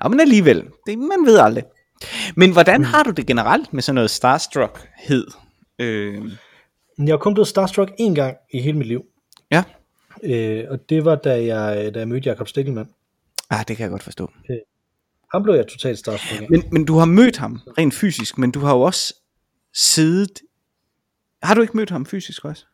Nå, 0.03 0.09
men 0.09 0.19
alligevel, 0.19 0.67
det, 0.85 0.97
man 0.97 1.25
ved 1.25 1.39
aldrig. 1.39 1.63
Men 2.35 2.51
hvordan 2.51 2.83
har 2.83 3.03
du 3.03 3.11
det 3.11 3.27
generelt 3.27 3.73
med 3.73 3.81
sådan 3.81 3.95
noget 3.95 4.11
starstruck-hed? 4.11 5.27
Øh, 5.79 6.31
jeg 6.97 7.13
har 7.13 7.17
kun 7.17 7.33
blevet 7.33 7.47
starstruck 7.47 7.89
én 8.01 8.13
gang 8.13 8.37
i 8.53 8.61
hele 8.61 8.77
mit 8.77 8.87
liv, 8.87 9.01
ja, 9.51 9.63
øh, 10.23 10.65
og 10.69 10.79
det 10.89 11.05
var, 11.05 11.15
da 11.15 11.43
jeg, 11.45 11.93
da 11.93 11.99
jeg 11.99 12.07
mødte 12.07 12.29
Jakob 12.29 12.47
Stikkelmann. 12.47 12.89
ah, 13.49 13.67
det 13.67 13.77
kan 13.77 13.83
jeg 13.83 13.91
godt 13.91 14.03
forstå. 14.03 14.31
Han 15.33 15.43
blev 15.43 15.55
jeg 15.55 15.67
totalt 15.67 15.99
starstruck. 15.99 16.49
Men, 16.49 16.63
men 16.71 16.85
du 16.85 16.97
har 16.97 17.05
mødt 17.05 17.37
ham 17.37 17.59
rent 17.77 17.93
fysisk, 17.93 18.37
men 18.37 18.51
du 18.51 18.59
har 18.59 18.73
jo 18.73 18.81
også 18.81 19.13
siddet... 19.73 20.41
Har 21.43 21.55
du 21.55 21.61
ikke 21.61 21.77
mødt 21.77 21.89
ham 21.89 22.05
fysisk 22.05 22.45
også? 22.45 22.65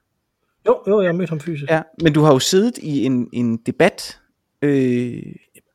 Jo, 0.67 0.79
jo, 0.87 1.01
jeg 1.01 1.07
har 1.07 1.13
mødt 1.13 1.29
ham 1.29 1.39
fysisk. 1.39 1.71
Ja, 1.71 1.81
men 2.01 2.13
du 2.13 2.21
har 2.21 2.33
jo 2.33 2.39
siddet 2.39 2.77
i 2.77 3.05
en, 3.05 3.29
en 3.33 3.57
debat 3.57 4.19
øh, 4.61 5.23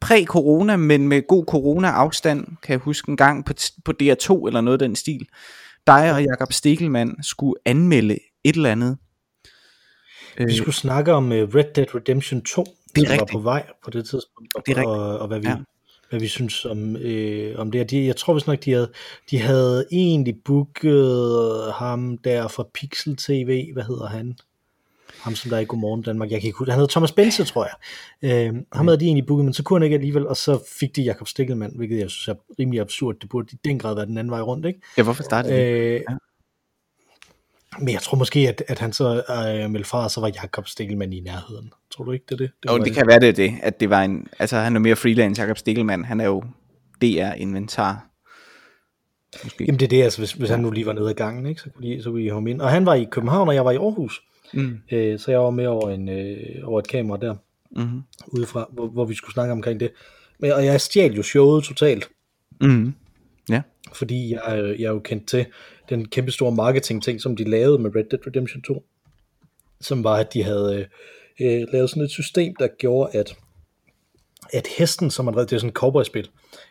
præ-corona, 0.00 0.76
men 0.76 1.08
med 1.08 1.26
god 1.26 1.44
corona-afstand, 1.44 2.46
kan 2.62 2.72
jeg 2.72 2.78
huske 2.78 3.08
en 3.10 3.16
gang 3.16 3.44
på, 3.44 3.52
på 3.84 3.92
DR2 4.02 4.46
eller 4.46 4.60
noget 4.60 4.82
af 4.82 4.88
den 4.88 4.96
stil. 4.96 5.26
Dig 5.86 6.12
og 6.14 6.22
Jakob 6.22 6.52
Stegelmann 6.52 7.22
skulle 7.22 7.54
anmelde 7.64 8.18
et 8.44 8.54
eller 8.56 8.70
andet. 8.72 8.96
Vi 10.36 10.44
øh, 10.44 10.52
skulle 10.52 10.74
snakke 10.74 11.12
om 11.12 11.24
uh, 11.24 11.38
Red 11.38 11.74
Dead 11.74 11.94
Redemption 11.94 12.42
2, 12.42 12.64
det 12.94 13.02
er 13.02 13.08
som 13.08 13.18
var 13.18 13.28
på 13.32 13.38
vej 13.38 13.66
på 13.84 13.90
det 13.90 14.04
tidspunkt, 14.08 14.54
og, 14.54 14.62
Det 14.66 14.78
er 14.78 14.86
og, 14.86 15.18
og 15.18 15.28
hvad 15.28 15.40
vi, 15.40 15.48
Ja. 15.48 15.56
hvad 16.10 16.20
vi 16.20 16.28
synes 16.28 16.64
om, 16.64 16.96
øh, 16.96 17.58
om 17.58 17.70
det. 17.70 17.80
Og 17.80 17.90
De, 17.90 18.06
jeg 18.06 18.16
tror 18.16 18.34
vist 18.34 18.46
nok, 18.46 18.64
de 18.64 18.72
havde, 18.72 18.92
de 19.30 19.38
havde 19.38 19.86
egentlig 19.92 20.34
booket 20.44 21.72
ham 21.74 22.18
der 22.18 22.48
fra 22.48 22.64
Pixel 22.74 23.16
TV, 23.16 23.72
hvad 23.72 23.82
hedder 23.82 24.06
han? 24.06 24.36
Ham, 25.22 25.34
som 25.34 25.48
der 25.48 25.56
er 25.56 25.60
i 25.60 25.64
Godmorgen 25.64 26.02
Danmark, 26.02 26.30
jeg 26.30 26.40
kan 26.40 26.46
ikke 26.46 26.58
huske. 26.58 26.70
Han 26.70 26.78
hedder 26.78 26.92
Thomas 26.92 27.12
Bense, 27.12 27.44
tror 27.44 27.68
jeg. 28.22 28.48
Øh, 28.48 28.54
ham 28.72 28.86
havde 28.88 29.00
de 29.00 29.04
egentlig 29.04 29.26
booket, 29.26 29.44
men 29.44 29.54
så 29.54 29.62
kunne 29.62 29.78
han 29.78 29.84
ikke 29.84 29.94
alligevel, 29.94 30.26
og 30.26 30.36
så 30.36 30.58
fik 30.80 30.96
de 30.96 31.02
Jakob 31.02 31.28
Stikkelmann, 31.28 31.72
hvilket 31.76 31.98
jeg 31.98 32.10
synes 32.10 32.28
er 32.28 32.34
rimelig 32.58 32.80
absurd. 32.80 33.16
Det 33.20 33.28
burde 33.28 33.48
i 33.52 33.58
den 33.64 33.78
grad 33.78 33.94
være 33.94 34.06
den 34.06 34.18
anden 34.18 34.30
vej 34.30 34.40
rundt, 34.40 34.66
ikke? 34.66 34.80
Ja, 34.98 35.02
hvorfor 35.02 35.22
startede 35.22 35.56
det? 35.56 35.62
Øh, 35.62 36.00
Ja. 36.10 36.16
Men 37.78 37.94
jeg 37.94 38.02
tror 38.02 38.18
måske, 38.18 38.48
at, 38.48 38.62
at 38.68 38.78
han 38.78 38.92
så 38.92 39.22
øh, 39.30 39.70
meldte 39.70 39.88
fra, 39.88 40.04
og 40.04 40.10
så 40.10 40.20
var 40.20 40.30
Jakob 40.42 40.68
Stikkelmann 40.68 41.12
i 41.12 41.20
nærheden. 41.20 41.72
Tror 41.90 42.04
du 42.04 42.12
ikke, 42.12 42.24
det 42.28 42.32
er 42.32 42.36
det? 42.36 42.50
det 42.62 42.70
Jo, 42.70 42.78
det 42.78 42.94
kan 42.94 43.06
være 43.06 43.20
det, 43.20 43.28
er 43.28 43.32
det, 43.32 43.54
at 43.62 43.80
det 43.80 43.90
var 43.90 44.02
en, 44.02 44.26
altså 44.38 44.56
han 44.56 44.76
er 44.76 44.80
mere 44.80 44.96
freelance, 44.96 45.42
Jakob 45.42 45.58
Stikkelmann, 45.58 46.04
han 46.04 46.20
er 46.20 46.24
jo 46.24 46.44
DR-inventar. 47.02 48.06
Måske. 49.44 49.64
Jamen 49.64 49.80
det 49.80 49.86
er 49.86 49.88
det, 49.88 50.02
altså 50.02 50.18
hvis, 50.18 50.32
hvis 50.32 50.50
han 50.50 50.60
nu 50.60 50.70
lige 50.70 50.86
var 50.86 50.92
nede 50.92 51.10
ad 51.10 51.14
gangen, 51.14 51.46
ikke, 51.46 51.60
så 51.60 51.70
kunne 51.70 51.88
de, 51.88 52.02
så 52.02 52.10
kunne 52.10 52.24
de 52.24 52.30
ham 52.30 52.46
ind. 52.46 52.60
Og 52.60 52.70
han 52.70 52.86
var 52.86 52.94
i 52.94 53.06
København, 53.10 53.48
og 53.48 53.54
jeg 53.54 53.64
var 53.64 53.70
i 53.70 53.76
Aarhus. 53.76 54.22
Mm. 54.54 54.78
Øh, 54.92 55.18
så 55.18 55.30
jeg 55.30 55.40
var 55.40 55.50
med 55.50 55.66
over, 55.66 55.90
en, 55.90 56.08
øh, 56.08 56.38
over 56.64 56.78
et 56.78 56.88
kamera 56.88 57.18
der, 57.20 57.34
Mm-hmm. 57.76 58.02
udefra, 58.28 58.68
hvor, 58.72 58.86
hvor 58.88 59.04
vi 59.04 59.14
skulle 59.14 59.32
snakke 59.34 59.52
omkring 59.52 59.80
det. 59.80 59.90
Men, 60.38 60.52
og 60.52 60.64
jeg 60.64 60.80
stjal 60.80 61.12
jo 61.14 61.22
showet 61.22 61.64
totalt, 61.64 62.08
Mm. 62.60 62.94
Ja. 63.48 63.62
fordi 63.92 64.32
jeg, 64.34 64.58
øh, 64.58 64.80
jeg 64.80 64.86
er 64.86 64.92
jo 64.92 64.98
kendt 64.98 65.26
til 65.28 65.46
den 65.88 66.08
kæmpe 66.08 66.30
store 66.32 66.52
marketing 66.52 67.02
ting, 67.02 67.20
som 67.20 67.36
de 67.36 67.44
lavede 67.50 67.78
med 67.78 67.90
Red 67.96 68.04
Dead 68.10 68.26
Redemption 68.26 68.62
2, 68.62 68.84
som 69.80 70.04
var, 70.04 70.14
at 70.16 70.32
de 70.34 70.42
havde 70.42 70.86
øh, 71.40 71.60
øh, 71.62 71.66
lavet 71.72 71.90
sådan 71.90 72.02
et 72.02 72.10
system, 72.10 72.54
der 72.58 72.68
gjorde, 72.78 73.16
at 73.18 73.36
at 74.52 74.66
hesten, 74.78 75.10
som 75.10 75.24
man 75.24 75.36
red, 75.36 75.46
det 75.46 75.52
er 75.52 75.58
sådan 75.58 75.68
et 75.68 75.74
cowboyspil, 75.74 76.28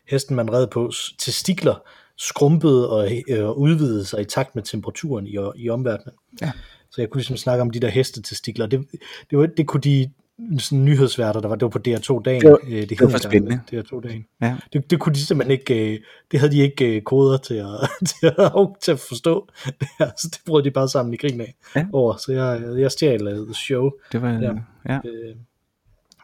hesten 0.07 0.35
man 0.35 0.53
red 0.53 0.67
på, 0.67 0.91
s- 0.91 1.15
testikler 1.19 1.75
skrumpede 2.17 2.89
og 2.89 3.11
øh, 3.29 3.49
udvidede 3.51 4.05
sig 4.05 4.21
i 4.21 4.25
takt 4.25 4.55
med 4.55 4.63
temperaturen 4.63 5.27
i, 5.27 5.37
i 5.55 5.69
omverdenen. 5.69 6.15
Ja. 6.41 6.51
Så 6.91 7.01
jeg 7.01 7.09
kunne 7.09 7.19
ligesom 7.19 7.37
snakke 7.37 7.61
om 7.61 7.69
de 7.69 7.79
der 7.79 7.87
hestetestikler. 7.89 8.65
Det, 8.65 8.85
det, 9.29 9.37
var, 9.37 9.45
det 9.45 9.67
kunne 9.67 9.81
de 9.81 10.11
sådan 10.59 10.85
nyhedsværter, 10.85 11.39
der 11.41 11.47
var, 11.47 11.55
det 11.55 11.61
var 11.65 11.69
på 11.69 11.79
DR2-dagen. 11.87 12.41
Det 12.41 12.49
var- 12.51 12.59
øh, 12.67 12.71
det 12.89 12.99
hed 12.99 13.07
var 13.07 13.09
for 13.11 13.17
spændende. 13.17 13.59
DR2-dagen. 13.71 14.25
Ja. 14.41 14.57
Det, 14.73 14.91
det 14.91 14.99
kunne 14.99 15.15
de 15.15 15.25
simpelthen 15.25 15.59
ikke, 15.59 15.93
øh, 15.93 15.99
det 16.31 16.39
havde 16.39 16.51
de 16.51 16.59
ikke 16.61 16.95
øh, 16.95 17.01
koder 17.01 17.37
til 17.37 17.53
at, 17.53 17.67
til 18.19 18.25
at, 18.37 18.51
til 18.83 18.91
at 18.91 18.99
forstå. 18.99 19.47
Det 19.79 19.87
her, 19.99 20.09
så 20.17 20.27
det 20.31 20.39
brød 20.45 20.63
de 20.63 20.71
bare 20.71 20.89
sammen 20.89 21.13
i 21.13 21.17
grin 21.17 21.41
af 21.41 21.55
Ja. 21.75 21.85
over. 21.93 22.15
Så 22.15 22.31
jeg, 22.31 22.79
jeg 22.79 22.91
stjal 22.91 23.27
uh, 23.39 23.45
the 23.45 23.53
show. 23.55 23.89
Det 24.11 24.21
var, 24.21 24.29
Ja. 24.31 24.51
ja. 24.93 24.99
Øh, 25.05 25.35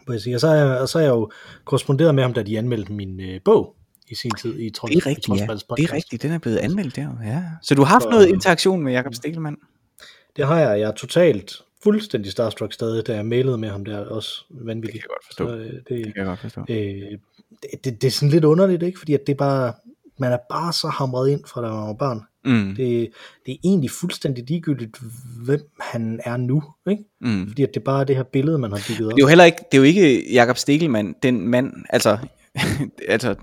jeg 0.09 0.21
sige. 0.21 0.35
Og 0.35 0.39
så 0.39 0.47
har 0.47 0.55
jeg, 0.55 0.79
og 0.79 0.89
så 0.89 0.97
har 0.97 1.03
jeg 1.05 1.11
jo 1.11 1.31
korresponderet 1.65 2.15
med 2.15 2.23
ham, 2.23 2.33
da 2.33 2.43
de 2.43 2.57
anmeldte 2.57 2.93
min 2.93 3.19
øh, 3.19 3.39
bog 3.45 3.75
i 4.09 4.15
sin 4.15 4.31
tid 4.41 4.59
i 4.59 4.69
Trond, 4.69 4.91
Det 4.91 4.97
er 4.97 5.05
rigtigt, 5.05 5.27
ja. 5.39 5.45
Det 5.77 5.89
er 5.89 5.93
rigtigt, 5.93 6.21
den 6.23 6.31
er 6.31 6.37
blevet 6.37 6.57
anmeldt 6.57 6.95
der. 6.95 7.09
Ja. 7.25 7.43
Så 7.61 7.75
du 7.75 7.81
har 7.81 7.89
haft 7.89 8.03
Så- 8.03 8.09
noget 8.09 8.27
interaktion 8.27 8.83
med 8.83 8.93
Jakob 8.93 9.13
Stikkelmann? 9.13 9.55
Det 10.35 10.47
har 10.47 10.59
jeg. 10.59 10.79
Jeg 10.79 10.87
er 10.87 10.93
totalt 10.93 11.61
fuldstændig 11.83 12.31
starstruck 12.31 12.73
stadig, 12.73 13.07
da 13.07 13.15
jeg 13.15 13.25
mailede 13.25 13.57
med 13.57 13.69
ham 13.69 13.85
der 13.85 14.05
også 14.05 14.45
vanvittigt. 14.49 14.93
Det 14.93 15.01
kan 15.01 15.09
jeg 15.09 15.09
godt 15.09 15.25
forstå. 15.25 15.47
Så, 15.47 15.55
øh, 15.55 15.73
det, 15.73 16.05
Det 16.05 16.13
kan 16.13 16.13
jeg 16.15 16.25
godt 16.25 16.39
forstå. 16.39 16.61
øh, 16.69 16.75
det, 17.61 17.83
det, 17.83 18.01
det 18.01 18.07
er 18.07 18.11
sådan 18.11 18.29
lidt 18.29 18.43
underligt, 18.43 18.83
ikke? 18.83 18.99
Fordi 18.99 19.13
at 19.13 19.27
det 19.27 19.33
er 19.33 19.37
bare, 19.37 19.73
man 20.17 20.31
er 20.31 20.37
bare 20.49 20.73
så 20.73 20.87
hamret 20.87 21.29
ind 21.29 21.41
fra 21.47 21.61
da 21.61 21.67
man 21.67 21.87
var 21.87 21.93
barn. 21.93 22.21
Mm. 22.45 22.75
Det, 22.75 23.09
det 23.45 23.51
er 23.53 23.57
egentlig 23.63 23.91
fuldstændig 23.91 24.43
ligegyldigt, 24.47 24.97
hvem 25.45 25.69
han 25.79 26.19
er 26.23 26.37
nu, 26.37 26.63
ikke? 26.89 27.03
Mm. 27.21 27.47
Fordi 27.47 27.63
at 27.63 27.69
det 27.73 27.83
bare 27.83 27.99
er 28.01 28.03
det 28.03 28.15
her 28.15 28.23
billede, 28.23 28.57
man 28.57 28.71
har 28.71 28.81
bygget 28.87 29.07
op. 29.07 29.11
Det 29.11 29.21
er 29.21 29.23
jo 29.23 29.27
heller 29.27 29.43
ikke, 29.43 29.57
det 29.71 29.77
er 29.77 29.81
jo 29.81 29.83
ikke 29.83 30.33
Jakob 30.33 30.57
Stikkelmann, 30.57 31.15
den 31.23 31.47
mand, 31.47 31.73
altså, 31.89 32.17
altså 33.07 33.35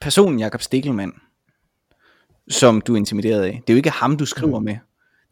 personen 0.00 0.38
Jakob 0.38 0.62
Stikkelmann, 0.62 1.12
som 2.48 2.80
du 2.80 2.92
er 2.92 2.96
intimideret 2.96 3.42
af. 3.42 3.60
Det 3.66 3.72
er 3.72 3.74
jo 3.74 3.76
ikke 3.76 3.90
ham, 3.90 4.16
du 4.16 4.26
skriver 4.26 4.58
med. 4.58 4.76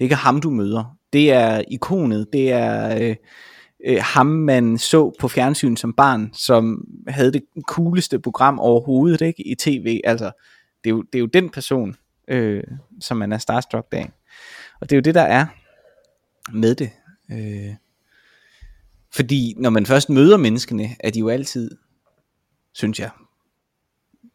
Det 0.01 0.05
er 0.05 0.07
ikke 0.07 0.15
ham, 0.15 0.41
du 0.41 0.51
møder. 0.51 0.97
Det 1.13 1.33
er 1.33 1.63
ikonet, 1.69 2.27
det 2.33 2.53
er 2.53 2.99
øh, 3.01 3.17
øh, 3.87 3.99
ham, 4.03 4.27
man 4.27 4.79
så 4.79 5.13
på 5.21 5.29
fjernsyn 5.29 5.77
som 5.77 5.93
barn, 5.93 6.31
som 6.35 6.85
havde 7.09 7.33
det 7.33 7.43
cooleste 7.67 8.19
program 8.19 8.59
overhovedet 8.59 9.21
ikke 9.21 9.49
i 9.49 9.55
tv. 9.55 10.01
Altså, 10.05 10.31
det 10.85 10.91
er 10.91 10.95
jo, 10.95 11.03
det 11.03 11.15
er 11.15 11.21
jo 11.21 11.27
den 11.27 11.51
person, 11.51 11.97
øh, 12.29 12.63
som 13.01 13.17
man 13.17 13.33
er 13.33 13.39
starstruck 13.39 13.87
af. 13.93 14.11
Og 14.81 14.91
det 14.91 14.97
er 14.97 14.97
jo 14.97 15.03
det, 15.03 15.15
der 15.15 15.23
er 15.23 15.47
med 16.53 16.75
det. 16.75 16.91
Øh, 17.33 17.75
fordi 19.15 19.55
når 19.57 19.71
man 19.71 19.87
først 19.87 20.11
møder 20.11 20.37
menneskene, 20.37 20.89
er 21.01 21.11
de 21.11 21.19
jo 21.19 21.29
altid, 21.29 21.71
synes 22.73 23.01
jeg, 23.01 23.11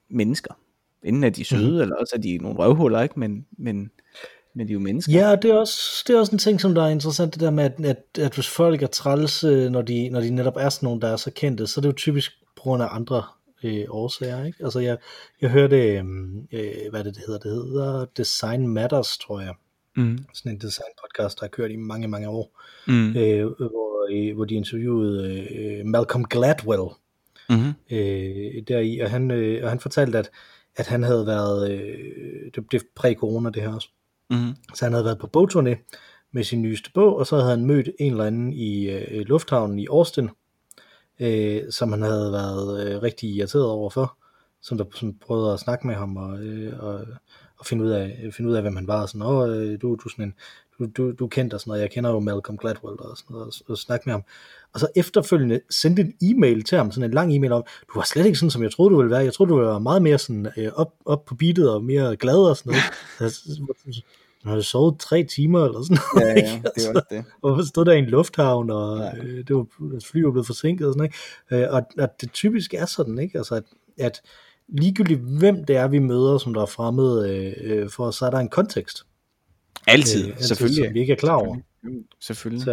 mennesker. 0.10 0.54
Enten 1.04 1.24
er 1.24 1.30
de 1.30 1.46
søde, 1.46 1.76
mm. 1.76 1.82
eller 1.82 1.96
også 1.96 2.16
er 2.16 2.22
de 2.22 2.38
nogle 2.38 2.58
røvhuller, 2.58 3.02
ikke? 3.02 3.20
Men, 3.20 3.46
men, 3.58 3.92
men 4.56 4.68
de 4.68 4.72
er 4.72 4.74
jo 4.74 4.80
mennesker. 4.80 5.14
Ja, 5.14 5.36
det 5.36 5.52
er, 5.52 5.56
også, 5.56 6.04
det 6.08 6.16
er 6.16 6.20
også 6.20 6.32
en 6.32 6.38
ting, 6.38 6.62
som 6.62 6.76
der 6.76 6.84
er 6.84 6.90
interessant, 6.90 7.34
det 7.34 7.42
der 7.42 7.50
med, 7.52 7.64
at, 7.64 7.86
at, 7.86 8.24
at 8.24 8.34
hvis 8.36 8.48
folk 8.48 8.82
er 8.82 8.88
træls, 8.88 9.44
øh, 9.44 9.70
når 9.72 9.82
de, 9.82 10.10
når 10.10 10.20
de 10.22 10.30
netop 10.30 10.56
er 10.60 10.70
sådan 10.70 10.88
nogle, 10.88 11.02
der 11.02 11.08
er 11.08 11.16
så 11.16 11.32
kendte, 11.32 11.68
så 11.68 11.80
er 11.80 11.82
det 11.82 11.88
jo 11.90 11.94
typisk 11.94 12.32
på 12.56 12.62
grund 12.62 12.84
af 12.84 12.88
andre 12.92 13.24
øh, 13.64 13.86
årsager, 13.90 14.46
ikke? 14.46 14.64
Altså, 14.64 14.80
jeg, 14.80 14.98
jeg 15.42 15.50
hørte, 15.50 15.78
øh, 15.78 16.04
øh, 16.52 16.72
hvad 16.90 17.04
det, 17.04 17.16
det 17.16 17.24
hedder? 17.28 17.40
Det 17.40 17.52
hedder 17.52 18.06
Design 18.18 18.68
Matters, 18.68 19.18
tror 19.18 19.42
jeg. 19.42 19.54
Mm. 19.98 20.18
Sådan 20.34 20.52
en 20.52 20.58
design 20.60 20.90
podcast, 21.04 21.40
der 21.40 21.46
har 21.46 21.50
kørt 21.50 21.72
i 21.72 21.76
mange, 21.76 22.08
mange 22.08 22.30
år, 22.30 22.62
Mm. 22.88 23.16
øh, 23.18 23.46
hvor, 23.46 24.12
øh, 24.12 24.36
hvor 24.36 24.46
de 24.46 24.56
interviewede 24.56 25.48
øh, 25.56 25.86
Malcolm 25.86 26.26
Gladwell, 26.26 26.90
Mm-hmm. 27.50 27.74
øh, 27.92 28.64
deri, 28.68 29.00
og 29.00 29.10
han, 29.12 29.32
øh, 29.32 29.64
og 29.64 29.70
han 29.70 29.80
fortalte, 29.80 30.18
at, 30.18 30.30
at 30.76 30.88
han 30.88 31.04
havde 31.04 31.28
været, 31.28 31.72
øh, 31.72 31.98
det, 32.56 32.64
det 32.72 32.82
præ-corona 32.96 33.50
det 33.50 33.62
her 33.62 33.74
også, 33.76 33.90
Mm-hmm. 34.30 34.56
så 34.74 34.86
han 34.86 34.94
havde 34.94 35.06
været 35.06 35.20
på 35.20 35.30
bogturné 35.38 35.98
med 36.32 36.44
sin 36.44 36.62
nyeste 36.62 36.92
bog, 36.94 37.16
og 37.18 37.28
så 37.28 37.36
havde 37.36 37.50
han 37.50 37.66
mødt 37.66 37.90
en 38.00 38.12
eller 38.12 38.26
anden 38.26 38.54
i 38.54 38.90
øh, 38.90 39.26
lufthavnen 39.26 39.80
i 39.80 39.88
Austin, 39.88 40.30
øh, 41.20 41.62
som 41.72 41.92
han 41.92 42.02
havde 42.02 42.32
været 42.32 42.88
øh, 42.88 43.02
rigtig 43.02 43.30
irriteret 43.30 43.66
over 43.66 43.90
for, 43.90 44.18
som 44.62 44.78
der 44.78 44.86
som 44.94 45.18
prøvede 45.18 45.54
at 45.54 45.60
snakke 45.60 45.88
med 45.88 45.96
ham 45.96 46.18
og, 46.18 46.40
øh, 46.40 46.80
og, 46.80 47.06
og 47.58 47.66
finde, 47.66 47.84
ud 47.84 47.90
af, 47.90 48.30
finde 48.32 48.50
ud 48.50 48.56
af, 48.56 48.62
hvem 48.62 48.76
han 48.76 48.88
var. 48.88 49.06
Sådan, 49.06 49.22
Åh, 49.22 49.50
øh, 49.50 49.82
du, 49.82 49.96
du, 49.96 50.06
er 50.06 50.10
sådan 50.10 50.26
en, 50.26 50.34
du, 50.80 50.86
du, 50.98 51.12
du 51.12 51.26
er 51.26 51.30
kendt 51.30 51.54
og 51.54 51.60
sådan 51.60 51.70
noget, 51.70 51.82
jeg 51.82 51.92
kender 51.92 52.10
jo 52.10 52.20
Malcolm 52.20 52.58
Gladwell 52.58 53.00
og 53.00 53.18
sådan 53.18 53.34
noget, 53.34 53.48
og, 53.48 53.72
og 53.72 53.78
snakke 53.78 54.04
med 54.06 54.14
ham. 54.14 54.24
Og 54.74 54.80
så 54.80 54.88
efterfølgende 54.96 55.60
sendte 55.70 56.02
en 56.02 56.14
e-mail 56.22 56.64
til 56.64 56.78
ham, 56.78 56.92
sådan 56.92 57.10
en 57.10 57.14
lang 57.14 57.36
e-mail 57.36 57.52
om, 57.52 57.64
du 57.94 58.00
var 58.00 58.04
slet 58.04 58.26
ikke 58.26 58.38
sådan, 58.38 58.50
som 58.50 58.64
jeg 58.64 58.72
troede, 58.72 58.92
du 58.94 58.98
ville 58.98 59.12
være. 59.12 59.24
Jeg 59.24 59.34
troede, 59.34 59.50
du 59.50 59.56
ville 59.56 59.70
være 59.70 59.80
meget 59.80 60.02
mere 60.02 60.18
sådan 60.18 60.48
øh, 60.58 60.72
op, 60.76 60.94
op 61.06 61.26
på 61.26 61.36
beatet 61.36 61.74
og 61.74 61.84
mere 61.84 62.16
glad 62.16 62.38
og 62.38 62.58
sådan 62.58 62.74
noget. 63.20 63.34
Så, 63.34 64.02
han 64.44 64.50
havde 64.52 64.64
sovet 64.64 65.00
tre 65.00 65.24
timer 65.24 65.66
eller 65.66 65.82
sådan 65.84 65.98
noget. 66.16 66.36
Ja, 66.36 66.42
ja, 66.42 66.62
det 66.76 66.88
også 66.90 67.06
det. 67.10 67.26
Og 67.42 67.66
stod 67.66 67.86
der 67.86 67.94
i 67.94 68.00
en 68.00 68.06
lufthavn, 68.06 68.70
og 68.70 68.98
Ja. 69.00 69.24
øh, 69.24 69.48
det 69.48 69.56
var, 69.56 69.66
fly 70.06 70.22
var 70.22 70.32
blevet 70.32 70.48
forsinket 70.48 70.88
og 70.88 70.94
sådan 70.94 71.06
ikke? 71.06 71.66
Øh, 71.66 71.74
og 71.74 71.84
at 71.98 72.22
det 72.22 72.32
typisk 72.32 72.74
er 72.74 72.86
sådan, 72.86 73.20
ikke? 73.20 73.38
Altså, 73.38 73.56
at, 73.56 73.64
at 73.98 74.22
ligegyldigt 74.68 75.20
hvem 75.20 75.66
det 75.66 75.76
er, 75.76 75.88
vi 75.88 76.00
møder, 76.00 76.38
som 76.38 76.54
der 76.54 76.62
er 76.62 76.66
fremmede 76.66 77.30
øh, 77.30 77.54
øh, 77.64 77.90
for 77.90 78.06
os, 78.06 78.16
så 78.16 78.26
er 78.26 78.30
der 78.30 78.38
en 78.38 78.50
kontekst. 78.50 79.06
Altid, 79.88 80.24
øh, 80.24 80.30
altid, 80.30 80.48
selvfølgelig. 80.48 80.86
Som 80.86 80.94
vi 80.94 81.00
ikke 81.00 81.14
er 81.14 81.18
klar 81.18 81.36
over. 81.36 81.58
Selvfølgelig. 82.20 82.64
Så, 82.64 82.72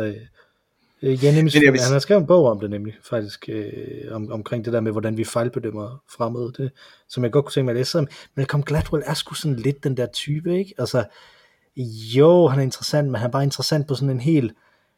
øh, 1.03 1.25
ja, 1.25 1.35
nemlig, 1.35 1.55
Men 1.55 1.65
jeg 1.65 1.73
vil 1.73 1.81
han 1.81 1.93
har 1.93 1.99
skrevet 1.99 2.21
en 2.21 2.27
bog 2.27 2.47
om 2.47 2.61
det 2.61 2.71
nemlig, 2.71 2.95
faktisk, 3.11 3.49
øh, 3.49 3.73
om, 4.11 4.33
omkring 4.33 4.65
det 4.65 4.73
der 4.73 4.81
med, 4.81 4.93
hvordan 4.93 5.17
vi 5.17 5.25
fejlbedømmer 5.25 6.03
fremmede, 6.17 6.53
det, 6.57 6.71
som 7.09 7.25
jeg 7.25 7.33
godt 7.33 7.45
kunne 7.45 7.53
tænke 7.53 7.65
mig 7.65 7.73
at 7.73 7.77
læse. 7.77 7.91
Så 7.91 8.07
Malcolm 8.35 8.63
Gladwell 8.63 9.05
er 9.07 9.15
sgu 9.15 9.35
sådan 9.35 9.57
lidt 9.57 9.85
den 9.85 9.97
der 9.97 10.07
type, 10.07 10.59
ikke? 10.59 10.75
Altså, 10.79 11.05
jo, 12.17 12.47
han 12.49 12.59
er 12.59 12.63
interessant, 12.63 13.09
men 13.09 13.21
han 13.21 13.29
er 13.29 13.33
bare 13.33 13.45
interessant 13.45 13.87
på 13.87 13.95
sådan 13.95 14.11
en 14.11 14.21
helt 14.21 14.53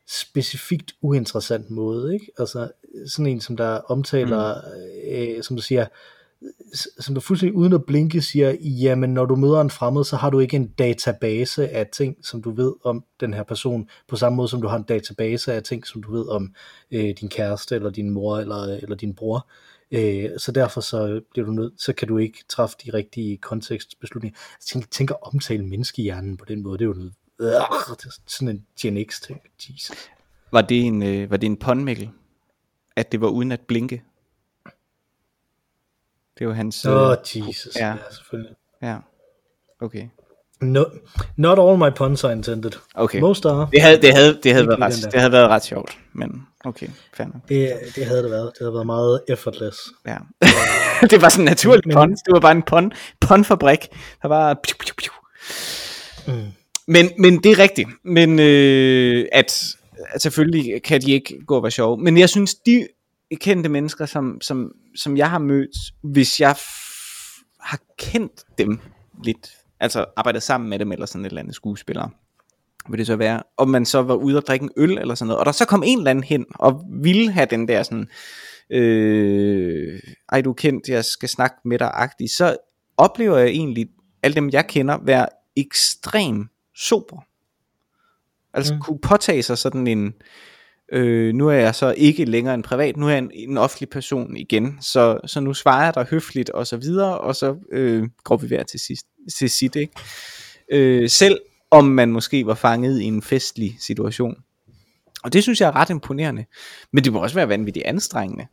specifikt 0.09 0.93
uinteressant 1.03 1.71
måde, 1.71 2.15
ikke? 2.15 2.27
Altså, 2.39 2.71
sådan 3.07 3.27
en, 3.27 3.41
som 3.41 3.57
der 3.57 3.67
omtaler, 3.67 4.55
mm. 4.55 5.37
øh, 5.37 5.43
som 5.43 5.57
du 5.57 5.63
siger, 5.63 5.87
som 7.01 7.15
der 7.15 7.21
fuldstændig 7.21 7.57
uden 7.57 7.73
at 7.73 7.85
blinke 7.85 8.23
siger, 8.23 8.57
jamen 8.61 9.15
når 9.15 9.27
du 9.27 9.37
møder 9.37 9.61
en 9.61 9.71
fremmed, 9.71 10.05
så 10.05 10.17
har 10.17 10.31
du 10.31 10.41
ikke 10.41 10.57
en 10.57 10.67
database 10.67 11.69
af 11.69 11.87
ting, 11.87 12.17
som 12.27 12.43
du 12.43 12.51
ved 12.51 12.73
om 12.85 13.05
den 13.21 13.35
her 13.35 13.43
person, 13.43 13.89
på 14.09 14.17
samme 14.17 14.37
måde 14.37 14.49
som 14.49 14.63
du 14.63 14.69
har 14.69 14.77
en 14.77 14.83
database 14.83 15.53
af 15.53 15.63
ting, 15.63 15.87
som 15.87 16.03
du 16.03 16.13
ved 16.13 16.29
om 16.29 16.55
øh, 16.91 17.15
din 17.21 17.29
kæreste, 17.29 17.75
eller 17.75 17.91
din 17.91 18.11
mor, 18.11 18.39
eller, 18.39 18.65
eller 18.65 18.97
din 18.97 19.15
bror. 19.15 19.49
Øh, 19.91 20.31
så 20.39 20.53
derfor 20.53 20.81
så 20.81 21.21
bliver 21.31 21.47
du 21.47 21.53
nødt, 21.53 21.73
så 21.83 21.93
kan 21.93 22.09
du 22.09 22.19
ikke 22.19 22.39
træffe 22.49 22.77
de 22.85 22.91
rigtige 22.95 23.37
kontekstbeslutninger. 23.37 24.39
Altså, 24.39 24.59
Jeg 24.61 24.73
tænker, 24.73 24.89
tænker 24.91 25.15
at 25.15 25.21
omtale 25.23 25.67
menneskehjernen 25.67 26.37
på 26.37 26.45
den 26.45 26.63
måde, 26.63 26.79
det 26.79 26.85
er 26.85 26.89
jo 26.89 26.95
noget, 26.95 27.13
øh, 27.41 27.47
det 27.47 28.05
er 28.05 28.19
sådan 28.27 28.49
en 28.49 28.67
Gen 28.81 29.05
X 29.11 29.21
ting. 29.21 29.41
Jesus. 29.69 29.97
Var 30.53 30.61
det 30.61 30.81
en, 30.81 31.03
øh, 31.03 31.31
var 31.31 31.37
det 31.37 31.47
en 31.47 31.57
pån, 31.57 31.85
Mikkel? 31.85 32.11
At 32.97 33.13
det 33.13 33.21
var 33.21 33.29
uden 33.29 33.53
at 33.53 33.61
blinke? 33.61 34.03
Det 36.39 36.41
er 36.41 36.45
jo 36.45 36.53
hans... 36.53 36.85
Åh, 36.85 36.93
oh, 36.93 37.17
øh, 37.37 37.49
Jesus. 37.49 37.77
ja. 37.77 37.89
Ja. 37.89 37.95
selvfølgelig. 38.11 38.55
Ja. 38.83 38.97
Okay. 39.81 40.09
No, 40.61 40.85
not 41.37 41.59
all 41.59 41.79
my 41.79 41.97
puns 41.97 42.25
are 42.25 42.33
intended. 42.33 42.71
Okay. 42.95 43.21
Most 43.21 43.47
are. 43.47 43.69
Det 43.73 43.83
havde, 43.83 44.01
det 44.03 44.15
havde, 44.15 44.39
det 44.43 44.53
havde, 44.53 44.69
været, 44.69 44.81
ret, 44.81 45.13
det 45.13 45.21
havde 45.21 45.33
været 45.33 45.49
ret 45.49 45.65
sjovt, 45.65 45.99
men 46.13 46.43
okay, 46.65 46.87
fair 47.15 47.27
nok. 47.27 47.49
Det, 47.49 47.73
det 47.97 48.07
havde 48.07 48.23
det 48.23 48.31
været. 48.31 48.47
Det 48.47 48.59
havde 48.61 48.73
været 48.75 48.87
meget 48.87 49.21
effortless. 49.29 49.79
Ja. 50.07 50.17
det 51.11 51.23
var 51.23 51.29
sådan 51.29 51.43
en 51.43 51.45
naturlig 51.45 51.83
Men- 51.87 51.95
pun. 51.95 52.11
Det 52.11 52.33
var 52.33 52.41
bare 52.41 52.53
en 52.53 52.63
pun, 52.63 52.93
punfabrik. 53.21 53.79
Der 54.23 54.29
var... 54.29 54.55
Piu, 54.63 54.77
piu, 54.79 54.95
piu. 54.97 55.13
Mm. 56.27 56.43
Men, 56.87 57.11
men 57.19 57.43
det 57.43 57.53
er 57.53 57.59
rigtigt. 57.59 57.89
Men 58.05 58.39
øh, 58.39 59.27
at, 59.33 59.65
at 60.09 60.23
selvfølgelig 60.23 60.83
kan 60.83 61.01
de 61.01 61.13
ikke 61.13 61.41
gå 61.47 61.57
og 61.57 61.63
være 61.63 61.71
sjove. 61.71 61.97
Men 61.97 62.19
jeg 62.19 62.29
synes, 62.29 62.55
de 62.55 62.87
kendte 63.41 63.69
mennesker, 63.69 64.07
som, 64.07 64.41
som, 64.41 64.73
som 64.97 65.17
jeg 65.17 65.31
har 65.31 65.39
mødt, 65.39 65.77
hvis 66.03 66.41
jeg 66.41 66.53
f- 66.53 67.57
har 67.61 67.79
kendt 67.99 68.45
dem 68.59 68.79
lidt, 69.25 69.51
altså 69.81 70.05
arbejdet 70.17 70.43
sammen 70.43 70.71
med 70.71 70.79
dem, 70.79 70.93
eller 70.93 71.07
sådan 71.07 71.25
et 71.25 71.29
eller 71.29 71.43
andet 71.43 71.55
skuespillere, 71.55 72.11
vil 72.89 72.99
det 72.99 73.07
så 73.07 73.17
være, 73.17 73.43
om 73.57 73.69
man 73.69 73.87
så 73.87 74.03
var 74.03 74.15
ude 74.15 74.37
og 74.37 74.47
drikke 74.47 74.63
en 74.63 74.71
øl, 74.77 74.99
eller 74.99 75.15
sådan 75.15 75.29
noget, 75.29 75.39
og 75.39 75.47
der 75.47 75.53
så 75.53 75.65
kom 75.65 75.83
en 75.87 75.99
eller 75.99 76.11
anden 76.11 76.25
hen, 76.25 76.47
og 76.55 76.85
ville 77.03 77.33
have 77.33 77.47
den 77.51 77.69
der 77.69 77.83
sådan, 77.83 78.09
øh, 78.71 80.01
ej 80.29 80.41
du 80.41 80.51
er 80.51 80.55
kendt, 80.55 80.89
jeg 80.89 81.05
skal 81.05 81.29
snakke 81.29 81.57
med 81.65 81.79
dig, 81.79 81.91
agtig, 81.95 82.31
så 82.31 82.57
oplever 82.97 83.39
jeg 83.39 83.49
egentlig, 83.49 83.87
alle 84.23 84.35
dem 84.35 84.51
jeg 84.51 84.67
kender, 84.67 84.99
være 85.05 85.29
ekstrem 85.57 86.49
sober. 86.77 87.25
Altså 88.55 88.73
mm. 88.73 88.79
Mm. 88.79 88.83
kunne 88.83 88.99
påtage 88.99 89.43
sig 89.43 89.59
sådan 89.59 89.87
en, 89.87 90.15
øh, 90.93 91.35
nu 91.35 91.49
er 91.49 91.55
jeg 91.55 91.75
så 91.75 91.95
ikke 91.97 92.25
længere 92.25 92.55
en 92.55 92.63
privat, 92.63 92.97
nu 92.97 93.07
er 93.07 93.11
jeg 93.11 93.19
en, 93.19 93.31
en 93.35 93.59
offentlig 93.59 93.89
person 93.89 94.37
igen, 94.37 94.79
så, 94.81 95.19
så 95.27 95.41
nu 95.41 95.55
svarer 95.55 95.85
jeg 95.85 95.95
dig 95.95 96.07
høfligt 96.11 96.51
og 96.51 96.67
så 96.67 96.77
videre, 96.77 97.19
og 97.19 97.37
så 97.37 97.57
øh, 97.73 98.09
går 98.25 98.37
vi 98.37 98.47
hver 98.47 98.63
til, 98.63 98.81
sidst, 98.81 99.07
til 99.39 99.51
sit, 99.51 99.77
ikke? 99.77 99.93
Øh, 100.73 101.11
selv 101.11 101.39
om 101.71 101.85
man 101.85 102.13
måske 102.13 102.47
var 102.47 102.55
fanget 102.55 103.01
i 103.01 103.05
en 103.05 103.23
festlig 103.23 103.77
situation. 103.81 104.37
Og 105.25 105.33
det 105.33 105.43
synes 105.43 105.61
jeg 105.61 105.67
er 105.67 105.77
ret 105.77 105.91
imponerende. 105.91 106.45
Men 106.93 107.05
det 107.05 107.13
må 107.13 107.23
også 107.23 107.35
være 107.35 107.49
vanvittigt 107.49 107.87
anstrengende. 107.87 108.47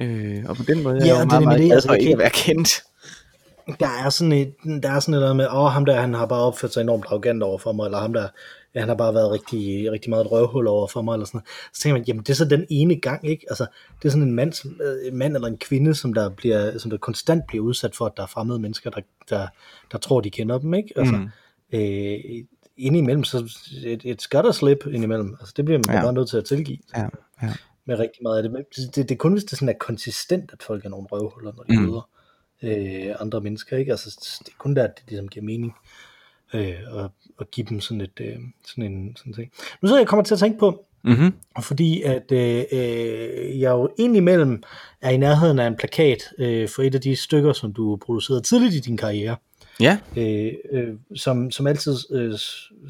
Øh, 0.00 0.44
og 0.48 0.56
på 0.56 0.62
den 0.62 0.82
måde 0.82 0.96
er 0.96 1.06
Ja, 1.06 1.14
jeg 1.14 1.20
jo 1.20 1.24
meget, 1.24 1.36
er 1.36 1.40
nemlig 1.40 1.46
meget 1.46 1.58
det, 1.58 1.66
glad 1.66 1.76
altså, 1.76 1.88
for 1.88 1.94
ikke 1.94 2.12
at 2.12 2.18
være 2.18 2.30
kendt. 2.30 2.82
Der 3.80 3.88
er 4.04 4.10
sådan 4.10 4.32
et, 4.32 4.54
der 4.82 4.90
er 4.90 5.00
sådan 5.00 5.14
et 5.14 5.16
eller 5.16 5.30
andet 5.30 5.36
med, 5.36 5.48
åh, 5.52 5.70
ham 5.72 5.84
der, 5.84 6.00
han 6.00 6.14
har 6.14 6.26
bare 6.26 6.42
opført 6.42 6.72
sig 6.72 6.80
enormt 6.80 7.04
arrogant 7.08 7.42
over 7.42 7.58
for 7.58 7.72
mig, 7.72 7.84
eller 7.84 7.98
ham 7.98 8.12
der, 8.12 8.28
ja, 8.74 8.80
han 8.80 8.88
har 8.88 8.96
bare 8.96 9.14
været 9.14 9.30
rigtig, 9.30 9.90
rigtig 9.92 10.10
meget 10.10 10.24
et 10.24 10.32
røvhul 10.32 10.66
over 10.66 10.86
for 10.86 11.02
mig, 11.02 11.12
eller 11.14 11.26
sådan 11.26 11.38
noget. 11.38 11.48
Så 11.76 11.80
tænker 11.82 11.98
man, 11.98 12.04
jamen 12.08 12.22
det 12.22 12.30
er 12.30 12.34
så 12.34 12.44
den 12.44 12.66
ene 12.70 12.96
gang, 13.00 13.28
ikke? 13.28 13.46
Altså, 13.50 13.66
det 14.02 14.08
er 14.08 14.10
sådan 14.12 14.28
en 14.28 14.32
mand, 14.34 14.52
som, 14.52 14.80
øh, 14.84 15.08
en 15.08 15.16
mand 15.16 15.34
eller 15.34 15.48
en 15.48 15.58
kvinde, 15.58 15.94
som 15.94 16.14
der, 16.14 16.28
bliver, 16.28 16.78
som 16.78 16.90
der 16.90 16.98
konstant 16.98 17.46
bliver 17.46 17.64
udsat 17.64 17.96
for, 17.96 18.06
at 18.06 18.12
der 18.16 18.22
er 18.22 18.26
fremmede 18.26 18.58
mennesker, 18.58 18.90
der, 18.90 19.00
der, 19.30 19.46
der 19.92 19.98
tror, 19.98 20.20
de 20.20 20.30
kender 20.30 20.58
dem, 20.58 20.74
ikke? 20.74 20.92
Altså, 20.96 21.14
Mm. 21.16 21.28
øh, 21.72 22.44
indimellem, 22.76 23.24
så 23.24 23.50
et, 23.84 24.00
et 24.04 24.26
got 24.30 24.46
a 24.46 24.52
slip 24.52 24.86
indimellem. 24.86 25.36
Altså, 25.40 25.54
det 25.56 25.64
bliver 25.64 25.80
man 25.88 25.96
Ja. 25.96 26.02
bare 26.02 26.12
nødt 26.12 26.28
til 26.30 26.36
at 26.36 26.44
tilgive. 26.44 26.78
Ja, 26.96 27.08
ja. 27.42 27.52
Med 27.86 27.98
rigtig 27.98 28.22
meget 28.22 28.36
af 28.36 28.42
det. 28.42 28.52
Men 28.52 28.62
det, 28.76 28.96
det, 28.96 29.08
det 29.08 29.14
er 29.14 29.18
kun, 29.18 29.32
hvis 29.32 29.44
det 29.44 29.58
sådan 29.58 29.68
er 29.68 29.78
konsistent, 29.80 30.52
at 30.52 30.62
folk 30.62 30.84
er 30.84 30.88
nogle 30.88 31.06
røvhuller, 31.06 31.52
når 31.56 31.62
de 31.62 31.76
Mm. 31.80 31.82
møder 31.86 32.08
øh, 32.62 33.14
andre 33.20 33.40
mennesker, 33.40 33.76
ikke? 33.76 33.90
Altså, 33.90 34.38
det 34.46 34.48
er 34.48 34.56
kun 34.58 34.76
der, 34.76 34.84
at 34.84 34.92
det 34.96 35.04
ligesom 35.08 35.28
giver 35.28 35.44
mening 35.44 35.74
øh, 36.54 36.74
at, 37.04 37.10
at 37.40 37.50
give 37.50 37.66
dem 37.68 37.80
sådan 37.80 38.00
et 38.00 38.20
øh, 38.20 38.36
sådan 38.66 38.92
en 38.92 39.16
sådan 39.16 39.32
ting. 39.32 39.52
Nu 39.82 39.88
så 39.88 39.96
jeg 39.98 40.06
kommer 40.06 40.24
til 40.24 40.34
at 40.34 40.40
tænke 40.40 40.58
på, 40.58 40.84
Mm-hmm. 41.06 41.32
fordi 41.62 42.02
at 42.02 42.32
øh, 42.32 42.64
øh, 42.72 43.60
jeg 43.60 43.70
jo 43.70 43.88
indimellem 43.98 44.62
er 45.02 45.10
i 45.10 45.16
nærheden 45.16 45.58
af 45.58 45.66
en 45.66 45.76
plakat 45.76 46.22
øh, 46.38 46.68
for 46.68 46.82
et 46.82 46.94
af 46.94 47.00
de 47.00 47.16
stykker, 47.16 47.52
som 47.52 47.72
du 47.72 47.96
producerede 47.96 48.42
tidligt 48.42 48.74
i 48.74 48.78
din 48.80 48.96
karriere, 48.96 49.36
Ja, 49.80 49.98
øh, 50.16 50.52
øh, 50.72 50.94
som, 51.16 51.50
som 51.50 51.66
altid 51.66 51.96
øh, 52.10 52.34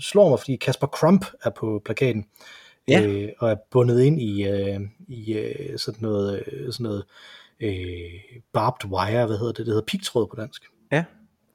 slår 0.01 0.29
mig, 0.29 0.39
fordi 0.39 0.57
Kasper 0.57 0.87
Crump 0.87 1.27
er 1.45 1.51
på 1.51 1.83
plakaten, 1.85 2.25
Ja. 2.89 3.03
øh, 3.07 3.29
og 3.39 3.51
er 3.51 3.57
bundet 3.71 4.03
ind 4.03 4.21
i, 4.21 4.47
øh, 4.49 4.81
i 5.09 5.33
øh, 5.33 5.79
sådan 5.79 5.99
noget, 6.03 6.43
øh, 6.53 6.73
sådan 6.73 6.85
noget 6.85 7.05
øh, 7.61 7.75
barbed 8.53 8.91
wire, 8.91 9.27
hvad 9.27 9.39
hedder 9.39 9.53
det, 9.53 9.59
det 9.59 9.67
hedder 9.67 9.83
pigtråd 9.87 10.27
på 10.27 10.37
dansk. 10.37 10.63
ja. 10.93 11.05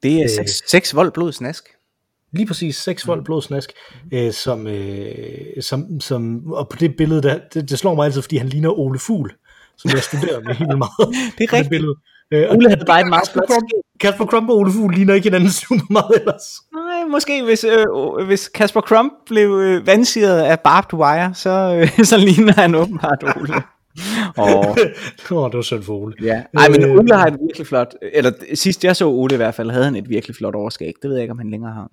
Det 0.02 0.16
er 0.16 0.22
Øh. 0.24 0.28
6, 0.28 0.70
6 0.70 0.94
vold, 0.94 1.12
blod, 1.12 1.32
snask. 1.32 1.64
Lige 2.32 2.46
præcis, 2.46 2.76
6 2.76 3.06
volt 3.06 3.24
blod 3.24 3.42
snask, 3.42 3.72
øh, 4.12 4.32
som, 4.32 4.66
øh, 4.66 5.16
som, 5.60 6.00
som, 6.00 6.52
og 6.52 6.68
på 6.68 6.76
det 6.76 6.96
billede, 6.96 7.22
der, 7.22 7.38
det, 7.54 7.70
det 7.70 7.78
slår 7.78 7.94
mig 7.94 8.04
altid, 8.04 8.22
fordi 8.22 8.36
han 8.36 8.48
ligner 8.48 8.78
Ole 8.78 8.98
Fugl, 8.98 9.32
som 9.78 9.90
jeg 9.90 10.02
studerer 10.02 10.40
med 10.40 10.54
helt 10.54 10.78
meget. 10.78 11.14
Det 11.38 11.44
er 11.44 11.52
rigtigt. 11.52 11.70
billede. 11.70 11.94
Øh, 12.32 12.50
Ole 12.50 12.68
havde 12.68 12.84
bare 12.86 13.00
et 13.00 13.06
meget 13.06 13.22
Kasper 13.22 13.40
flot 13.40 13.48
Crump, 13.48 13.68
Kasper 14.00 14.26
Crump 14.26 14.50
og 14.50 14.56
Ole 14.56 14.72
Fugl 14.72 14.94
ligner 14.94 15.14
ikke 15.14 15.26
hinanden 15.26 15.50
super 15.50 15.86
meget 15.90 16.10
ellers. 16.20 16.44
Nej, 16.74 17.04
måske 17.10 17.42
hvis, 17.42 17.64
øh, 17.64 18.26
hvis 18.26 18.48
Kasper 18.48 18.80
Crump 18.80 19.12
blev 19.26 19.50
øh, 19.50 19.86
vandsiret 19.86 20.40
af 20.40 20.60
barbed 20.60 20.98
wire, 20.98 21.34
så, 21.34 21.50
øh, 21.98 22.04
så 22.10 22.16
ligner 22.16 22.52
han 22.52 22.74
åbenbart 22.74 23.24
Ole. 23.36 23.54
Åh, 24.38 24.48
Åh, 24.56 24.66
oh, 25.30 25.50
det 25.50 25.56
var 25.56 25.62
synd 25.62 25.82
for 25.82 25.92
Ole. 25.92 26.14
ja. 26.22 26.42
Ej, 26.56 26.68
men 26.68 26.84
Øh, 26.84 26.96
Ole 26.96 27.14
har 27.14 27.26
et 27.26 27.36
virkelig 27.46 27.66
flot, 27.66 27.94
eller 28.12 28.32
sidst 28.54 28.84
jeg 28.84 28.96
så 28.96 29.08
Ole 29.08 29.34
i 29.34 29.36
hvert 29.36 29.54
fald, 29.54 29.70
havde 29.70 29.84
han 29.84 29.96
et 29.96 30.08
virkelig 30.08 30.36
flot 30.36 30.54
overskæg. 30.54 30.92
Det 31.02 31.10
ved 31.10 31.16
jeg 31.16 31.22
ikke, 31.22 31.32
om 31.32 31.38
han 31.38 31.50
længere 31.50 31.72
har. 31.72 31.88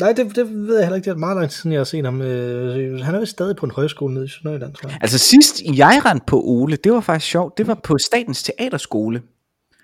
Nej, 0.00 0.12
det, 0.12 0.36
det 0.36 0.50
ved 0.66 0.74
jeg 0.76 0.84
heller 0.84 0.96
ikke. 0.96 1.04
Det 1.04 1.10
er 1.10 1.14
meget 1.18 1.36
lang 1.36 1.50
tid 1.50 1.56
siden, 1.56 1.72
jeg 1.72 1.80
har 1.80 1.84
set 1.84 2.04
ham. 2.04 2.22
Øh, 2.22 3.00
han 3.04 3.14
er 3.14 3.20
vist 3.20 3.32
stadig 3.32 3.56
på 3.56 3.66
en 3.66 3.72
højskole 3.72 4.14
nede 4.14 4.24
i 4.24 4.28
Sønderjylland, 4.28 4.74
tror 4.74 4.88
jeg. 4.88 4.98
Altså 5.00 5.18
sidst 5.18 5.62
jeg 5.76 6.00
rendte 6.04 6.24
på 6.26 6.40
Ole, 6.44 6.76
det 6.76 6.92
var 6.92 7.00
faktisk 7.00 7.30
sjovt, 7.30 7.58
det 7.58 7.66
var 7.66 7.74
på 7.74 7.98
Statens 7.98 8.42
Teaterskole. 8.42 9.22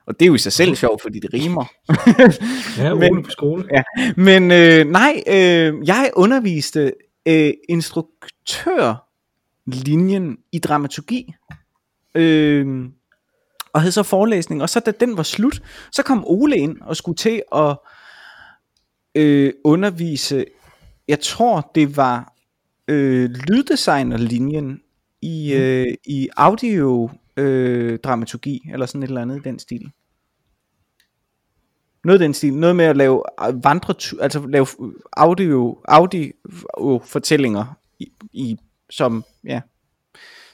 Og 0.06 0.14
det 0.20 0.24
er 0.24 0.26
jo 0.26 0.34
i 0.34 0.38
sig 0.38 0.52
selv 0.52 0.74
sjovt, 0.74 1.02
fordi 1.02 1.18
det 1.20 1.34
rimer. 1.34 1.64
Ja, 2.82 2.94
Men- 2.94 3.12
Ole 3.12 3.22
på 3.22 3.30
skole. 3.30 3.64
Ja, 3.72 3.82
men 4.16 4.50
øh, 4.50 4.86
nej, 4.90 5.22
øh, 5.26 5.74
jeg 5.88 6.10
underviste 6.16 6.92
øh, 7.28 7.50
instruktørlinjen 7.68 10.36
i 10.52 10.58
dramaturgi. 10.58 11.34
Øh, 12.14 12.66
og 13.74 13.80
havde 13.80 13.92
så 13.92 14.02
forelæsning, 14.02 14.62
og 14.62 14.68
så 14.68 14.80
da 14.80 14.90
den 15.00 15.16
var 15.16 15.22
slut, 15.22 15.62
så 15.92 16.02
kom 16.02 16.24
Ole 16.26 16.56
ind 16.56 16.76
og 16.80 16.96
skulle 16.96 17.16
til 17.16 17.42
at 17.54 17.76
øh, 19.14 19.52
undervise, 19.64 20.44
jeg 21.08 21.20
tror 21.20 21.70
det 21.74 21.96
var 21.96 22.34
øh, 22.88 23.30
lyddesignerlinjen 23.30 24.80
i, 25.22 25.54
øh, 25.54 25.94
i 26.06 26.28
audio 26.36 27.10
øh, 27.36 27.98
dramaturgi, 27.98 28.68
eller 28.72 28.86
sådan 28.86 29.02
et 29.02 29.08
eller 29.08 29.22
andet 29.22 29.36
i 29.36 29.48
den 29.48 29.58
stil. 29.58 29.90
Noget 32.04 32.20
den 32.20 32.34
stil, 32.34 32.54
noget 32.54 32.76
med 32.76 32.84
at 32.84 32.96
lave 32.96 33.22
øh, 33.48 33.64
vandre, 33.64 33.94
altså 34.20 34.46
lave 34.46 34.66
audio, 35.12 35.78
audio 35.84 36.32
fortællinger 37.04 37.64
i, 37.98 38.12
i, 38.32 38.56
som, 38.90 39.24
ja. 39.44 39.60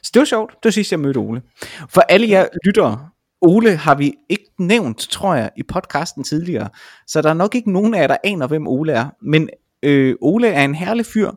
Så 0.02 0.10
det 0.14 0.20
var 0.20 0.26
sjovt, 0.26 0.50
det 0.50 0.64
var 0.64 0.70
sidst 0.70 0.92
jeg 0.92 1.00
mødte 1.00 1.18
Ole. 1.18 1.42
For 1.88 2.00
alle 2.00 2.28
jer 2.28 2.46
lyttere, 2.64 3.08
Ole 3.40 3.76
har 3.76 3.94
vi 3.94 4.14
ikke 4.28 4.50
nævnt, 4.58 4.98
tror 4.98 5.34
jeg, 5.34 5.50
i 5.56 5.62
podcasten 5.62 6.24
tidligere, 6.24 6.68
så 7.06 7.22
der 7.22 7.30
er 7.30 7.34
nok 7.34 7.54
ikke 7.54 7.72
nogen 7.72 7.94
af 7.94 8.00
jer, 8.00 8.06
der 8.06 8.16
aner, 8.24 8.46
hvem 8.46 8.66
Ole 8.68 8.92
er. 8.92 9.08
Men 9.22 9.50
øh, 9.82 10.14
Ole 10.20 10.48
er 10.48 10.64
en 10.64 10.74
herlig 10.74 11.06
fyr, 11.06 11.30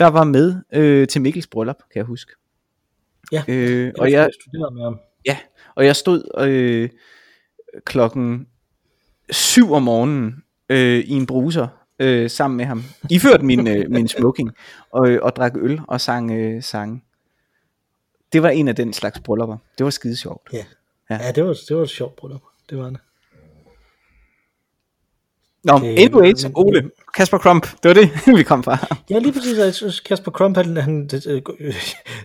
der 0.00 0.06
var 0.06 0.24
med 0.24 0.54
øh, 0.74 1.08
til 1.08 1.22
Mikkels 1.22 1.46
bryllup, 1.46 1.76
kan 1.76 1.98
jeg 1.98 2.04
huske. 2.04 2.32
Ja, 3.32 3.42
øh, 3.48 3.92
og 3.98 4.12
jeg, 4.12 4.30
studerede 4.40 4.74
med 4.74 4.82
ham. 4.82 4.98
Ja, 5.26 5.38
og 5.74 5.84
jeg 5.84 5.96
stod 5.96 6.46
øh, 6.48 6.88
klokken 7.84 8.46
7 9.30 9.72
om 9.72 9.82
morgenen 9.82 10.42
øh, 10.68 10.98
i 10.98 11.12
en 11.12 11.26
bruser 11.26 11.68
øh, 11.98 12.30
sammen 12.30 12.56
med 12.56 12.64
ham. 12.64 12.84
Iført 13.10 13.42
min, 13.42 13.66
øh, 13.66 13.90
min 13.90 14.08
smoking 14.08 14.50
og, 14.90 15.18
og 15.22 15.36
drak 15.36 15.52
øl 15.56 15.80
og 15.88 16.00
sang 16.00 16.30
øh, 16.30 16.62
sange. 16.62 17.02
Det 18.32 18.42
var 18.42 18.48
en 18.48 18.68
af 18.68 18.76
den 18.76 18.92
slags 18.92 19.20
bryllupper. 19.20 19.56
Det 19.78 19.84
var 19.84 19.90
skide 19.90 20.16
sjovt. 20.16 20.48
Ja, 20.52 20.64
Ja. 21.10 21.18
ja. 21.22 21.32
det, 21.32 21.44
var, 21.44 21.56
det 21.68 21.76
var 21.76 21.82
et 21.82 21.90
sjovt 21.90 22.16
bryllup. 22.16 22.42
Det 22.70 22.78
var 22.78 22.84
det. 22.90 22.98
Nå, 25.64 25.78
Det- 25.78 25.98
anyways, 25.98 26.46
Ole, 26.54 26.90
Kasper 27.14 27.38
Crump, 27.38 27.66
det 27.82 27.88
var 27.88 27.94
det, 27.94 28.10
vi 28.38 28.42
kom 28.42 28.62
fra. 28.62 28.96
Ja, 29.10 29.18
lige 29.18 29.32
præcis. 29.32 29.58
Jeg 29.58 29.74
synes, 29.74 30.00
Kasper 30.00 30.30
Crump, 30.30 30.56
han, 30.56 30.76
han, 30.76 31.06
det, 31.06 31.26
øh, 31.26 31.42
det 31.42 31.74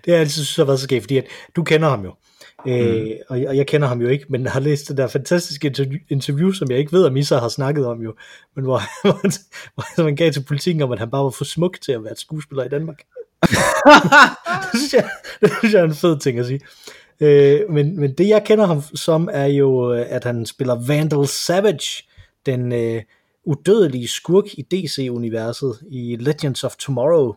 har 0.05 0.11
jeg 0.13 0.19
altid 0.19 0.33
synes 0.43 0.55
har 0.55 0.63
været 0.63 0.79
så 0.79 0.83
skægt, 0.83 1.03
fordi 1.03 1.17
at, 1.17 1.25
du 1.55 1.63
kender 1.63 1.89
ham 1.89 2.03
jo. 2.03 2.13
Øh, 2.67 3.11
og, 3.29 3.41
jeg, 3.41 3.47
og 3.47 3.57
jeg 3.57 3.67
kender 3.67 3.87
ham 3.87 4.01
jo 4.01 4.07
ikke, 4.07 4.25
men 4.29 4.47
har 4.47 4.59
læst 4.59 4.87
det 4.87 4.97
der 4.97 5.07
fantastiske 5.07 5.67
interview, 5.67 5.99
interview, 6.09 6.51
som 6.51 6.71
jeg 6.71 6.79
ikke 6.79 6.91
ved, 6.91 7.05
om 7.05 7.17
Isa 7.17 7.37
har 7.37 7.49
snakket 7.49 7.85
om 7.85 8.01
jo, 8.01 8.15
men 8.55 8.65
hvor, 8.65 8.81
hvor, 9.75 10.03
man 10.03 10.15
gav 10.15 10.31
til 10.31 10.43
politikken 10.43 10.83
om, 10.83 10.91
at 10.91 10.99
han 10.99 11.11
bare 11.11 11.23
var 11.23 11.29
for 11.29 11.45
smuk 11.45 11.77
til 11.81 11.91
at 11.91 12.03
være 12.03 12.15
skuespiller 12.15 12.63
i 12.63 12.69
Danmark. 12.69 12.97
det, 14.71 14.79
synes 14.79 14.93
jeg, 14.93 15.09
det 15.41 15.51
synes 15.59 15.73
jeg 15.73 15.81
er 15.81 15.85
en 15.85 15.95
fed 15.95 16.19
ting 16.19 16.39
at 16.39 16.45
sige. 16.45 16.59
Øh, 17.19 17.59
men, 17.69 17.99
men 17.99 18.13
det 18.13 18.27
jeg 18.27 18.43
kender 18.45 18.65
ham 18.65 18.81
som, 18.81 19.29
er 19.31 19.45
jo, 19.45 19.93
øh, 19.93 20.05
at 20.09 20.23
han 20.23 20.45
spiller 20.45 20.87
Vandal 20.87 21.27
Savage, 21.27 22.03
den 22.45 22.71
øh, 22.71 23.01
udødelige 23.43 24.07
skurk 24.07 24.45
i 24.53 24.61
DC-universet 24.61 25.79
i 25.87 26.17
Legends 26.19 26.63
of 26.63 26.75
Tomorrow. 26.75 27.33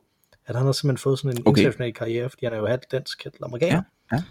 At 0.47 0.57
han 0.57 0.65
har 0.65 0.73
simpelthen 0.73 1.03
fået 1.03 1.19
sådan 1.19 1.31
en 1.31 1.43
Okay. 1.47 1.61
international 1.61 1.95
karriere, 1.95 2.31
fordi 2.31 2.47
han 2.47 2.53
er 2.53 2.59
jo 2.59 2.67
halvt 2.67 2.93
dansk, 2.93 3.25
halvt 3.25 3.37
amerikaner. 3.43 3.83
Ja, 4.13 4.17
ja. 4.17 4.23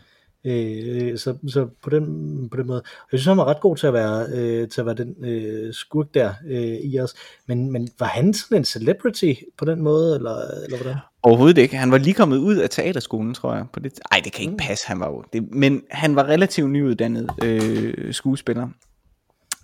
Øh, 0.46 1.18
så, 1.18 1.38
så 1.48 1.68
på 1.84 1.90
den, 1.90 2.50
på 2.50 2.58
den 2.58 2.68
måde. 2.68 2.82
Jeg 3.12 3.20
synes, 3.20 3.26
han 3.26 3.38
var 3.38 3.46
ret 3.46 3.60
god 3.60 3.76
til 3.76 3.88
at 3.88 3.94
være, 3.94 4.28
øh, 4.34 4.70
til 4.70 4.82
at 4.82 4.86
være 4.86 4.96
den 4.96 5.26
øh, 5.26 5.74
skurk 5.74 6.14
der 6.14 6.34
øh, 6.48 6.78
i 6.84 7.00
os. 7.00 7.14
Men, 7.46 7.72
men 7.72 7.90
var 8.00 8.06
han 8.06 8.34
sådan 8.34 8.58
en 8.58 8.66
celebrity 8.66 9.34
på 9.58 9.66
den 9.66 9.82
måde, 9.82 10.16
eller, 10.16 10.38
eller 10.64 10.78
hvordan? 10.78 10.98
Overhovedet 11.28 11.58
ikke. 11.62 11.78
Han 11.78 11.92
var 11.92 11.98
lige 11.98 12.14
kommet 12.14 12.38
ud 12.38 12.56
af 12.56 12.70
teaterskolen, 12.70 13.34
tror 13.34 13.56
jeg. 13.56 13.66
På 13.74 13.80
det. 13.80 14.00
Ej, 14.12 14.22
det 14.24 14.32
kan 14.34 14.42
ikke 14.42 14.52
Mm. 14.52 14.58
passe, 14.58 14.88
han 14.88 15.00
var 15.00 15.08
jo. 15.08 15.24
Det, 15.34 15.52
men 15.52 15.82
han 15.92 16.16
var 16.16 16.24
relativt 16.24 16.70
nyuddannet 16.70 17.30
øh, 17.44 18.14
skuespiller 18.14 18.68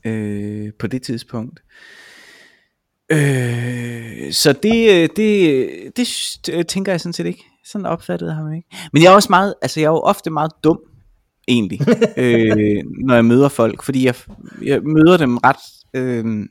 øh, 0.05 0.71
på 0.79 0.87
det 0.87 1.01
tidspunkt. 1.01 1.63
Øh, 3.11 4.31
så 4.31 4.53
det, 4.63 4.89
øh, 4.91 5.09
det, 5.15 5.97
det, 5.97 6.67
tænker 6.67 6.91
jeg 6.91 7.01
sådan 7.01 7.13
set 7.13 7.25
ikke. 7.25 7.43
Sådan 7.65 7.85
opfattede 7.85 8.31
jeg 8.31 8.37
ham 8.37 8.53
ikke. 8.53 8.67
Men 8.93 9.03
jeg 9.03 9.11
er 9.11 9.15
også 9.15 9.29
meget, 9.29 9.53
altså 9.61 9.79
jeg 9.79 9.87
er 9.87 9.91
jo 9.91 9.99
ofte 9.99 10.29
meget 10.29 10.51
dum, 10.63 10.79
egentlig, 11.47 11.79
øh, 12.17 12.83
når 13.05 13.13
jeg 13.15 13.25
møder 13.25 13.49
folk, 13.49 13.83
fordi 13.83 14.05
jeg, 14.05 14.15
jeg 14.63 14.81
møder 14.83 15.17
dem 15.17 15.37
ret 15.37 15.63
øh, 15.93 16.45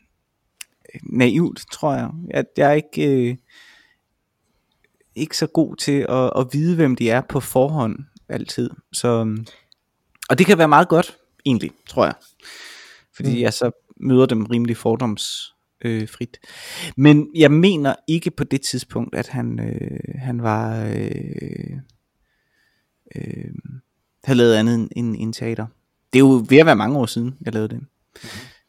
naivt, 1.12 1.64
tror 1.72 1.94
jeg. 1.94 2.08
At 2.30 2.46
jeg 2.56 2.68
er 2.70 2.74
ikke, 2.74 3.28
øh, 3.30 3.36
ikke 5.14 5.36
så 5.36 5.46
god 5.46 5.76
til 5.76 6.06
at, 6.08 6.32
at 6.36 6.46
vide, 6.52 6.76
hvem 6.76 6.96
de 6.96 7.10
er 7.10 7.20
på 7.20 7.40
forhånd 7.40 7.96
altid. 8.28 8.70
Så, 8.92 9.36
og 10.30 10.38
det 10.38 10.46
kan 10.46 10.58
være 10.58 10.68
meget 10.68 10.88
godt, 10.88 11.16
egentlig, 11.44 11.70
tror 11.88 12.04
jeg. 12.04 12.14
Fordi 13.16 13.28
Mm. 13.28 13.34
mm. 13.34 13.40
jeg 13.40 13.52
så 13.52 13.70
møder 14.00 14.26
dem 14.26 14.44
rimelig 14.46 14.76
fordomsfrit. 14.76 15.52
Øh, 15.84 16.08
frit. 16.08 16.38
Men 16.96 17.28
jeg 17.34 17.50
mener 17.52 17.94
ikke 18.08 18.30
på 18.30 18.44
det 18.44 18.60
tidspunkt, 18.60 19.14
at 19.14 19.28
han, 19.28 19.60
øh, 19.60 19.98
han 20.18 20.42
var... 20.42 20.84
Øh, 20.84 21.76
øh, 23.16 23.50
havde 24.24 24.38
lavet 24.38 24.54
andet 24.54 24.74
end, 24.74 24.88
end, 24.96 25.16
end 25.18 25.34
teater. 25.34 25.66
Det 26.12 26.18
er 26.18 26.20
jo 26.20 26.44
ved 26.48 26.58
at 26.58 26.66
være 26.66 26.76
mange 26.76 26.98
år 26.98 27.06
siden, 27.06 27.34
jeg 27.44 27.52
lavede 27.52 27.68
det. 27.68 27.80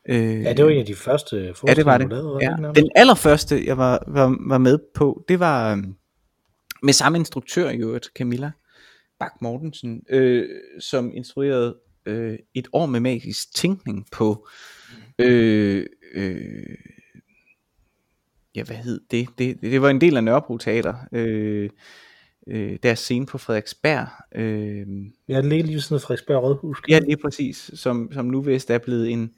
Øh, 0.10 0.42
Ja, 0.44 0.54
det 0.54 0.66
var 0.66 0.72
en 0.72 0.80
af 0.80 0.86
de 0.86 0.96
første 0.96 1.36
Ja, 1.36 1.42
det 1.42 1.48
var 1.50 1.54
forestillinger, 1.54 1.98
det. 1.98 2.10
lavede, 2.10 2.40
Ja. 2.42 2.72
Den 2.82 2.90
allerførste, 2.96 3.66
jeg 3.66 3.78
var, 3.78 4.04
var, 4.08 4.38
var 4.48 4.58
med 4.58 4.80
på, 4.96 5.26
det 5.28 5.40
var 5.40 5.72
øhm, 5.72 5.96
med 6.84 6.94
samme 6.94 7.18
instruktør 7.18 7.70
i 7.70 7.78
øvrigt, 7.78 8.10
Camilla 8.16 8.52
Bak 9.20 9.32
Mortensen, 9.42 10.04
øh, 10.10 10.50
som 10.80 11.12
instruerede 11.14 11.78
øh, 12.06 12.40
et 12.54 12.68
år 12.74 12.86
med 12.86 13.00
magisk 13.00 13.56
tænkning 13.56 14.06
på, 14.12 14.48
øh, 15.20 15.86
øh, 16.14 16.76
ja, 18.56 18.64
hvad 18.64 18.76
hed 18.76 19.02
det? 19.12 19.28
Det, 19.38 19.62
det 19.62 19.82
var 19.82 19.90
en 19.90 20.02
del 20.02 20.18
af 20.18 20.24
Nørrebro 20.24 20.58
Teater, 20.58 20.96
øh, 21.12 21.70
øh, 22.48 22.78
deres 22.84 23.00
scene 23.00 23.26
på 23.26 23.38
Frederiksberg, 23.38 24.08
øh, 24.36 24.88
Ja, 25.30 25.42
den 25.42 25.50
ligger 25.50 25.66
lige 25.66 25.76
ved 25.76 25.82
siden 25.82 25.96
af 25.96 26.02
Frederiksberg 26.02 26.44
Rådhus. 26.44 26.82
Ja, 26.90 27.00
lige 27.00 27.18
præcis. 27.18 27.72
Som, 27.74 28.10
som 28.14 28.26
nu 28.26 28.42
vist 28.42 28.70
er 28.70 28.78
blevet 28.78 29.12
en 29.12 29.32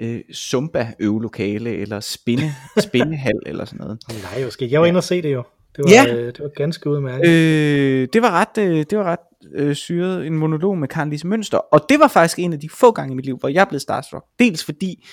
øh, 0.00 0.20
Zumba-øvelokale, 0.34 1.70
eller 1.70 2.00
spinde, 2.00 2.52
spindehal, 2.88 3.40
eller 3.46 3.64
sådan 3.64 3.78
noget. 3.78 4.02
Nej, 4.22 4.42
jo 4.42 4.50
ske. 4.50 4.70
Jeg 4.70 4.80
var 4.80 4.86
inde 4.86 4.98
og 4.98 5.04
se 5.04 5.22
det 5.22 5.32
jo. 5.32 5.44
Det 5.76 5.84
var, 5.84 5.90
Ja. 5.90 6.14
øh, 6.14 6.26
det 6.26 6.38
var 6.40 6.48
ganske 6.56 6.90
udmærket. 6.90 7.28
Øh, 7.28 8.08
det 8.12 8.22
var 8.22 8.30
ret, 8.30 8.58
øh, 8.64 8.84
det 8.90 8.98
var 8.98 9.04
ret 9.04 9.18
øh, 9.54 9.74
syret, 9.74 10.26
en 10.26 10.36
monolog 10.38 10.78
med 10.78 10.88
Karen 10.88 11.10
Lise 11.10 11.26
Mønster, 11.26 11.58
og 11.58 11.80
det 11.88 12.00
var 12.00 12.08
faktisk 12.08 12.38
en 12.38 12.52
af 12.52 12.60
de 12.60 12.68
få 12.68 12.92
gange 12.92 13.12
i 13.12 13.16
mit 13.16 13.24
liv, 13.24 13.36
hvor 13.38 13.48
jeg 13.48 13.66
blev 13.68 13.80
starstruck. 13.80 14.24
Dels 14.38 14.64
fordi, 14.64 15.06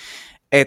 at 0.52 0.66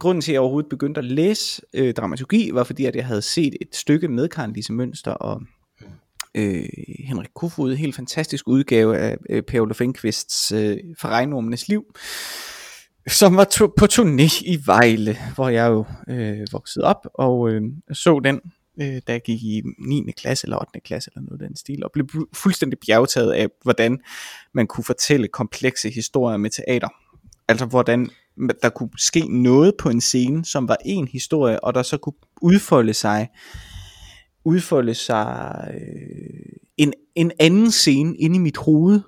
grunden 0.00 0.22
til, 0.22 0.30
at 0.30 0.34
jeg 0.34 0.40
overhovedet 0.40 0.68
begyndte 0.70 0.98
at 0.98 1.04
læse 1.04 1.62
øh, 1.74 1.94
dramaturgi, 1.94 2.50
var 2.52 2.64
fordi, 2.64 2.84
at 2.84 2.96
jeg 2.96 3.06
havde 3.06 3.22
set 3.22 3.54
et 3.60 3.76
stykke 3.76 4.08
med 4.08 4.28
Karen 4.28 4.52
Lise 4.52 4.72
Mønster 4.72 5.10
og 5.12 5.42
øh, 6.34 6.64
Henrik 7.04 7.28
Kofod, 7.34 7.74
helt 7.74 7.94
fantastisk 7.96 8.48
udgave 8.48 8.96
af 8.98 9.16
øh, 9.30 9.42
Per 9.42 9.60
Olof 9.60 9.80
Enqvists 9.80 10.52
øh, 10.52 10.76
For 11.00 11.08
regnormenes 11.08 11.68
liv, 11.68 11.84
som 13.06 13.36
var 13.36 13.44
to- 13.44 13.72
på 13.76 13.84
turné 13.92 14.42
i 14.46 14.58
Vejle, 14.66 15.16
hvor 15.34 15.48
jeg 15.48 15.68
jo 15.68 15.84
øh, 16.08 16.38
voksede 16.52 16.84
op, 16.84 17.06
og 17.14 17.50
øh, 17.50 17.62
så 17.92 18.20
den, 18.24 18.40
øh, 18.80 19.00
da 19.06 19.12
jeg 19.12 19.22
gik 19.22 19.42
i 19.42 19.62
9. 19.78 20.12
klasse 20.16 20.46
eller 20.46 20.56
8. 20.56 20.80
klasse 20.80 21.10
eller 21.14 21.22
noget 21.22 21.42
af 21.42 21.48
den 21.48 21.56
stil, 21.56 21.84
og 21.84 21.92
blev 21.92 22.08
fuldstændig 22.32 22.78
bjergtaget 22.86 23.32
af, 23.32 23.48
hvordan 23.62 24.00
man 24.54 24.66
kunne 24.66 24.84
fortælle 24.84 25.28
komplekse 25.28 25.90
historier 25.90 26.36
med 26.36 26.50
teater. 26.50 26.88
Altså 27.48 27.66
hvordan 27.66 28.10
der 28.62 28.68
kunne 28.68 28.90
ske 28.98 29.42
noget 29.42 29.74
på 29.78 29.88
en 29.88 30.00
scene, 30.00 30.44
som 30.44 30.68
var 30.68 30.76
en 30.84 31.08
historie, 31.08 31.64
og 31.64 31.74
der 31.74 31.82
så 31.82 31.98
kunne 31.98 32.14
udfolde 32.42 32.94
sig 32.94 33.28
udfolde 34.48 34.94
sig 34.94 35.70
øh, 35.74 36.56
en, 36.76 36.92
en 37.14 37.32
anden 37.38 37.70
scene 37.70 38.16
inde 38.16 38.36
i 38.36 38.38
mit 38.38 38.56
hoved, 38.56 39.00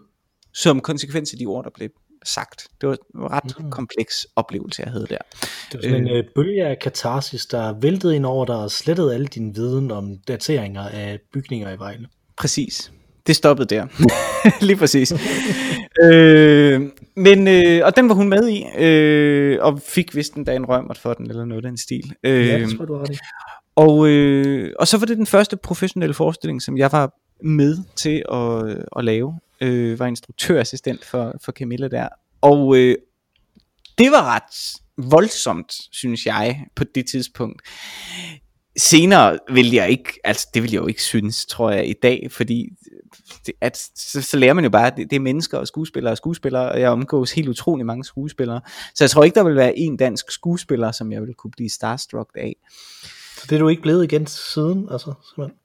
som 0.54 0.80
konsekvens 0.80 1.32
af 1.32 1.38
de 1.38 1.46
ord, 1.46 1.64
der 1.64 1.70
blev 1.74 1.88
sagt. 2.24 2.68
Det 2.80 2.88
var 2.88 2.96
en 3.14 3.30
ret 3.30 3.60
mm. 3.60 3.70
kompleks 3.70 4.26
oplevelse, 4.36 4.82
jeg 4.82 4.92
havde 4.92 5.06
der. 5.10 5.18
Det 5.72 5.74
var 5.74 5.82
sådan 5.82 6.06
en 6.06 6.16
øh, 6.16 6.24
bølge 6.34 6.66
af 6.66 6.78
katarsis, 6.78 7.46
der 7.46 7.72
væltede 7.80 8.16
ind 8.16 8.26
over 8.26 8.44
dig 8.44 8.56
og 8.56 8.70
slettede 8.70 9.14
al 9.14 9.26
din 9.26 9.56
viden 9.56 9.90
om 9.90 10.18
dateringer 10.28 10.88
af 10.88 11.18
bygninger 11.32 11.70
i 11.70 11.78
Vejle. 11.78 12.08
Præcis. 12.36 12.92
Det 13.26 13.36
stoppede 13.36 13.74
der. 13.74 13.86
Lige 14.66 14.76
præcis. 14.76 15.12
øh, 16.02 16.80
men, 17.16 17.48
øh, 17.48 17.80
og 17.84 17.96
den 17.96 18.08
var 18.08 18.14
hun 18.14 18.28
med 18.28 18.48
i, 18.48 18.64
øh, 18.78 19.58
og 19.60 19.80
fik 19.86 20.14
vist 20.14 20.34
en 20.34 20.44
dag 20.44 20.56
en 20.56 20.68
rømmert 20.68 20.98
for 20.98 21.14
den, 21.14 21.30
eller 21.30 21.44
noget 21.44 21.64
af 21.64 21.68
den 21.70 21.78
stil. 21.78 22.14
Øh, 22.24 22.46
Ja, 22.46 22.58
det 22.58 22.76
tror 22.76 22.98
jeg, 23.00 23.08
du 23.08 23.12
i. 23.12 23.16
Og, 23.76 24.08
øh, 24.08 24.72
og 24.78 24.88
så 24.88 24.98
var 24.98 25.06
det 25.06 25.16
den 25.16 25.26
første 25.26 25.56
professionelle 25.56 26.14
forestilling, 26.14 26.62
som 26.62 26.78
jeg 26.78 26.92
var 26.92 27.12
med 27.42 27.76
til 27.96 28.22
at, 28.32 28.84
at 28.96 29.04
lave. 29.04 29.38
Øh, 29.60 29.98
var 29.98 30.06
instruktørassistent 30.06 31.04
for, 31.04 31.34
for 31.44 31.52
Camilla 31.52 31.88
der. 31.88 32.08
Og 32.40 32.76
øh, 32.76 32.96
det 33.98 34.10
var 34.10 34.34
ret 34.34 34.80
voldsomt, 34.96 35.72
synes 35.92 36.26
jeg, 36.26 36.66
på 36.76 36.84
det 36.84 37.06
tidspunkt. 37.10 37.62
Senere 38.76 39.38
vil 39.52 39.70
jeg 39.70 39.90
ikke, 39.90 40.12
altså 40.24 40.48
det 40.54 40.62
vil 40.62 40.70
jeg 40.70 40.80
jo 40.80 40.86
ikke 40.86 41.02
synes, 41.02 41.46
tror 41.46 41.70
jeg, 41.70 41.88
i 41.88 41.92
dag, 41.92 42.28
fordi 42.30 42.68
det, 43.46 43.54
at, 43.60 43.76
så, 43.96 44.22
så 44.22 44.36
lærer 44.36 44.52
man 44.52 44.64
jo 44.64 44.70
bare, 44.70 44.86
at 44.86 44.96
det, 44.96 45.10
det 45.10 45.16
er 45.16 45.20
mennesker 45.20 45.58
og 45.58 45.66
skuespillere 45.66 46.12
og 46.12 46.16
skuespillere, 46.16 46.72
og 46.72 46.80
jeg 46.80 46.90
omgås 46.90 47.32
helt 47.32 47.48
utrolig 47.48 47.86
mange 47.86 48.04
skuespillere. 48.04 48.60
Så 48.94 49.04
jeg 49.04 49.10
tror 49.10 49.24
ikke, 49.24 49.34
der 49.34 49.44
vil 49.44 49.56
være 49.56 49.78
en 49.78 49.96
dansk 49.96 50.30
skuespiller, 50.30 50.92
som 50.92 51.12
jeg 51.12 51.20
ville 51.20 51.34
kunne 51.34 51.50
blive 51.50 51.70
starstruck 51.70 52.30
af. 52.34 52.56
Så 53.36 53.46
det 53.50 53.56
er 53.56 53.58
du 53.58 53.68
ikke 53.68 53.82
blevet 53.82 54.04
igen 54.04 54.26
siden, 54.26 54.88
altså 54.90 55.12
simpelthen. 55.28 55.59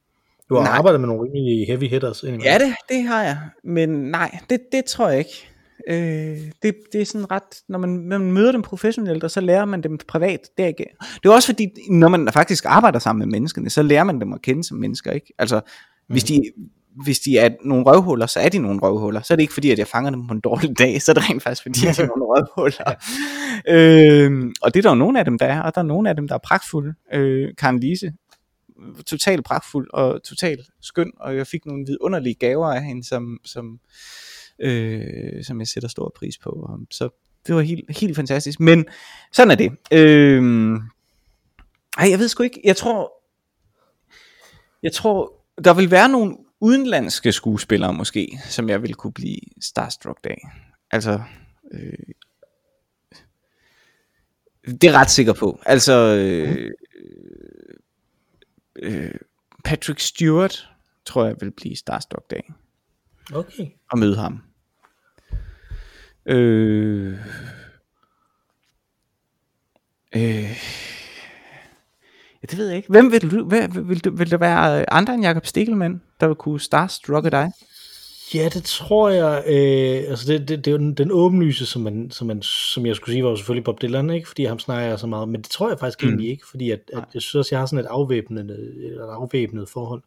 Du 0.50 0.56
har 0.56 0.64
Nej. 0.64 0.78
arbejdet 0.78 1.00
med 1.00 1.08
nogle 1.08 1.24
rimelig 1.24 1.68
heavy 1.68 1.89
hitters 1.89 2.24
indimellem. 2.24 2.46
Ja, 2.46 2.58
det, 2.58 2.76
det 2.89 3.04
har 3.04 3.24
jeg. 3.24 3.38
Men 3.64 3.89
nej, 3.89 4.38
det, 4.50 4.60
det 4.72 4.86
tror 4.86 5.10
jeg 5.10 5.18
ikke. 5.18 5.50
Øh, 5.89 6.52
det, 6.64 6.76
det 6.93 7.02
er 7.02 7.06
sådan 7.06 7.32
ret, 7.32 7.62
når 7.70 7.80
man, 7.80 7.89
når 7.89 8.18
man 8.18 8.32
møder 8.32 8.52
dem 8.52 8.62
professionelt, 8.62 9.24
og 9.24 9.32
så 9.32 9.41
lærer 9.41 9.66
man 9.66 9.84
dem 9.84 9.98
privat. 10.08 10.39
Det 10.58 10.64
er, 10.64 10.68
ikke, 10.68 10.86
det 11.24 11.30
er 11.30 11.34
også 11.34 11.48
fordi, 11.48 11.68
når 11.89 12.08
man 12.08 12.30
faktisk 12.34 12.66
arbejder 12.68 13.00
sammen 13.00 13.20
med 13.20 13.38
menneskene, 13.38 13.70
så 13.70 13.82
lærer 13.82 14.04
man 14.04 14.22
dem 14.22 14.34
at 14.34 14.41
kende 14.41 14.64
som 14.64 14.78
mennesker. 14.78 15.12
ikke. 15.12 15.34
Altså, 15.39 15.56
mm. 15.56 16.14
hvis, 16.14 16.24
de, 16.24 16.41
hvis 17.04 17.20
de 17.20 17.38
er 17.38 17.50
nogle 17.66 17.86
røvhuller, 17.86 18.26
så 18.26 18.39
er 18.39 18.50
de 18.50 18.60
nogle 18.60 18.80
røvhuller. 18.80 19.22
Så 19.22 19.34
er 19.34 19.36
det 19.36 19.41
ikke 19.43 19.54
fordi, 19.54 19.72
at 19.72 19.80
jeg 19.80 19.88
fanger 19.88 20.12
dem 20.12 20.28
på 20.28 20.34
en 20.34 20.39
dårlig 20.39 20.80
dag, 20.80 21.02
så 21.02 21.12
er 21.12 21.14
det 21.14 21.30
rent 21.30 21.43
faktisk 21.43 21.62
fordi, 21.64 21.80
de 21.80 21.88
er 21.88 22.08
nogle 22.08 22.26
røvhuller. 22.26 22.93
øh, 23.76 24.54
og 24.62 24.74
det 24.74 24.80
er 24.80 24.82
der 24.82 24.89
jo 24.89 24.96
nogle 24.96 25.20
af 25.20 25.26
dem, 25.26 25.39
der 25.39 25.46
er, 25.46 25.62
og 25.62 25.76
der 25.76 25.82
er 25.82 25.86
nogle 25.86 26.10
af 26.10 26.16
dem, 26.16 26.28
der 26.28 26.36
er 26.36 26.39
pragtfulde. 26.43 26.93
Øh, 27.14 27.50
Karen 27.58 27.80
Lise, 27.80 28.14
totalt 29.05 29.45
pragtfuld 29.45 29.89
og 29.93 30.23
totalt 30.23 30.61
skøn, 30.82 31.11
og 31.19 31.36
jeg 31.36 31.47
fik 31.47 31.65
nogle 31.65 31.86
vidunderlige 31.88 32.36
gaver 32.36 32.73
af 32.73 32.84
hende, 32.84 33.03
som, 33.03 33.39
som, 33.45 33.80
øh, 34.59 35.43
som 35.43 35.59
jeg 35.59 35.67
sætter 35.67 35.89
stor 35.89 36.11
pris 36.15 36.38
på. 36.38 36.49
Og 36.49 36.80
Så 36.91 37.09
det 37.47 37.55
var 37.55 37.61
helt, 37.61 37.97
helt 37.97 38.15
fantastisk. 38.15 38.59
Men 38.59 38.86
sådan 39.32 39.51
er 39.51 39.55
det. 39.55 39.71
Øh, 39.91 40.43
ej, 41.97 42.09
jeg 42.09 42.19
ved 42.19 42.28
sgu 42.28 42.43
ikke. 42.43 42.61
Jeg 42.63 42.76
tror, 42.78 43.13
jeg 44.84 44.93
tror, 44.93 45.34
der 45.63 45.73
vil 45.73 45.91
være 45.91 46.09
nogle 46.09 46.38
udenlandske 46.59 47.32
skuespillere 47.32 47.93
måske, 47.93 48.39
som 48.49 48.69
jeg 48.69 48.82
vil 48.82 48.93
kunne 48.93 49.13
blive 49.13 49.39
starstruck 49.61 50.19
af. 50.23 50.38
Altså, 50.91 51.21
øh, 51.71 51.93
det 54.67 54.84
er 54.84 54.91
ret 54.91 55.09
sikker 55.09 55.34
på. 55.34 55.59
Altså, 55.65 55.93
øh, 55.93 56.49
mhm 56.49 56.59
øh, 58.76 59.11
Patrick 59.63 59.99
Stewart 59.99 60.69
tror 61.05 61.26
jeg 61.26 61.36
vil 61.41 61.51
blive 61.51 61.76
starstruck 61.76 62.26
af 62.30 62.53
Okay. 63.34 63.67
at 63.91 63.99
møde 63.99 64.15
ham. 64.15 64.41
Øh, 66.26 67.19
øh, 70.15 70.51
ja, 72.41 72.47
det 72.49 72.57
ved 72.57 72.67
jeg 72.67 72.78
ikke. 72.78 72.89
Hvem 72.89 73.11
vil 73.11 73.32
du, 73.32 73.45
hvad, 73.45 73.67
vil, 73.84 74.05
du, 74.05 74.15
vil 74.15 74.32
der 74.32 74.38
være 74.38 74.93
andre 74.93 75.13
end 75.13 75.23
Jakob 75.23 75.45
Stikkelmann, 75.45 76.01
der 76.19 76.28
vil 76.28 76.36
kunne 76.36 76.59
starstrucke 76.59 77.30
dig? 77.30 77.51
Ja, 78.34 78.49
det 78.53 78.63
tror 78.63 79.09
jeg. 79.09 79.43
Øh, 79.47 80.09
altså 80.09 80.34
det, 80.34 80.47
det, 80.47 80.65
det 80.65 80.73
er 80.73 80.78
den, 80.78 80.93
den 80.93 81.11
åbenlyse, 81.11 81.65
som, 81.65 81.82
man, 81.82 82.11
som, 82.11 82.28
man, 82.28 82.41
som 82.41 82.86
jeg 82.86 82.95
skulle 82.95 83.13
sige, 83.13 83.23
var 83.23 83.30
jo 83.30 83.36
selvfølgelig 83.36 83.63
Bob 83.63 83.82
Dylan, 83.82 84.09
ikke? 84.09 84.28
fordi 84.28 84.45
ham 84.45 84.59
snakker 84.59 84.89
jeg 84.89 84.99
så 84.99 85.07
meget. 85.07 85.30
Men 85.30 85.41
det 85.41 85.49
tror 85.49 85.69
jeg 85.69 85.80
faktisk 85.80 86.03
mm. 86.03 86.09
egentlig 86.09 86.30
ikke, 86.30 86.47
fordi 86.51 86.71
at, 86.71 86.80
at 86.93 87.03
jeg 87.13 87.21
synes 87.21 87.36
også, 87.36 87.55
jeg 87.55 87.59
har 87.59 87.65
sådan 87.65 87.86
et 87.86 87.89
afvæbnende, 87.89 88.53
et 88.53 88.99
afvæbnet 88.99 89.69
forhold 89.69 90.01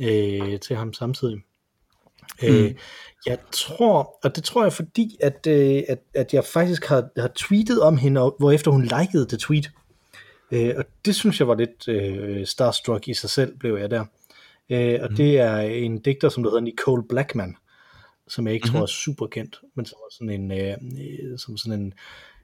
øh, 0.00 0.60
til 0.60 0.76
ham 0.76 0.92
samtidig. 0.92 1.36
Mm. 2.42 2.48
Øh, 2.48 2.74
jeg 3.26 3.38
tror, 3.52 4.18
og 4.24 4.36
det 4.36 4.44
tror 4.44 4.62
jeg 4.62 4.72
fordi, 4.72 5.16
at, 5.20 5.46
øh, 5.48 5.82
at, 5.88 5.98
at 6.14 6.34
jeg 6.34 6.44
faktisk 6.44 6.84
har, 6.84 7.08
har 7.16 7.30
tweetet 7.34 7.82
om 7.82 7.96
hende, 7.96 8.32
hvor 8.38 8.50
efter 8.50 8.70
hun 8.70 8.82
likede 8.82 9.26
det 9.26 9.38
tweet. 9.38 9.70
Øh, 10.50 10.74
og 10.76 10.84
det 11.04 11.14
synes 11.14 11.40
jeg 11.40 11.48
var 11.48 11.54
lidt 11.54 11.88
øh, 11.88 12.46
starstruck 12.46 13.08
i 13.08 13.14
sig 13.14 13.30
selv, 13.30 13.58
blev 13.58 13.76
jeg 13.76 13.90
der. 13.90 14.04
Øh, 14.70 14.98
og 15.02 15.10
mm. 15.10 15.16
det 15.16 15.38
er 15.38 15.58
en 15.58 15.98
digter, 15.98 16.28
som 16.28 16.44
hedder 16.44 16.60
Nicole 16.60 17.02
Blackman, 17.08 17.56
som 18.28 18.46
jeg 18.46 18.54
ikke 18.54 18.64
mm-hmm. 18.64 18.76
tror 18.76 18.82
er 18.82 18.86
super 18.86 19.26
kendt, 19.26 19.60
men 19.74 19.86
som 19.86 19.98
var 20.02 20.14
sådan 20.14 20.40
en, 20.40 20.52
øh, 20.52 21.38
som 21.38 21.56
sådan 21.56 21.80
en 21.80 21.94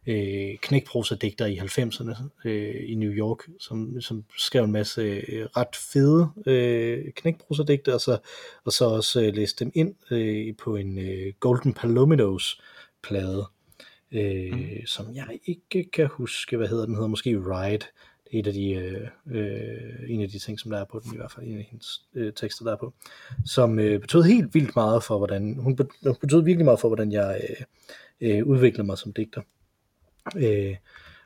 øh, 0.06 0.58
knækprosa-digter 0.62 1.46
i 1.46 1.58
90'erne 1.58 2.22
øh, 2.44 2.90
i 2.90 2.94
New 2.94 3.10
York, 3.10 3.38
som, 3.60 4.00
som 4.00 4.24
skrev 4.36 4.64
en 4.64 4.72
masse 4.72 5.00
øh, 5.02 5.46
ret 5.56 5.76
fede 5.76 6.28
øh, 6.46 7.12
knækprosa-digter, 7.12 7.94
og 7.94 8.00
så, 8.00 8.18
og 8.64 8.72
så 8.72 8.84
også 8.84 9.22
øh, 9.22 9.34
læste 9.34 9.64
dem 9.64 9.72
ind 9.74 9.94
øh, 10.10 10.56
på 10.56 10.76
en 10.76 10.98
øh, 10.98 11.32
Golden 11.40 11.74
Palominos 11.74 12.60
plade, 13.02 13.46
øh, 14.12 14.52
mm. 14.52 14.86
som 14.86 15.06
jeg 15.14 15.38
ikke 15.46 15.90
kan 15.90 16.06
huske, 16.06 16.56
hvad 16.56 16.68
hedder 16.68 16.86
den, 16.86 16.94
hedder 16.94 17.08
måske 17.08 17.36
Ride, 17.36 17.86
et 18.32 18.46
af 18.46 18.52
de, 18.52 18.70
øh, 18.70 19.08
øh, 19.30 20.10
en 20.10 20.22
af 20.22 20.28
de 20.28 20.38
ting, 20.38 20.60
som 20.60 20.70
der 20.70 20.80
er 20.80 20.84
på 20.84 21.00
den, 21.04 21.14
i 21.14 21.16
hvert 21.16 21.32
fald 21.32 21.46
en 21.46 21.58
af 21.58 21.68
hendes 21.70 22.02
øh, 22.14 22.32
tekster, 22.32 22.64
der 22.64 22.72
er 22.72 22.76
på, 22.76 22.94
som 23.46 23.78
øh, 23.78 24.00
betød 24.00 24.22
helt 24.22 24.54
vildt 24.54 24.76
meget 24.76 25.02
for, 25.02 25.18
hvordan, 25.18 25.56
hun 25.58 25.76
betød 26.20 26.42
virkelig 26.42 26.64
meget 26.64 26.80
for, 26.80 26.88
hvordan 26.88 27.12
jeg 27.12 27.40
øh, 27.48 27.64
øh, 28.20 28.46
udviklede 28.46 28.86
mig 28.86 28.98
som 28.98 29.12
digter. 29.12 29.42
Øh, 30.36 30.76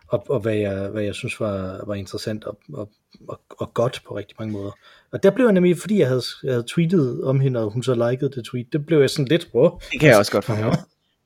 og, 0.09 0.27
og 0.29 0.41
hvad, 0.41 0.55
jeg, 0.55 0.89
hvad 0.89 1.03
jeg 1.03 1.15
synes 1.15 1.41
var, 1.41 1.85
var 1.87 1.95
interessant 1.95 2.45
og, 2.45 2.59
og, 2.73 2.91
og, 3.29 3.41
og 3.51 3.75
godt 3.75 4.03
på 4.07 4.17
rigtig 4.17 4.37
mange 4.39 4.53
måder. 4.53 4.71
Og 5.11 5.23
der 5.23 5.31
blev 5.31 5.47
jeg 5.47 5.53
nemlig, 5.53 5.79
fordi 5.79 5.99
jeg 5.99 6.09
havde, 6.09 6.23
jeg 6.43 6.53
havde 6.53 6.67
tweetet 6.69 7.25
om 7.25 7.41
hende, 7.41 7.61
og 7.61 7.71
hun 7.71 7.83
så 7.83 8.11
likede 8.11 8.31
det 8.31 8.45
tweet, 8.45 8.73
det 8.73 8.87
blev 8.87 9.01
jeg 9.01 9.11
sådan 9.11 9.29
lidt, 9.29 9.49
wow, 9.55 9.79
det 9.93 10.01
kan 10.01 10.09
jeg 10.09 10.19
også 10.19 10.33
godt 10.33 10.45
forstå. 10.45 10.71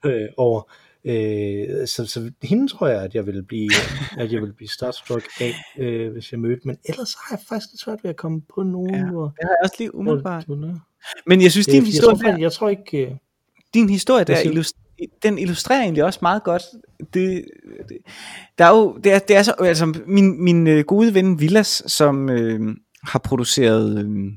Øh, 0.04 0.28
over, 0.36 0.72
Øh, 1.04 1.86
så, 1.86 2.06
så 2.06 2.32
hende 2.42 2.68
tror 2.68 2.86
jeg, 2.86 3.02
at 3.02 3.14
jeg 3.14 3.26
vil 3.26 3.42
blive, 3.42 3.70
at 4.18 4.32
jeg 4.32 4.42
vil 4.42 4.52
blive 4.52 4.68
starstruck 4.68 5.24
af, 5.40 5.54
øh, 5.78 6.12
hvis 6.12 6.32
jeg 6.32 6.40
mødte. 6.40 6.62
Men 6.64 6.76
ellers 6.84 7.14
har 7.14 7.36
jeg 7.36 7.44
faktisk 7.48 7.72
lidt 7.72 7.80
svært 7.80 7.98
ved 8.02 8.10
at 8.10 8.16
komme 8.16 8.40
på 8.54 8.62
nogen. 8.62 8.94
Ja, 8.94 9.10
hvor, 9.10 9.24
det 9.24 9.38
har 9.42 9.48
jeg 9.48 9.58
også 9.64 9.76
lige 9.78 9.94
umiddelbart. 9.94 10.44
Hvor, 10.44 10.80
Men 11.26 11.42
jeg 11.42 11.52
synes, 11.52 11.66
din 11.66 11.82
øh, 11.82 11.86
historie... 11.86 12.16
Jeg 12.16 12.20
tror, 12.20 12.30
jeg, 12.30 12.40
jeg 12.40 12.52
tror 12.52 12.68
ikke... 12.68 13.06
Øh, 13.06 13.12
din 13.74 13.90
historie 13.90 14.24
der, 14.24 14.72
den 15.22 15.38
illustrerer 15.38 15.82
egentlig 15.82 16.04
også 16.04 16.18
meget 16.22 16.44
godt. 16.44 16.62
Det, 17.14 17.44
det, 17.88 17.98
der 18.58 18.64
er 18.64 18.70
jo, 18.70 18.98
det 19.04 19.12
er, 19.12 19.18
det 19.18 19.36
er 19.36 19.42
så, 19.42 19.52
altså 19.58 20.00
min, 20.06 20.44
min 20.44 20.66
øh, 20.66 20.84
gode 20.84 21.14
ven 21.14 21.40
Villas, 21.40 21.82
som 21.86 22.30
øh, 22.30 22.76
har 23.04 23.18
produceret... 23.18 24.04
Øh, 24.04 24.32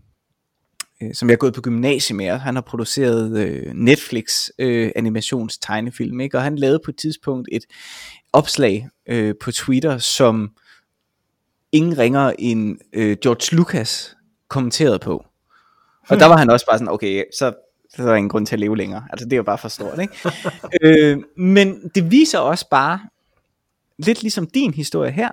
øh, 1.03 1.13
som 1.13 1.29
jeg 1.29 1.33
er 1.33 1.37
gået 1.37 1.53
på 1.53 1.61
gymnasiet 1.61 2.17
med, 2.17 2.37
han 2.37 2.55
har 2.55 2.61
produceret 2.61 3.37
øh, 3.37 3.73
Netflix 3.73 4.49
øh, 4.59 4.91
animations 4.95 5.57
tegnefilm, 5.57 6.19
ikke? 6.19 6.37
og 6.37 6.43
han 6.43 6.55
lavede 6.55 6.79
på 6.85 6.91
et 6.91 6.97
tidspunkt 6.97 7.49
et 7.51 7.65
opslag 8.33 8.89
øh, 9.07 9.35
på 9.41 9.51
Twitter, 9.51 9.97
som 9.97 10.51
ingen 11.71 11.97
ringer 11.97 12.33
end 12.39 12.77
øh, 12.93 13.17
George 13.23 13.55
Lucas 13.55 14.15
kommenterede 14.47 14.99
på. 14.99 15.13
Og 15.13 15.25
hmm. 16.09 16.19
der 16.19 16.25
var 16.25 16.37
han 16.37 16.49
også 16.49 16.65
bare 16.65 16.77
sådan, 16.77 16.93
okay, 16.93 17.23
så, 17.37 17.53
så 17.95 18.01
er 18.01 18.07
der 18.07 18.15
ingen 18.15 18.29
grund 18.29 18.45
til 18.45 18.55
at 18.55 18.59
leve 18.59 18.77
længere. 18.77 19.03
Altså 19.09 19.25
det 19.25 19.33
er 19.33 19.37
jo 19.37 19.43
bare 19.43 19.57
for 19.57 19.67
stort, 19.67 19.99
ikke? 20.01 20.13
øh, 20.83 21.17
men 21.37 21.91
det 21.95 22.11
viser 22.11 22.39
også 22.39 22.69
bare, 22.69 22.99
lidt 23.97 24.21
ligesom 24.21 24.47
din 24.47 24.73
historie 24.73 25.11
her, 25.11 25.29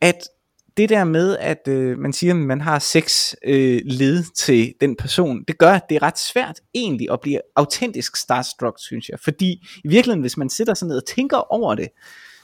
at 0.00 0.28
det 0.76 0.88
der 0.88 1.04
med, 1.04 1.36
at 1.36 1.68
øh, 1.68 1.98
man 1.98 2.12
siger, 2.12 2.34
at 2.34 2.40
man 2.40 2.60
har 2.60 2.78
seks 2.78 3.36
øh, 3.44 3.80
led 3.84 4.24
til 4.34 4.74
den 4.80 4.96
person, 4.96 5.44
det 5.48 5.58
gør, 5.58 5.72
at 5.72 5.82
det 5.88 5.96
er 5.96 6.02
ret 6.02 6.18
svært 6.18 6.60
egentlig 6.74 7.10
at 7.12 7.20
blive 7.20 7.40
autentisk 7.56 8.16
starstruck, 8.16 8.76
synes 8.78 9.08
jeg. 9.08 9.20
Fordi 9.20 9.52
i 9.84 9.88
virkeligheden, 9.88 10.20
hvis 10.20 10.36
man 10.36 10.50
sætter 10.50 10.74
sig 10.74 10.88
ned 10.88 10.96
og 10.96 11.06
tænker 11.06 11.36
over 11.36 11.74
det, 11.74 11.88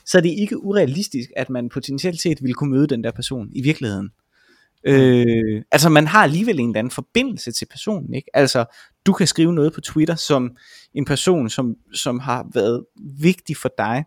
så 0.07 0.19
er 0.19 0.23
det 0.23 0.31
ikke 0.31 0.65
urealistisk, 0.65 1.31
at 1.37 1.51
man 1.51 1.69
potentielt 1.69 2.21
set 2.21 2.43
ville 2.43 2.55
kunne 2.55 2.71
møde 2.71 2.87
den 2.87 3.05
der 3.05 3.11
person 3.11 3.49
i 3.53 3.63
virkeligheden. 3.63 4.11
Øh, 4.85 5.63
altså 5.71 5.89
man 5.89 6.07
har 6.07 6.23
alligevel 6.23 6.61
en 6.61 6.69
eller 6.69 6.79
anden 6.79 6.91
forbindelse 6.91 7.53
til 7.53 7.67
personen, 7.67 8.15
ikke? 8.15 8.31
Altså 8.35 8.65
du 9.07 9.13
kan 9.13 9.27
skrive 9.27 9.53
noget 9.53 9.73
på 9.73 9.81
Twitter 9.81 10.15
som 10.15 10.57
en 10.95 11.05
person, 11.05 11.51
som, 11.51 11.77
som 11.95 12.19
har 12.19 12.47
været 12.55 12.85
vigtig 13.19 13.57
for 13.57 13.71
dig, 13.79 14.05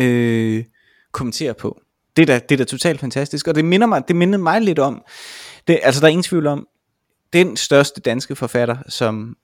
øh, 0.00 0.64
kommentere 1.12 1.54
på 1.54 1.80
det 2.16 2.22
er 2.22 2.26
da, 2.26 2.38
det 2.38 2.52
er 2.52 2.56
da 2.56 2.64
totalt 2.64 3.00
fantastisk, 3.00 3.48
og 3.48 3.54
det 3.54 3.64
minder 3.64 3.86
mig, 3.86 4.08
det 4.08 4.16
mindede 4.16 4.42
mig 4.42 4.60
lidt 4.60 4.78
om, 4.78 5.04
det, 5.66 5.80
altså 5.82 6.00
der 6.00 6.06
er 6.06 6.10
ingen 6.10 6.22
tvivl 6.22 6.46
om, 6.46 6.66
den 7.32 7.56
største 7.56 8.00
danske 8.00 8.36
forfatter, 8.36 8.76
som 8.88 9.36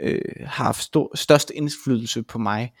øh, 0.00 0.20
har 0.40 0.64
haft 0.64 0.82
stor, 0.82 1.16
størst 1.16 1.52
indflydelse 1.54 2.22
på 2.22 2.38
mig, 2.38 2.72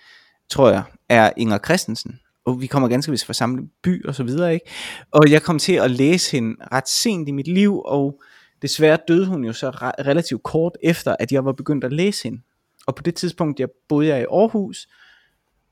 tror 0.48 0.70
jeg, 0.70 0.82
er 1.08 1.30
Inger 1.36 1.58
Christensen. 1.58 2.20
Og 2.44 2.60
vi 2.60 2.66
kommer 2.66 2.88
ganske 2.88 3.10
vist 3.10 3.26
fra 3.26 3.32
samme 3.32 3.68
by 3.82 4.06
og 4.06 4.14
så 4.14 4.22
videre, 4.22 4.54
ikke? 4.54 4.66
Og 5.10 5.30
jeg 5.30 5.42
kom 5.42 5.58
til 5.58 5.72
at 5.72 5.90
læse 5.90 6.32
hende 6.32 6.56
ret 6.72 6.88
sent 6.88 7.28
i 7.28 7.32
mit 7.32 7.48
liv, 7.48 7.82
og 7.84 8.22
desværre 8.62 8.98
døde 9.08 9.26
hun 9.26 9.44
jo 9.44 9.52
så 9.52 9.70
re- 9.70 10.02
relativt 10.06 10.42
kort 10.42 10.72
efter, 10.82 11.16
at 11.18 11.32
jeg 11.32 11.44
var 11.44 11.52
begyndt 11.52 11.84
at 11.84 11.92
læse 11.92 12.22
hende. 12.22 12.42
Og 12.86 12.94
på 12.94 13.02
det 13.02 13.14
tidspunkt, 13.14 13.60
jeg 13.60 13.68
boede 13.88 14.08
jeg 14.08 14.20
i 14.20 14.24
Aarhus, 14.32 14.88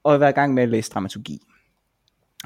og 0.04 0.12
jeg 0.12 0.20
var 0.20 0.28
i 0.28 0.32
gang 0.32 0.54
med 0.54 0.62
at 0.62 0.68
læse 0.68 0.90
dramaturgi 0.90 1.40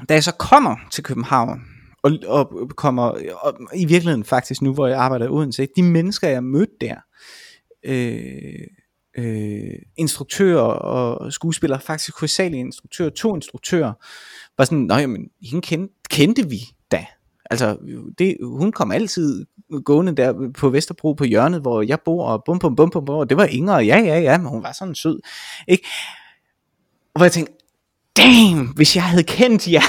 da 0.09 0.13
jeg 0.13 0.23
så 0.23 0.31
kommer 0.31 0.75
til 0.91 1.03
København, 1.03 1.61
og, 2.03 2.11
og 2.27 2.69
kommer 2.75 3.03
og 3.41 3.53
i 3.75 3.85
virkeligheden 3.85 4.23
faktisk 4.23 4.61
nu, 4.61 4.73
hvor 4.73 4.87
jeg 4.87 4.97
arbejder 4.97 5.25
i 5.25 5.29
Odense, 5.29 5.67
de 5.75 5.83
mennesker, 5.83 6.29
jeg 6.29 6.43
mødte 6.43 6.73
der, 6.81 6.95
øh, 7.85 8.67
øh, 9.17 9.79
instruktører 9.97 10.61
og 10.61 11.33
skuespillere, 11.33 11.81
faktisk 11.81 12.19
hovedsagelige 12.19 12.59
instruktører, 12.59 13.09
to 13.09 13.35
instruktører, 13.35 13.93
var 14.57 14.65
sådan, 14.65 14.77
nej, 14.77 15.05
men 15.05 15.29
hende 15.41 15.61
kendte, 15.61 15.93
kendte 16.09 16.49
vi 16.49 16.59
da. 16.91 17.05
Altså, 17.51 17.77
det, 18.17 18.37
hun 18.41 18.71
kom 18.71 18.91
altid 18.91 19.45
gående 19.85 20.15
der 20.15 20.51
på 20.57 20.69
Vesterbro 20.69 21.13
på 21.13 21.23
hjørnet, 21.23 21.61
hvor 21.61 21.81
jeg 21.81 21.99
bor, 22.05 22.27
og 22.27 22.43
bum, 22.45 22.59
bum, 22.59 22.75
bum, 22.75 22.89
bum, 22.89 23.05
bum, 23.05 23.15
og 23.15 23.29
det 23.29 23.37
var 23.37 23.45
Inger, 23.45 23.73
og 23.73 23.85
ja, 23.85 23.97
ja, 23.97 24.19
ja, 24.19 24.37
men 24.37 24.47
hun 24.47 24.63
var 24.63 24.71
sådan 24.71 24.95
sød. 24.95 25.19
Ikke? 25.67 25.87
Og 27.13 27.19
hvor 27.19 27.25
jeg 27.25 27.31
tænkte, 27.31 27.53
damn, 28.17 28.67
hvis 28.75 28.95
jeg 28.95 29.03
havde 29.03 29.23
kendt 29.23 29.67
jer 29.67 29.81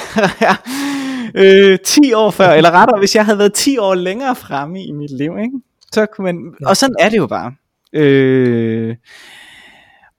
øh, 1.72 1.78
10 1.84 2.12
år 2.12 2.30
før, 2.30 2.50
eller 2.50 2.70
rettere, 2.70 2.98
hvis 2.98 3.14
jeg 3.14 3.24
havde 3.24 3.38
været 3.38 3.54
10 3.54 3.78
år 3.78 3.94
længere 3.94 4.36
fremme 4.36 4.84
i 4.84 4.92
mit 4.92 5.10
liv, 5.10 5.38
ikke? 5.38 5.60
Så 5.92 6.06
kunne 6.06 6.24
man, 6.32 6.54
og 6.66 6.76
sådan 6.76 6.96
er 7.00 7.08
det 7.08 7.16
jo 7.16 7.26
bare. 7.26 7.54
Øh, 7.92 8.96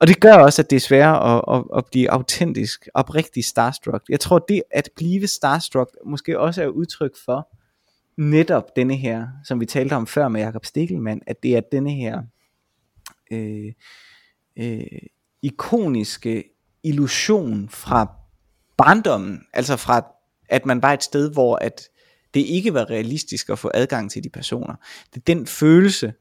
og 0.00 0.06
det 0.06 0.20
gør 0.20 0.34
også, 0.34 0.62
at 0.62 0.70
det 0.70 0.76
er 0.76 0.80
sværere 0.80 1.36
at, 1.36 1.56
at, 1.56 1.78
at 1.78 1.84
blive 1.90 2.10
autentisk, 2.10 2.88
oprigtig 2.94 3.44
starstruck. 3.44 4.04
Jeg 4.08 4.20
tror, 4.20 4.38
det 4.38 4.62
at 4.70 4.88
blive 4.96 5.26
starstruck 5.26 5.90
måske 6.06 6.40
også 6.40 6.62
er 6.62 6.66
udtryk 6.66 7.12
for 7.24 7.48
netop 8.16 8.76
denne 8.76 8.94
her, 8.94 9.26
som 9.44 9.60
vi 9.60 9.66
talte 9.66 9.94
om 9.94 10.06
før 10.06 10.28
med 10.28 10.40
Jakob 10.40 10.64
Stikkelmann, 10.64 11.20
at 11.26 11.42
det 11.42 11.56
er 11.56 11.60
denne 11.72 11.90
her 11.90 12.22
øh, 13.32 13.72
øh, 14.58 14.80
ikoniske 15.42 16.44
illusion 16.86 17.68
fra 17.68 18.12
barndommen, 18.76 19.40
altså 19.52 19.76
fra 19.76 20.06
at 20.48 20.66
man 20.66 20.82
var 20.82 20.92
et 20.92 21.02
sted, 21.02 21.32
hvor 21.32 21.56
at 21.56 21.82
det 22.34 22.40
ikke 22.40 22.74
var 22.74 22.90
realistisk 22.90 23.48
at 23.48 23.58
få 23.58 23.70
adgang 23.74 24.10
til 24.10 24.24
de 24.24 24.28
personer. 24.28 24.74
Det 25.14 25.20
er 25.20 25.34
den 25.34 25.46
følelse, 25.46 26.12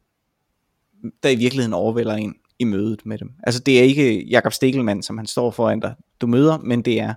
der 1.24 1.30
i 1.30 1.36
virkeligheden 1.36 1.74
overvælder 1.74 2.16
en 2.16 2.36
i 2.60 2.64
mødet 2.64 3.06
med 3.06 3.18
dem. 3.18 3.32
Altså 3.44 3.60
det 3.60 3.80
er 3.80 3.84
ikke 3.84 4.26
Jakob 4.26 4.54
Stikkelmann, 4.54 5.04
som 5.04 5.18
han 5.18 5.28
står 5.28 5.52
foran 5.52 5.80
dig, 5.80 5.96
du 6.22 6.28
møder, 6.28 6.58
men 6.58 6.82
det 6.82 7.00
er 7.00 7.14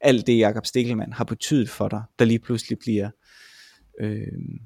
alt 0.00 0.26
det, 0.26 0.38
Jakob 0.38 0.66
Stikkelmann 0.66 1.12
har 1.12 1.24
betydet 1.24 1.70
for 1.70 1.88
dig, 1.88 2.02
der 2.18 2.24
lige 2.24 2.38
pludselig 2.38 2.78
bliver, 2.78 3.10
øh, 4.00 4.58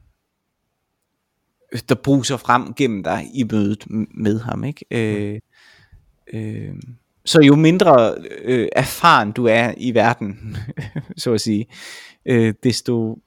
der 1.89 1.95
bruser 1.95 2.37
frem 2.37 2.75
gennem 2.75 3.03
dig 3.03 3.31
i 3.35 3.45
mødet 3.53 3.87
med 4.15 4.41
ham. 4.41 4.65
Ikke? 4.65 4.85
Øh, 4.91 5.41
øh, 6.33 6.75
så 7.25 7.41
jo 7.41 7.57
mindre 7.57 8.15
øh, 8.43 8.69
erfaren 8.73 9.33
du 9.33 9.47
er 9.47 9.75
i 9.77 9.95
verden, 9.95 10.57
så 11.17 11.33
at 11.33 11.41
sige, 11.41 11.67
øh, 12.27 12.55
desto 12.63 13.19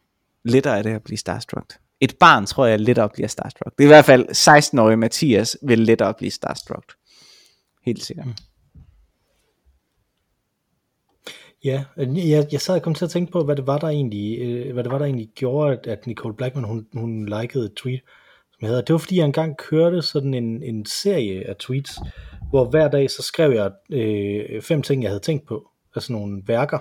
lettere 0.43 0.77
er 0.77 0.81
det 0.81 0.89
at 0.89 1.03
blive 1.03 1.17
starstruck. 1.17 1.73
Et 2.01 2.15
barn 2.19 2.45
tror 2.45 2.65
jeg 2.65 2.79
lettere 2.79 3.09
bliver 3.09 3.27
starstruck. 3.27 3.77
Det 3.77 3.83
er 3.83 3.87
i 3.87 3.95
hvert 3.95 4.05
fald 4.05 4.29
16-årige 4.29 4.97
Mathias 4.97 5.57
vil 5.61 5.79
lettere 5.79 6.13
blive 6.13 6.31
starstruck. 6.31 6.93
Helt 7.85 8.03
sikkert. 8.03 8.25
Mm. 8.25 8.33
Ja, 11.65 11.83
øh, 11.97 12.29
jeg, 12.29 12.47
jeg 12.51 12.61
sad 12.61 12.75
og 12.75 12.81
kom 12.81 12.93
til 12.93 13.05
at 13.05 13.11
tænke 13.11 13.31
på, 13.31 13.43
hvad 13.43 13.55
det 13.55 13.67
var, 13.67 13.77
der 13.77 13.87
egentlig, 13.87 14.41
øh, 14.41 14.73
hvad 14.73 14.83
det 14.83 14.91
var, 14.91 14.97
der 14.97 15.05
egentlig 15.05 15.29
gjorde, 15.35 15.79
at 15.91 16.07
Nicole 16.07 16.35
Blackman, 16.35 16.63
hun, 16.63 16.87
hun 16.93 17.25
likede 17.25 17.65
et 17.65 17.73
tweet, 17.73 18.01
som 18.59 18.67
hedder, 18.67 18.81
det 18.81 18.93
var 18.93 18.99
fordi, 18.99 19.17
jeg 19.17 19.25
engang 19.25 19.57
kørte 19.57 20.01
sådan 20.01 20.33
en, 20.33 20.63
en 20.63 20.85
serie 20.85 21.47
af 21.47 21.55
tweets, 21.55 21.91
hvor 22.49 22.65
hver 22.65 22.87
dag 22.87 23.11
så 23.11 23.21
skrev 23.23 23.51
jeg 23.51 23.71
øh, 23.89 24.61
fem 24.61 24.81
ting, 24.81 25.03
jeg 25.03 25.11
havde 25.11 25.23
tænkt 25.23 25.47
på, 25.47 25.69
altså 25.95 26.13
nogle 26.13 26.43
værker, 26.45 26.79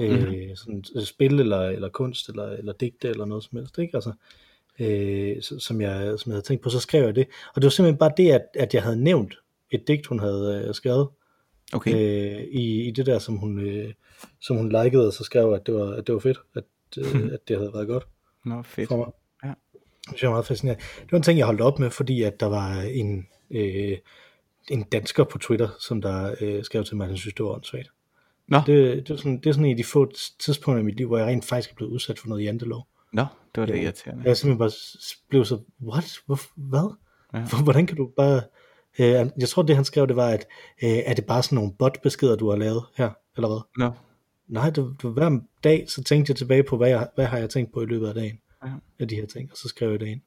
øh, 0.00 0.20
mm-hmm. 0.20 0.56
sådan 0.56 0.84
spil 1.04 1.40
eller, 1.40 1.60
eller 1.60 1.88
kunst 1.88 2.28
eller, 2.28 2.44
eller 2.44 2.72
digte 2.72 3.08
eller 3.08 3.24
noget 3.24 3.44
som 3.44 3.58
helst, 3.58 3.78
ikke? 3.78 3.96
Altså, 3.96 4.12
øh, 4.78 5.42
som, 5.42 5.80
jeg, 5.80 6.18
som 6.18 6.30
jeg 6.30 6.34
havde 6.34 6.46
tænkt 6.46 6.62
på, 6.62 6.70
så 6.70 6.80
skrev 6.80 7.04
jeg 7.04 7.14
det. 7.14 7.26
Og 7.54 7.62
det 7.62 7.64
var 7.64 7.70
simpelthen 7.70 7.98
bare 7.98 8.12
det, 8.16 8.30
at, 8.30 8.42
at 8.54 8.74
jeg 8.74 8.82
havde 8.82 9.04
nævnt 9.04 9.34
et 9.70 9.88
digt, 9.88 10.06
hun 10.06 10.18
havde 10.18 10.64
øh, 10.68 10.74
skrevet 10.74 11.08
Okay. 11.72 11.94
øh, 11.94 12.42
i, 12.42 12.88
i 12.88 12.90
det 12.90 13.06
der, 13.06 13.18
som 13.18 13.36
hun, 13.36 13.58
øh, 13.58 13.92
som 14.40 14.56
hun 14.56 14.68
likede, 14.68 15.06
og 15.06 15.12
så 15.12 15.24
skrev 15.24 15.46
jeg, 15.46 15.54
at 15.54 15.66
det 15.66 15.74
var, 15.74 15.92
at 15.92 16.06
det 16.06 16.12
var 16.14 16.18
fedt, 16.18 16.38
at, 16.54 16.64
øh, 16.98 17.32
at 17.34 17.48
det 17.48 17.56
havde 17.56 17.72
været 17.74 17.88
godt 17.88 18.06
Nå, 18.44 18.62
fedt. 18.62 18.88
for 18.88 18.96
mig. 18.96 19.06
Det 20.02 20.08
synes 20.08 20.22
jeg 20.22 20.28
er 20.28 20.32
meget 20.32 20.46
fascinerende. 20.46 20.82
Det 21.02 21.12
var 21.12 21.18
en 21.18 21.22
ting, 21.22 21.38
jeg 21.38 21.46
holdt 21.46 21.60
op 21.60 21.78
med, 21.78 21.90
fordi 21.90 22.22
at 22.22 22.40
der 22.40 22.46
var 22.46 22.80
en, 22.80 23.26
øh, 23.50 23.98
en 24.70 24.82
dansker 24.82 25.24
på 25.24 25.38
Twitter, 25.38 25.68
som 25.80 26.02
der 26.02 26.34
øh, 26.40 26.64
skrev 26.64 26.84
til 26.84 26.96
mig, 26.96 27.04
at 27.04 27.08
han 27.10 27.16
synes, 27.16 27.34
det 27.34 27.44
var 27.44 27.50
åndssvagt. 27.50 27.88
Nå, 28.48 28.58
Det, 28.66 29.08
det, 29.08 29.10
er 29.10 29.16
sådan, 29.16 29.38
det 29.38 29.46
er 29.46 29.52
sådan 29.52 29.64
en 29.64 29.70
af 29.70 29.76
de 29.76 29.84
få 29.84 30.12
tidspunkter 30.40 30.80
i 30.80 30.84
mit 30.84 30.96
liv, 30.96 31.06
hvor 31.06 31.18
jeg 31.18 31.26
rent 31.26 31.44
faktisk 31.44 31.70
er 31.70 31.74
blevet 31.74 31.92
udsat 31.92 32.18
for 32.18 32.28
noget 32.28 32.44
jantelov. 32.44 32.86
Nå, 33.12 33.24
det 33.54 33.60
var 33.60 33.66
da 33.66 33.72
Ja. 33.74 33.82
irriterende. 33.82 34.22
Jeg 34.24 34.36
simpelthen 34.36 34.58
bare 34.58 34.70
blev 35.28 35.44
så, 35.44 35.58
what? 35.82 36.18
Hvor, 36.26 36.38
hvad? 36.56 36.94
Ja. 37.34 37.62
Hvordan 37.64 37.86
kan 37.86 37.96
du 37.96 38.10
bare... 38.16 38.42
Øh, 38.98 39.06
jeg 39.38 39.48
tror, 39.48 39.62
det 39.62 39.76
han 39.76 39.84
skrev, 39.84 40.06
det 40.08 40.16
var, 40.16 40.28
at 40.28 40.46
øh, 40.82 40.90
er 40.90 41.14
det 41.14 41.26
bare 41.26 41.42
sådan 41.42 41.56
nogle 41.56 41.72
bot-beskeder, 41.78 42.36
du 42.36 42.50
har 42.50 42.56
lavet 42.56 42.84
her, 42.96 43.10
eller 43.36 43.48
hvad? 43.48 43.60
Nå, 43.76 43.90
Nej, 44.48 44.66
det, 44.70 44.76
det 44.76 45.04
var 45.04 45.10
hver 45.10 45.38
dag, 45.64 45.84
så 45.90 46.04
tænkte 46.04 46.30
jeg 46.30 46.36
tilbage 46.36 46.62
på, 46.62 46.76
hvad, 46.76 46.88
jeg, 46.88 47.08
hvad 47.14 47.24
har 47.26 47.38
jeg 47.38 47.50
tænkt 47.50 47.72
på 47.72 47.82
i 47.82 47.86
løbet 47.86 48.08
af 48.08 48.14
dagen, 48.14 48.38
Ja. 48.64 48.70
af 48.98 49.08
de 49.08 49.14
her 49.14 49.26
ting, 49.26 49.50
og 49.50 49.56
så 49.56 49.68
skrev 49.68 49.90
jeg 49.90 50.00
det 50.00 50.06
ind. 50.06 50.20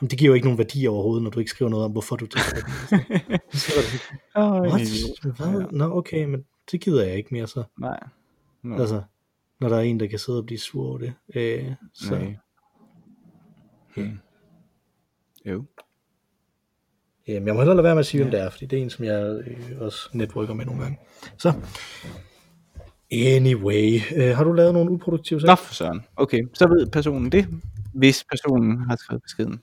Jamen, 0.00 0.10
det 0.10 0.18
giver 0.18 0.28
jo 0.28 0.34
ikke 0.34 0.46
nogen 0.46 0.58
værdi 0.58 0.86
overhovedet, 0.86 1.22
når 1.22 1.30
du 1.30 1.38
ikke 1.38 1.50
skriver 1.50 1.68
noget 1.70 1.84
om, 1.84 1.92
hvorfor 1.92 2.16
du 2.16 2.26
tænker 2.26 2.50
det. 2.50 3.40
Så 3.52 3.58
skriver 3.60 3.82
du, 3.82 4.40
Øj, 4.40 4.68
What? 4.68 5.36
Hvad? 5.36 5.72
Nå, 5.72 5.96
okay, 5.96 6.24
men 6.24 6.44
det 6.70 6.80
gider 6.80 7.04
jeg 7.04 7.16
ikke 7.16 7.28
mere 7.34 7.46
så. 7.46 7.64
Nej. 7.80 8.00
Nå, 8.62 8.76
Altså, 8.80 9.02
når 9.60 9.68
der 9.68 9.76
er 9.76 9.80
en, 9.80 10.00
der 10.00 10.06
kan 10.06 10.18
sidde 10.18 10.38
og 10.38 10.46
blive 10.46 10.58
sur 10.58 10.88
over 10.88 10.98
det. 10.98 11.14
Øh, 11.34 11.72
så, 11.94 12.18
nej. 12.18 12.36
Hmm. 13.96 14.18
Jo. 15.46 15.64
Jamen, 17.28 17.46
jeg 17.46 17.54
må 17.54 17.60
hellere 17.60 17.76
lade 17.76 17.84
være 17.84 17.94
med 17.94 18.00
at 18.00 18.06
sige, 18.06 18.22
hvem 18.22 18.30
det 18.30 18.40
er, 18.40 18.50
fordi 18.50 18.66
det 18.66 18.78
er 18.78 18.82
en, 18.82 18.90
som 18.90 19.04
jeg 19.04 19.42
øh, 19.46 19.80
også 19.80 20.08
networker 20.12 20.54
med 20.54 20.64
nogle 20.64 20.82
gange. 20.82 20.98
Så, 21.36 21.52
anyway, 23.12 24.00
øh, 24.16 24.36
har 24.36 24.44
du 24.44 24.52
lavet 24.52 24.74
nogle 24.74 24.90
uproduktive 24.90 25.40
Nå 25.40 25.46
ting? 25.46 25.58
for 25.58 25.74
søren. 25.74 26.00
Okay, 26.16 26.40
så 26.54 26.68
ved 26.68 26.86
personen 26.86 27.32
det, 27.32 27.46
hvis 27.94 28.24
personen 28.24 28.78
har 28.88 28.96
skrevet 28.96 29.22
beskeden. 29.22 29.60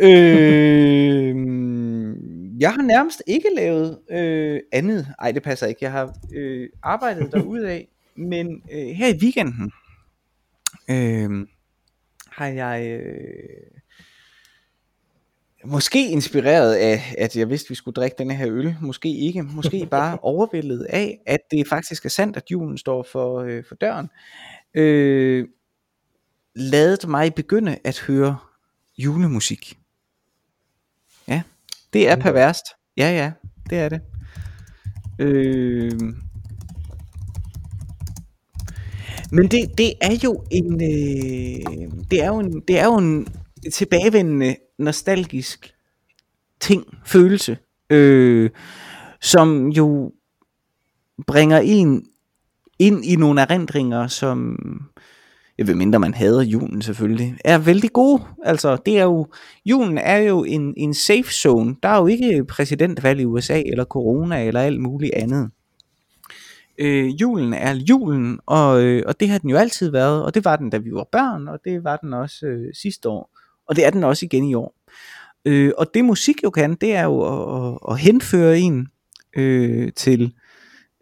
Øh, 0.00 1.36
jeg 2.60 2.72
har 2.72 2.82
nærmest 2.82 3.22
ikke 3.26 3.48
lavet 3.56 3.98
øh, 4.10 4.60
andet. 4.72 5.08
Ej, 5.18 5.32
det 5.32 5.42
passer 5.42 5.66
ikke. 5.66 5.78
Jeg 5.82 5.92
har 5.92 6.14
øh, 6.34 6.68
arbejdet 6.82 7.34
af, 7.64 7.88
men 8.16 8.62
øh, 8.72 8.86
her 8.86 9.14
i 9.14 9.18
weekenden 9.22 9.72
øh, 10.90 11.46
har 12.30 12.46
jeg 12.46 13.00
øh, 13.00 13.80
måske 15.66 16.10
inspireret 16.10 16.74
af, 16.74 17.14
at 17.18 17.36
jeg 17.36 17.50
vidste, 17.50 17.68
vi 17.68 17.74
skulle 17.74 17.94
drikke 17.94 18.14
denne 18.18 18.34
her 18.34 18.48
øl. 18.50 18.76
Måske 18.80 19.16
ikke. 19.16 19.42
Måske 19.42 19.86
bare 19.90 20.18
overvældet 20.22 20.86
af, 20.90 21.18
at 21.26 21.40
det 21.50 21.68
faktisk 21.68 22.04
er 22.04 22.08
sandt, 22.08 22.36
at 22.36 22.50
julen 22.50 22.78
står 22.78 23.06
for, 23.12 23.40
øh, 23.40 23.64
for 23.68 23.74
døren. 23.74 24.08
Øh, 24.74 25.48
ladet 26.54 27.08
mig 27.08 27.34
begynde 27.34 27.78
at 27.84 27.98
høre 27.98 28.36
julemusik. 28.98 29.78
Ja, 31.28 31.42
det 31.92 32.08
er 32.08 32.16
perverst. 32.16 32.64
Ja, 32.96 33.10
ja, 33.10 33.32
det 33.70 33.78
er 33.78 33.88
det. 33.88 34.00
Øh, 35.18 36.00
men 39.32 39.48
det, 39.48 39.78
det 39.78 39.92
er 40.00 40.20
jo 40.24 40.44
en, 40.50 40.74
øh, 40.74 42.04
det 42.10 42.22
er 42.22 42.26
jo 42.26 42.38
en, 42.38 42.60
det 42.68 42.78
er 42.78 42.84
jo 42.84 42.96
en 42.96 43.28
tilbagevendende 43.72 44.56
nostalgisk 44.78 45.74
ting, 46.60 46.98
følelse, 47.04 47.58
øh, 47.90 48.50
som 49.20 49.68
jo 49.68 50.12
bringer 51.26 51.58
en 51.58 52.06
ind 52.78 53.04
i 53.04 53.16
nogle 53.16 53.40
erindringer, 53.40 54.06
som, 54.06 54.58
jeg 55.58 55.66
ved 55.66 55.74
mindre 55.74 56.00
man 56.00 56.14
hader 56.14 56.42
julen 56.42 56.82
selvfølgelig, 56.82 57.36
er 57.44 57.58
vældig 57.58 57.92
gode. 57.92 58.22
Altså, 58.44 58.76
det 58.86 58.98
er 58.98 59.02
jo, 59.02 59.26
julen 59.66 59.98
er 59.98 60.16
jo 60.16 60.44
en, 60.44 60.74
en 60.76 60.94
safe 60.94 61.32
zone. 61.32 61.76
Der 61.82 61.88
er 61.88 61.98
jo 61.98 62.06
ikke 62.06 62.44
præsidentvalg 62.44 63.20
i 63.20 63.24
USA, 63.24 63.62
eller 63.66 63.84
corona, 63.84 64.44
eller 64.44 64.60
alt 64.60 64.80
muligt 64.80 65.14
andet. 65.14 65.50
Øh, 66.78 67.20
julen 67.20 67.54
er 67.54 67.74
julen, 67.74 68.40
og, 68.46 68.82
øh, 68.82 69.02
og 69.06 69.20
det 69.20 69.28
har 69.28 69.38
den 69.38 69.50
jo 69.50 69.56
altid 69.56 69.90
været, 69.90 70.24
og 70.24 70.34
det 70.34 70.44
var 70.44 70.56
den, 70.56 70.70
da 70.70 70.76
vi 70.76 70.92
var 70.92 71.08
børn, 71.12 71.48
og 71.48 71.58
det 71.64 71.84
var 71.84 71.96
den 71.96 72.12
også 72.12 72.46
øh, 72.46 72.74
sidste 72.74 73.08
år, 73.08 73.30
og 73.68 73.76
det 73.76 73.86
er 73.86 73.90
den 73.90 74.04
også 74.04 74.26
igen 74.26 74.44
i 74.44 74.54
år. 74.54 74.74
Øh, 75.44 75.72
og 75.78 75.94
det 75.94 76.04
musik 76.04 76.44
jo 76.44 76.50
kan, 76.50 76.74
det 76.74 76.94
er 76.94 77.04
jo 77.04 77.20
at, 77.22 77.78
at, 77.90 77.98
henføre 77.98 78.58
en 78.58 78.88
øh, 79.36 79.92
til 79.92 80.34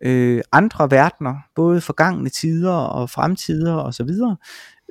øh, 0.02 0.42
andre 0.52 0.90
verdener, 0.90 1.34
både 1.54 1.80
forgangne 1.80 2.28
tider 2.28 2.72
og 2.72 3.10
fremtider 3.10 3.74
og 3.74 3.94
så 3.94 4.04
videre. 4.04 4.36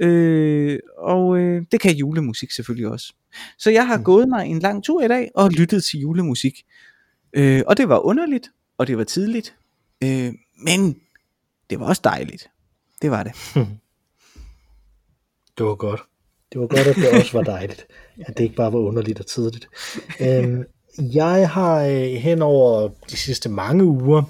Øh, 0.01 0.80
og 0.97 1.38
øh, 1.38 1.65
det 1.71 1.82
kan 1.82 1.95
julemusik 1.95 2.51
selvfølgelig 2.51 2.88
også. 2.88 3.13
Så 3.57 3.71
jeg 3.71 3.88
har 3.88 3.97
mm. 3.97 4.03
gået 4.03 4.30
mig 4.30 4.47
en 4.47 4.59
lang 4.59 4.84
tur 4.84 5.01
i 5.01 5.07
dag 5.07 5.32
og 5.36 5.49
lyttet 5.49 5.84
til 5.84 5.99
julemusik. 5.99 6.65
Øh, 7.34 7.61
og 7.67 7.78
det 7.78 7.89
var 7.89 7.99
underligt, 7.99 8.51
og 8.78 8.88
det 8.88 8.97
var 8.97 9.03
tidligt, 9.03 9.55
øh, 10.03 10.34
men 10.65 10.95
det 11.69 11.80
var 11.80 11.86
også 11.86 12.01
dejligt. 12.03 12.49
Det 13.01 13.11
var 13.11 13.24
det. 13.24 13.34
Det 15.57 15.65
var 15.65 15.76
godt. 15.76 16.01
Det 16.53 16.61
var 16.61 16.67
godt, 16.67 16.87
at 16.87 16.95
det 16.95 17.19
også 17.19 17.37
var 17.37 17.43
dejligt. 17.43 17.87
At 18.19 18.37
det 18.37 18.43
ikke 18.43 18.55
bare 18.55 18.73
var 18.73 18.79
underligt 18.79 19.19
og 19.19 19.25
tidligt. 19.25 19.67
Øhm, 20.21 20.63
jeg 20.97 21.49
har 21.49 21.85
øh, 21.85 21.93
hen 21.95 22.41
over 22.41 22.89
de 23.09 23.17
sidste 23.17 23.49
mange 23.49 23.83
uger, 23.83 24.23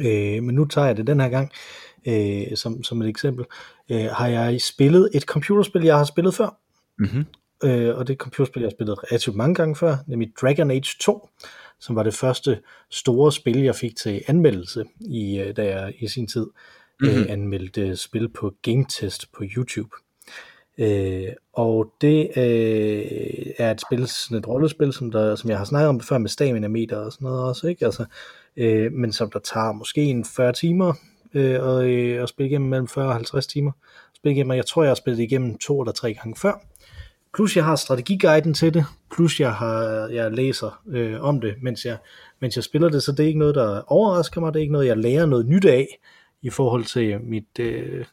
øh, 0.00 0.42
men 0.42 0.54
nu 0.54 0.64
tager 0.64 0.86
jeg 0.86 0.96
det 0.96 1.06
den 1.06 1.20
her 1.20 1.28
gang, 1.28 1.50
øh, 2.06 2.56
som, 2.56 2.82
som 2.82 3.02
et 3.02 3.08
eksempel, 3.08 3.44
øh, 3.90 4.04
har 4.04 4.26
jeg 4.26 4.60
spillet 4.60 5.10
et 5.14 5.22
computerspil, 5.22 5.84
jeg 5.84 5.96
har 5.96 6.04
spillet 6.04 6.34
før. 6.34 6.56
Mm-hmm. 6.98 7.24
Øh, 7.64 7.96
og 7.96 8.06
det 8.06 8.12
er 8.12 8.14
et 8.14 8.20
computerspil, 8.20 8.60
jeg 8.60 8.66
har 8.66 8.76
spillet 8.76 9.02
relativt 9.02 9.36
mange 9.36 9.54
gange 9.54 9.76
før, 9.76 9.96
nemlig 10.06 10.32
Dragon 10.40 10.70
Age 10.70 10.96
2, 11.00 11.28
som 11.80 11.96
var 11.96 12.02
det 12.02 12.14
første 12.14 12.60
store 12.90 13.32
spil, 13.32 13.58
jeg 13.58 13.74
fik 13.74 13.96
til 13.96 14.22
anmeldelse, 14.26 14.84
i, 15.00 15.38
øh, 15.38 15.56
da 15.56 15.64
jeg 15.64 15.94
i 15.98 16.08
sin 16.08 16.26
tid 16.26 16.46
mm-hmm. 17.00 17.18
øh, 17.18 17.26
anmeldte 17.28 17.96
spil 17.96 18.28
på 18.28 18.54
Game 18.62 18.84
Test 18.88 19.32
på 19.32 19.44
YouTube. 19.56 19.90
Øh, 20.80 21.28
og 21.52 21.92
det 22.00 22.30
øh, 22.36 23.52
er 23.58 23.70
et 23.70 23.80
spil, 23.80 24.06
sådan 24.06 24.38
et 24.38 24.48
rollespil, 24.48 24.92
som, 24.92 25.10
der, 25.10 25.36
som 25.36 25.50
jeg 25.50 25.58
har 25.58 25.64
snakket 25.64 25.88
om 25.88 26.00
før 26.00 26.18
med 26.18 26.28
stamina 26.28 26.68
meter 26.68 26.96
og 26.96 27.12
sådan 27.12 27.24
noget 27.24 27.44
også, 27.44 27.66
ikke? 27.66 27.84
Altså, 27.84 28.04
øh, 28.56 28.92
men 28.92 29.12
som 29.12 29.30
der 29.30 29.38
tager 29.38 29.72
måske 29.72 30.00
en 30.00 30.24
40 30.24 30.52
timer 30.52 30.92
øh, 31.34 31.62
og, 31.62 31.90
øh, 31.90 32.22
at 32.22 32.28
spille 32.28 32.50
igennem 32.50 32.70
mellem 32.70 32.88
40 32.88 33.06
og 33.06 33.14
50 33.14 33.46
timer. 33.46 33.72
Spille 34.16 34.34
igennem, 34.34 34.50
og 34.50 34.56
jeg 34.56 34.66
tror, 34.66 34.82
jeg 34.82 34.90
har 34.90 34.94
spillet 34.94 35.22
igennem 35.22 35.58
to 35.58 35.80
eller 35.80 35.92
tre 35.92 36.14
gange 36.14 36.36
før. 36.36 36.60
Plus 37.34 37.56
jeg 37.56 37.64
har 37.64 37.76
strategiguiden 37.76 38.54
til 38.54 38.74
det, 38.74 38.84
plus 39.14 39.40
jeg 39.40 39.54
har 39.54 40.08
jeg 40.12 40.32
læser 40.32 40.82
øh, 40.88 41.20
om 41.20 41.40
det, 41.40 41.54
mens 41.62 41.84
jeg, 41.84 41.96
mens 42.40 42.56
jeg 42.56 42.64
spiller 42.64 42.88
det, 42.88 43.02
så 43.02 43.12
det 43.12 43.20
er 43.20 43.26
ikke 43.26 43.38
noget, 43.38 43.54
der 43.54 43.82
overrasker 43.86 44.40
mig, 44.40 44.54
det 44.54 44.60
er 44.60 44.62
ikke 44.62 44.72
noget, 44.72 44.86
jeg 44.86 44.96
lærer 44.96 45.26
noget 45.26 45.46
nyt 45.46 45.64
af 45.64 45.98
i 46.42 46.50
forhold 46.50 46.84
til 46.84 47.20
mit, 47.20 47.58
øh, 47.58 48.04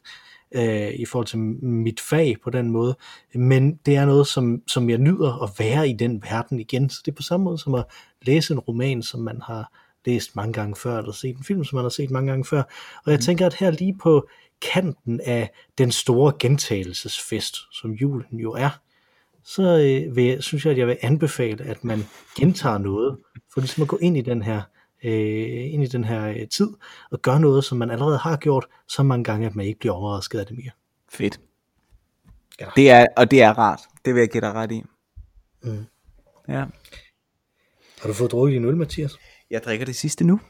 øh, 0.52 0.90
i 0.94 1.04
forhold 1.04 1.26
til 1.26 1.38
mit 1.38 2.00
fag 2.00 2.36
på 2.44 2.50
den 2.50 2.70
måde, 2.70 2.96
men 3.34 3.74
det 3.86 3.96
er 3.96 4.06
noget, 4.06 4.26
som, 4.26 4.62
som 4.66 4.90
jeg 4.90 4.98
nyder 4.98 5.42
at 5.42 5.50
være 5.58 5.88
i 5.88 5.92
den 5.92 6.22
verden 6.22 6.60
igen, 6.60 6.90
så 6.90 7.02
det 7.04 7.10
er 7.10 7.16
på 7.16 7.22
samme 7.22 7.44
måde 7.44 7.58
som 7.58 7.74
at 7.74 7.84
læse 8.22 8.54
en 8.54 8.58
roman, 8.60 9.02
som 9.02 9.20
man 9.20 9.40
har 9.42 9.72
læst 10.06 10.36
mange 10.36 10.52
gange 10.52 10.76
før, 10.76 10.98
eller 10.98 11.12
set 11.12 11.36
en 11.36 11.44
film, 11.44 11.64
som 11.64 11.76
man 11.76 11.84
har 11.84 11.88
set 11.88 12.10
mange 12.10 12.30
gange 12.30 12.44
før, 12.44 12.62
og 13.04 13.12
jeg 13.12 13.20
tænker, 13.20 13.46
at 13.46 13.54
her 13.54 13.70
lige 13.70 13.98
på 14.02 14.28
kanten 14.72 15.20
af 15.24 15.50
den 15.78 15.90
store 15.90 16.32
gentagelsesfest, 16.38 17.56
som 17.72 17.92
julen 17.92 18.38
jo 18.38 18.52
er, 18.52 18.70
så 19.44 19.62
øh, 19.62 20.16
vil 20.16 20.42
synes 20.42 20.64
jeg, 20.64 20.70
at 20.70 20.78
jeg 20.78 20.86
vil 20.86 20.96
anbefale, 21.02 21.64
at 21.64 21.84
man 21.84 22.04
gentager 22.36 22.78
noget, 22.78 23.18
for 23.54 23.60
ligesom 23.60 23.82
at 23.82 23.88
gå 23.88 23.96
ind 23.96 24.16
i 24.16 24.20
den 24.20 24.42
her 24.42 24.62
øh, 25.04 25.72
ind 25.72 25.82
i 25.82 25.86
den 25.86 26.04
her 26.04 26.28
øh, 26.28 26.48
tid, 26.48 26.68
og 27.10 27.22
gøre 27.22 27.40
noget, 27.40 27.64
som 27.64 27.78
man 27.78 27.90
allerede 27.90 28.18
har 28.18 28.36
gjort 28.36 28.66
så 28.88 29.02
mange 29.02 29.24
gange, 29.24 29.46
at 29.46 29.56
man 29.56 29.66
ikke 29.66 29.78
bliver 29.80 29.94
overrasket 29.94 30.38
af 30.38 30.46
det 30.46 30.56
mere. 30.56 30.70
Fedt. 31.08 31.40
Ja. 32.60 32.66
Det 32.76 32.90
er, 32.90 33.06
og 33.16 33.30
det 33.30 33.42
er 33.42 33.58
rart. 33.58 33.80
Det 34.04 34.14
vil 34.14 34.20
jeg 34.20 34.28
give 34.28 34.40
dig 34.40 34.52
ret 34.52 34.72
i. 34.72 34.82
Mm. 35.62 35.84
Ja. 36.48 36.64
Har 38.00 38.08
du 38.08 38.12
fået 38.12 38.30
drukket 38.30 38.54
din 38.54 38.64
øl, 38.64 38.76
Mathias? 38.76 39.18
Jeg 39.50 39.62
drikker 39.62 39.86
det 39.86 39.96
sidste 39.96 40.24
nu. 40.24 40.40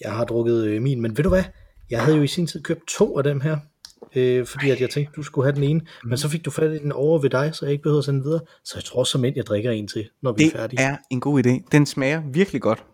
Jeg 0.00 0.12
har 0.12 0.24
drukket 0.24 0.64
øh, 0.64 0.82
min, 0.82 1.00
men 1.00 1.16
ved 1.16 1.22
du 1.24 1.28
hvad? 1.28 1.44
Jeg 1.90 2.02
havde 2.04 2.16
jo 2.16 2.22
i 2.22 2.26
sin 2.26 2.46
tid 2.46 2.62
købt 2.62 2.86
to 2.88 3.18
af 3.18 3.24
dem 3.24 3.40
her, 3.40 3.58
øh, 4.14 4.46
fordi 4.46 4.70
at 4.70 4.80
jeg 4.80 4.90
tænkte, 4.90 5.12
du 5.16 5.22
skulle 5.22 5.46
have 5.46 5.54
den 5.54 5.62
ene, 5.62 5.80
mm. 5.80 6.08
men 6.08 6.18
så 6.18 6.28
fik 6.28 6.44
du 6.44 6.50
fat 6.50 6.70
i 6.72 6.78
den 6.78 6.92
over 6.92 7.18
ved 7.18 7.30
dig, 7.30 7.54
så 7.54 7.64
jeg 7.66 7.72
ikke 7.72 7.82
behøver 7.82 7.98
at 7.98 8.04
sende 8.04 8.20
den 8.20 8.26
videre. 8.26 8.40
Så 8.64 8.72
jeg 8.76 8.84
tror 8.84 9.04
som 9.04 9.24
jeg 9.24 9.46
drikker 9.46 9.70
en 9.70 9.88
til, 9.88 10.08
når 10.22 10.32
vi 10.32 10.44
Det 10.44 10.54
er 10.54 10.58
færdige. 10.58 10.82
er 10.82 10.96
en 11.10 11.20
god 11.20 11.46
idé. 11.46 11.68
Den 11.72 11.86
smager 11.86 12.22
virkelig 12.26 12.62
godt. 12.62 12.84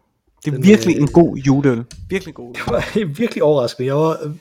Det 0.45 0.51
er 0.51 0.57
Den, 0.57 0.65
virkelig 0.65 0.97
øh, 0.97 1.03
en 1.03 1.09
god 1.09 1.37
juleøl. 1.37 1.85
Virkelig 2.09 2.35
god. 2.35 2.55
Jeg 2.57 2.65
var 2.75 3.05
virkelig 3.21 3.43
overrasket. 3.43 3.85
Jeg 3.87 3.97
var 3.97 4.35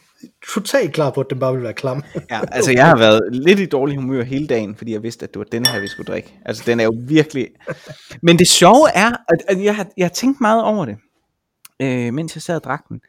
totalt 0.54 0.93
klar 0.93 1.10
på, 1.10 1.22
at 1.22 1.28
den 1.30 1.39
bare 1.39 1.52
ville 1.52 1.64
være 1.64 1.74
klam. 1.74 2.04
Ja, 2.32 2.41
altså 2.52 2.72
jeg 2.72 2.86
har 2.86 2.97
været 2.97 3.22
lidt 3.32 3.60
i 3.60 3.66
dårlig 3.66 3.97
humør 3.97 4.24
hele 4.24 4.47
dagen, 4.47 4.76
fordi 4.76 4.93
jeg 4.93 5.04
vidste, 5.04 5.24
at 5.24 5.34
det 5.34 5.39
var 5.39 5.45
den 5.52 5.66
her, 5.66 5.80
vi 5.80 5.88
skulle 5.88 6.08
drikke. 6.08 6.34
Altså 6.45 6.64
den 6.66 6.80
er 6.80 6.84
jo 6.84 6.93
virkelig... 7.08 7.47
Men 8.22 8.39
det 8.39 8.47
sjove 8.47 8.88
er, 8.95 9.12
at 9.47 9.64
jeg 9.64 9.76
har, 9.76 9.88
jeg 9.97 10.06
har 10.06 10.10
tænkt 10.10 10.41
meget 10.41 10.64
over 10.64 10.86
det, 10.86 10.97
øh, 11.82 12.14
mens 12.14 12.36
jeg 12.36 12.41
sad 12.41 12.56
og 12.56 12.64
drak 12.64 12.89
den. 12.89 13.02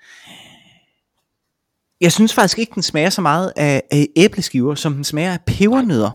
Jeg 2.01 2.12
synes 2.12 2.34
faktisk 2.34 2.59
ikke, 2.59 2.72
den 2.74 2.82
smager 2.82 3.11
så 3.11 3.20
meget 3.20 3.53
af, 3.57 3.82
af 3.90 4.07
æbleskiver, 4.16 4.74
som 4.74 4.95
den 4.95 5.05
smager 5.05 5.32
af 5.32 5.38
pebernødder. 5.47 6.11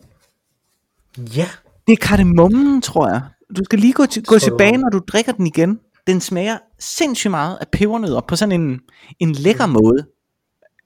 Ja, 1.17 1.47
Det 1.87 1.93
er 1.93 1.97
kardemommen, 2.01 2.81
tror 2.81 3.07
jeg. 3.09 3.21
Du 3.57 3.63
skal 3.63 3.79
lige 3.79 3.93
gå, 3.93 4.05
til, 4.05 4.23
gå 4.23 4.39
tilbage, 4.39 4.77
når 4.77 4.89
du 4.89 4.99
drikker 5.07 5.31
den 5.31 5.47
igen. 5.47 5.79
Den 6.07 6.21
smager 6.21 6.57
sindssygt 6.79 7.31
meget 7.31 7.57
af 7.61 7.67
pebernødder 7.71 8.21
på 8.27 8.35
sådan 8.35 8.61
en, 8.61 8.79
en 9.19 9.31
lækker 9.31 9.65
måde. 9.65 10.05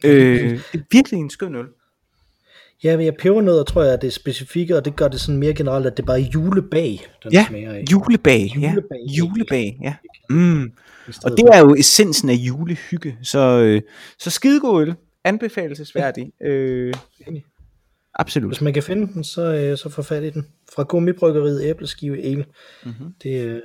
Øh, 0.05 0.39
det 0.49 0.53
er 0.73 0.79
virkelig 0.91 1.19
en 1.19 1.29
skøn 1.29 1.55
øl. 1.55 1.65
ja, 2.83 2.97
men 2.97 3.05
jeg 3.05 3.13
pebernødder 3.19 3.63
tror 3.63 3.83
jeg, 3.83 3.93
at 3.93 4.01
det 4.01 4.07
er 4.07 4.11
specifikke, 4.11 4.77
og 4.77 4.85
det 4.85 4.95
gør 4.95 5.07
det 5.07 5.19
sådan 5.21 5.39
mere 5.39 5.53
generelt, 5.53 5.85
at 5.85 5.97
det 5.97 6.03
er 6.03 6.07
bare 6.07 6.19
julebag, 6.19 7.07
den 7.23 7.31
Ja, 7.31 7.45
smager 7.49 7.71
af. 7.73 7.83
julebag. 7.91 8.53
Ja, 8.59 8.69
Julebag. 8.69 8.99
julebag, 9.19 9.79
ja. 9.81 9.95
Mm. 10.29 10.71
Og 11.23 11.31
det 11.31 11.45
er 11.53 11.59
jo 11.59 11.75
essensen 11.75 12.29
af 12.29 12.33
julehygge. 12.33 13.17
Så, 13.23 13.39
øh, 13.39 13.81
så 14.19 14.29
skidegod 14.29 14.81
øl. 14.81 14.95
Anbefalesværdig. 15.23 16.31
Øh, 16.45 16.93
absolut. 18.13 18.49
Hvis 18.49 18.61
man 18.61 18.73
kan 18.73 18.83
finde 18.83 19.13
den, 19.13 19.23
så, 19.23 19.41
øh, 19.53 19.77
så 19.77 19.89
få 19.89 20.01
fat 20.01 20.23
i 20.23 20.29
den. 20.29 20.47
Fra 20.75 20.83
Gummibryggeriet 20.83 21.63
Æbleskive 21.63 22.23
Ale. 22.23 22.35
Mhm. 22.35 22.45
Mm-hmm. 22.85 23.13
Det, 23.23 23.41
øh, 23.45 23.61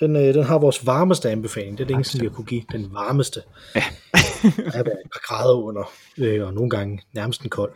den, 0.00 0.16
øh, 0.16 0.34
den 0.34 0.42
har 0.42 0.58
vores 0.58 0.86
varmeste 0.86 1.30
anbefaling. 1.30 1.78
Det 1.78 1.84
er 1.84 1.88
det 1.88 1.94
eneste, 1.94 2.18
jeg 2.22 2.32
kunne 2.32 2.44
give. 2.44 2.62
Den 2.72 2.92
varmeste. 2.92 3.42
Ja. 3.74 3.84
der 4.72 4.72
er 4.72 4.80
et 4.80 5.10
par 5.12 5.26
grader 5.26 5.54
under, 5.54 5.92
øh, 6.18 6.46
og 6.46 6.54
nogle 6.54 6.70
gange 6.70 7.02
nærmest 7.12 7.42
en 7.42 7.50
kold. 7.50 7.72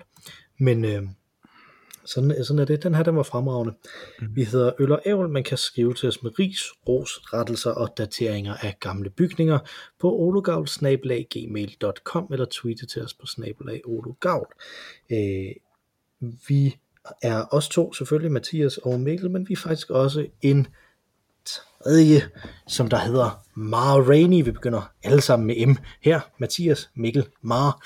Men 0.58 0.84
øh, 0.84 1.02
sådan, 2.04 2.44
sådan 2.44 2.58
er 2.58 2.64
det. 2.64 2.82
Den 2.82 2.94
her, 2.94 3.02
den 3.02 3.16
var 3.16 3.22
fremragende. 3.22 3.74
Mm. 4.20 4.36
Vi 4.36 4.44
hedder 4.44 4.72
Øl 4.78 4.92
og 4.92 5.02
Ævl. 5.06 5.28
Man 5.28 5.44
kan 5.44 5.58
skrive 5.58 5.94
til 5.94 6.08
os 6.08 6.22
med 6.22 6.38
ris, 6.38 6.60
ros, 6.88 7.20
rettelser 7.32 7.70
og 7.70 7.98
dateringer 7.98 8.54
af 8.54 8.76
gamle 8.80 9.10
bygninger 9.10 9.58
på 10.00 10.12
ologavl.gmail.com 10.12 12.28
eller 12.32 12.46
tweete 12.50 12.86
til 12.86 13.02
os 13.02 13.14
på 13.14 13.26
snabelag 13.26 13.80
ologavl. 13.84 14.46
Øh, 15.12 15.52
vi 16.48 16.76
er 17.22 17.44
os 17.50 17.68
to 17.68 17.92
selvfølgelig, 17.92 18.32
Mathias 18.32 18.78
og 18.78 19.00
Mikkel, 19.00 19.30
men 19.30 19.48
vi 19.48 19.52
er 19.52 19.56
faktisk 19.56 19.90
også 19.90 20.26
en 20.42 20.66
tredje, 21.84 22.22
som 22.66 22.88
der 22.88 22.98
hedder 22.98 23.44
Mara 23.54 24.00
Rainey. 24.00 24.44
Vi 24.44 24.50
begynder 24.50 24.92
alle 25.02 25.20
sammen 25.20 25.46
med 25.46 25.66
M 25.66 25.76
her. 26.00 26.20
Mathias, 26.38 26.90
Mikkel, 26.94 27.26
Mara. 27.42 27.80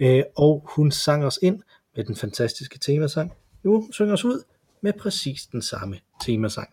Øh, 0.00 0.22
og 0.36 0.64
hun 0.76 0.90
sang 0.90 1.24
os 1.24 1.38
ind 1.42 1.62
med 1.96 2.04
den 2.04 2.16
fantastiske 2.16 2.78
temasang. 2.78 3.32
Nu 3.62 3.88
synger 3.92 4.12
os 4.12 4.24
ud 4.24 4.42
med 4.82 4.92
præcis 4.92 5.46
den 5.52 5.62
samme 5.62 5.96
temasang. 6.24 6.68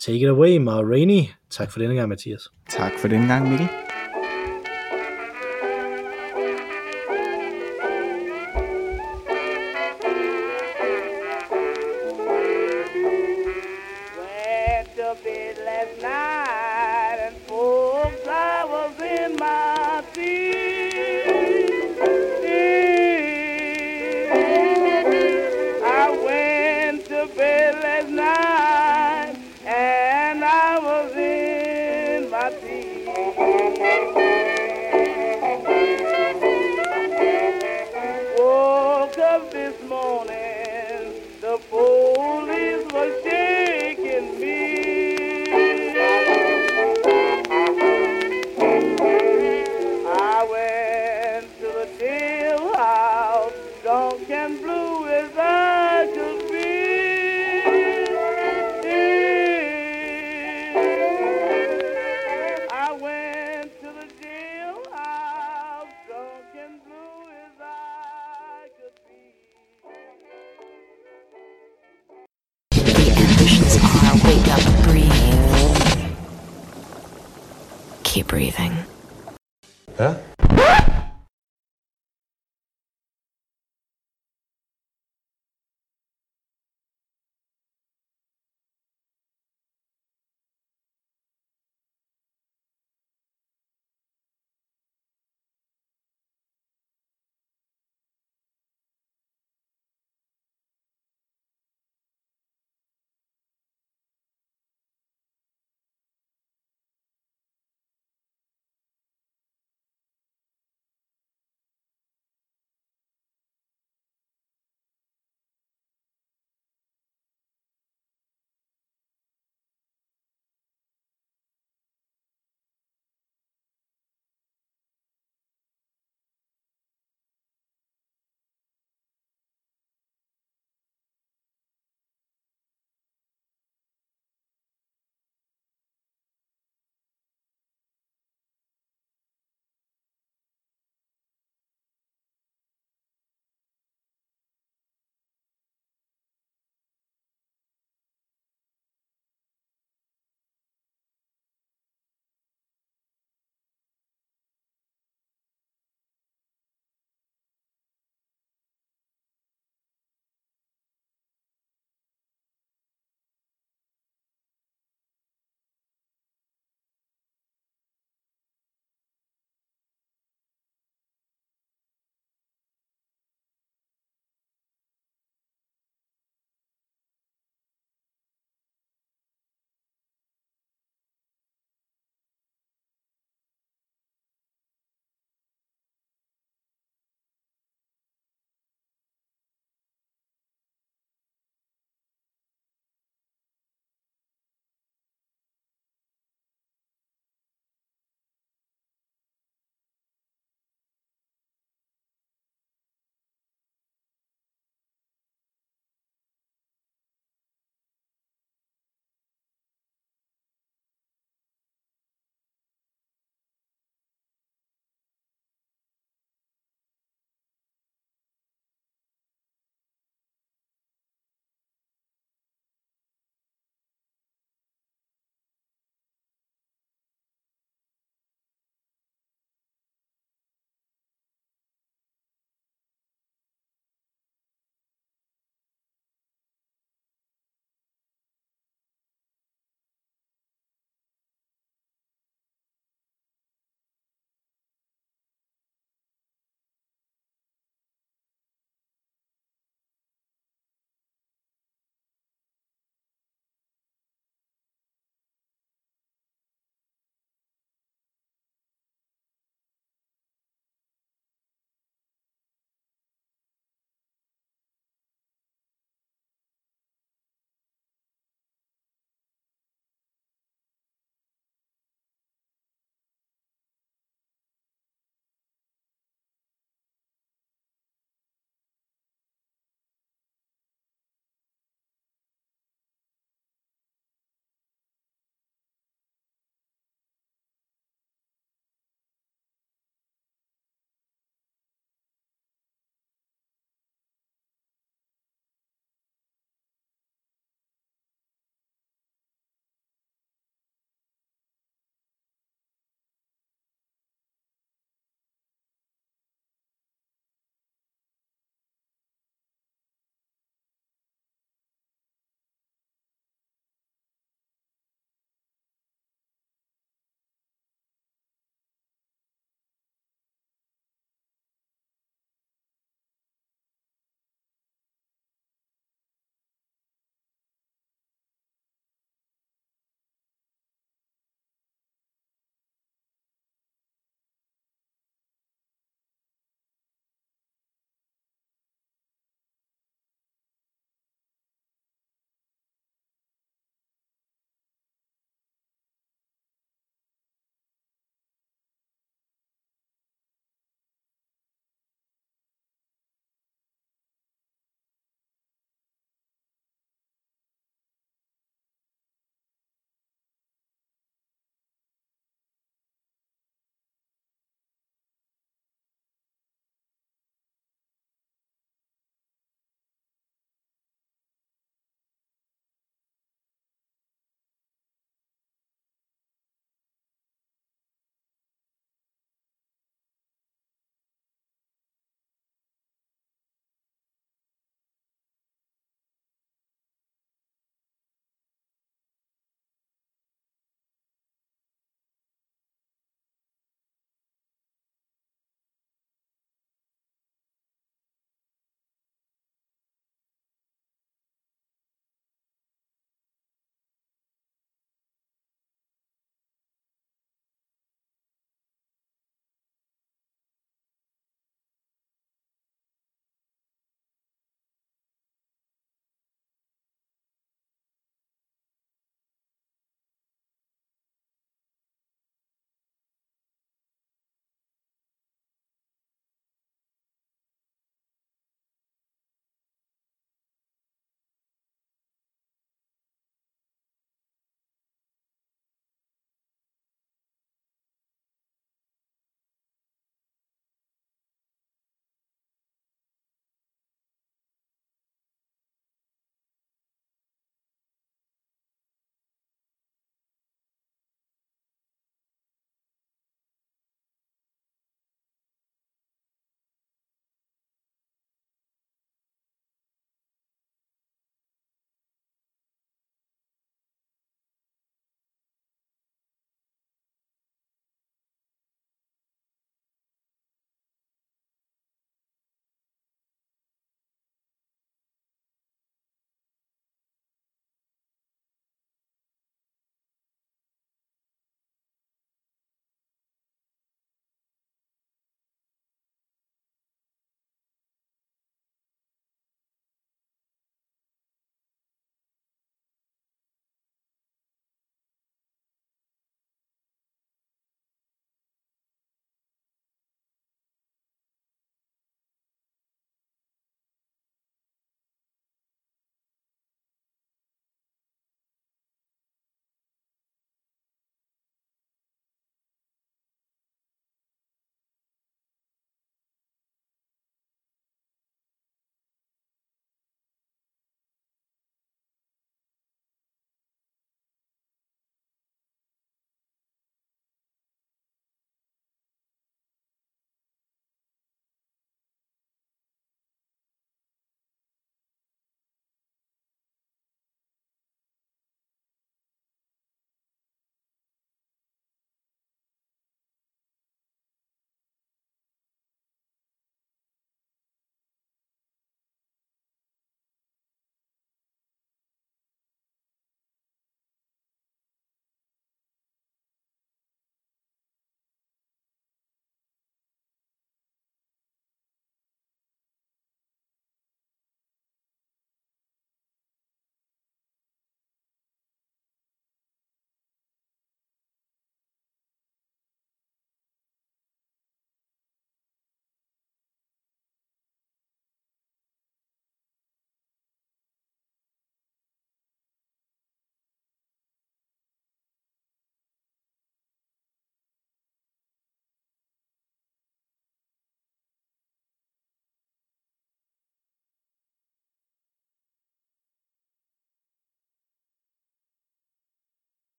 Take 0.00 0.18
it 0.18 0.28
away, 0.28 0.56
Mara 0.56 0.82
Rainey. 0.82 1.22
Tak 1.50 1.72
for 1.72 1.78
denne 1.78 1.94
gang, 1.94 2.08
Mathias. 2.08 2.48
Tak 2.70 2.92
for 3.00 3.08
den 3.08 3.26
gang, 3.26 3.50
Mikkel. 3.50 3.68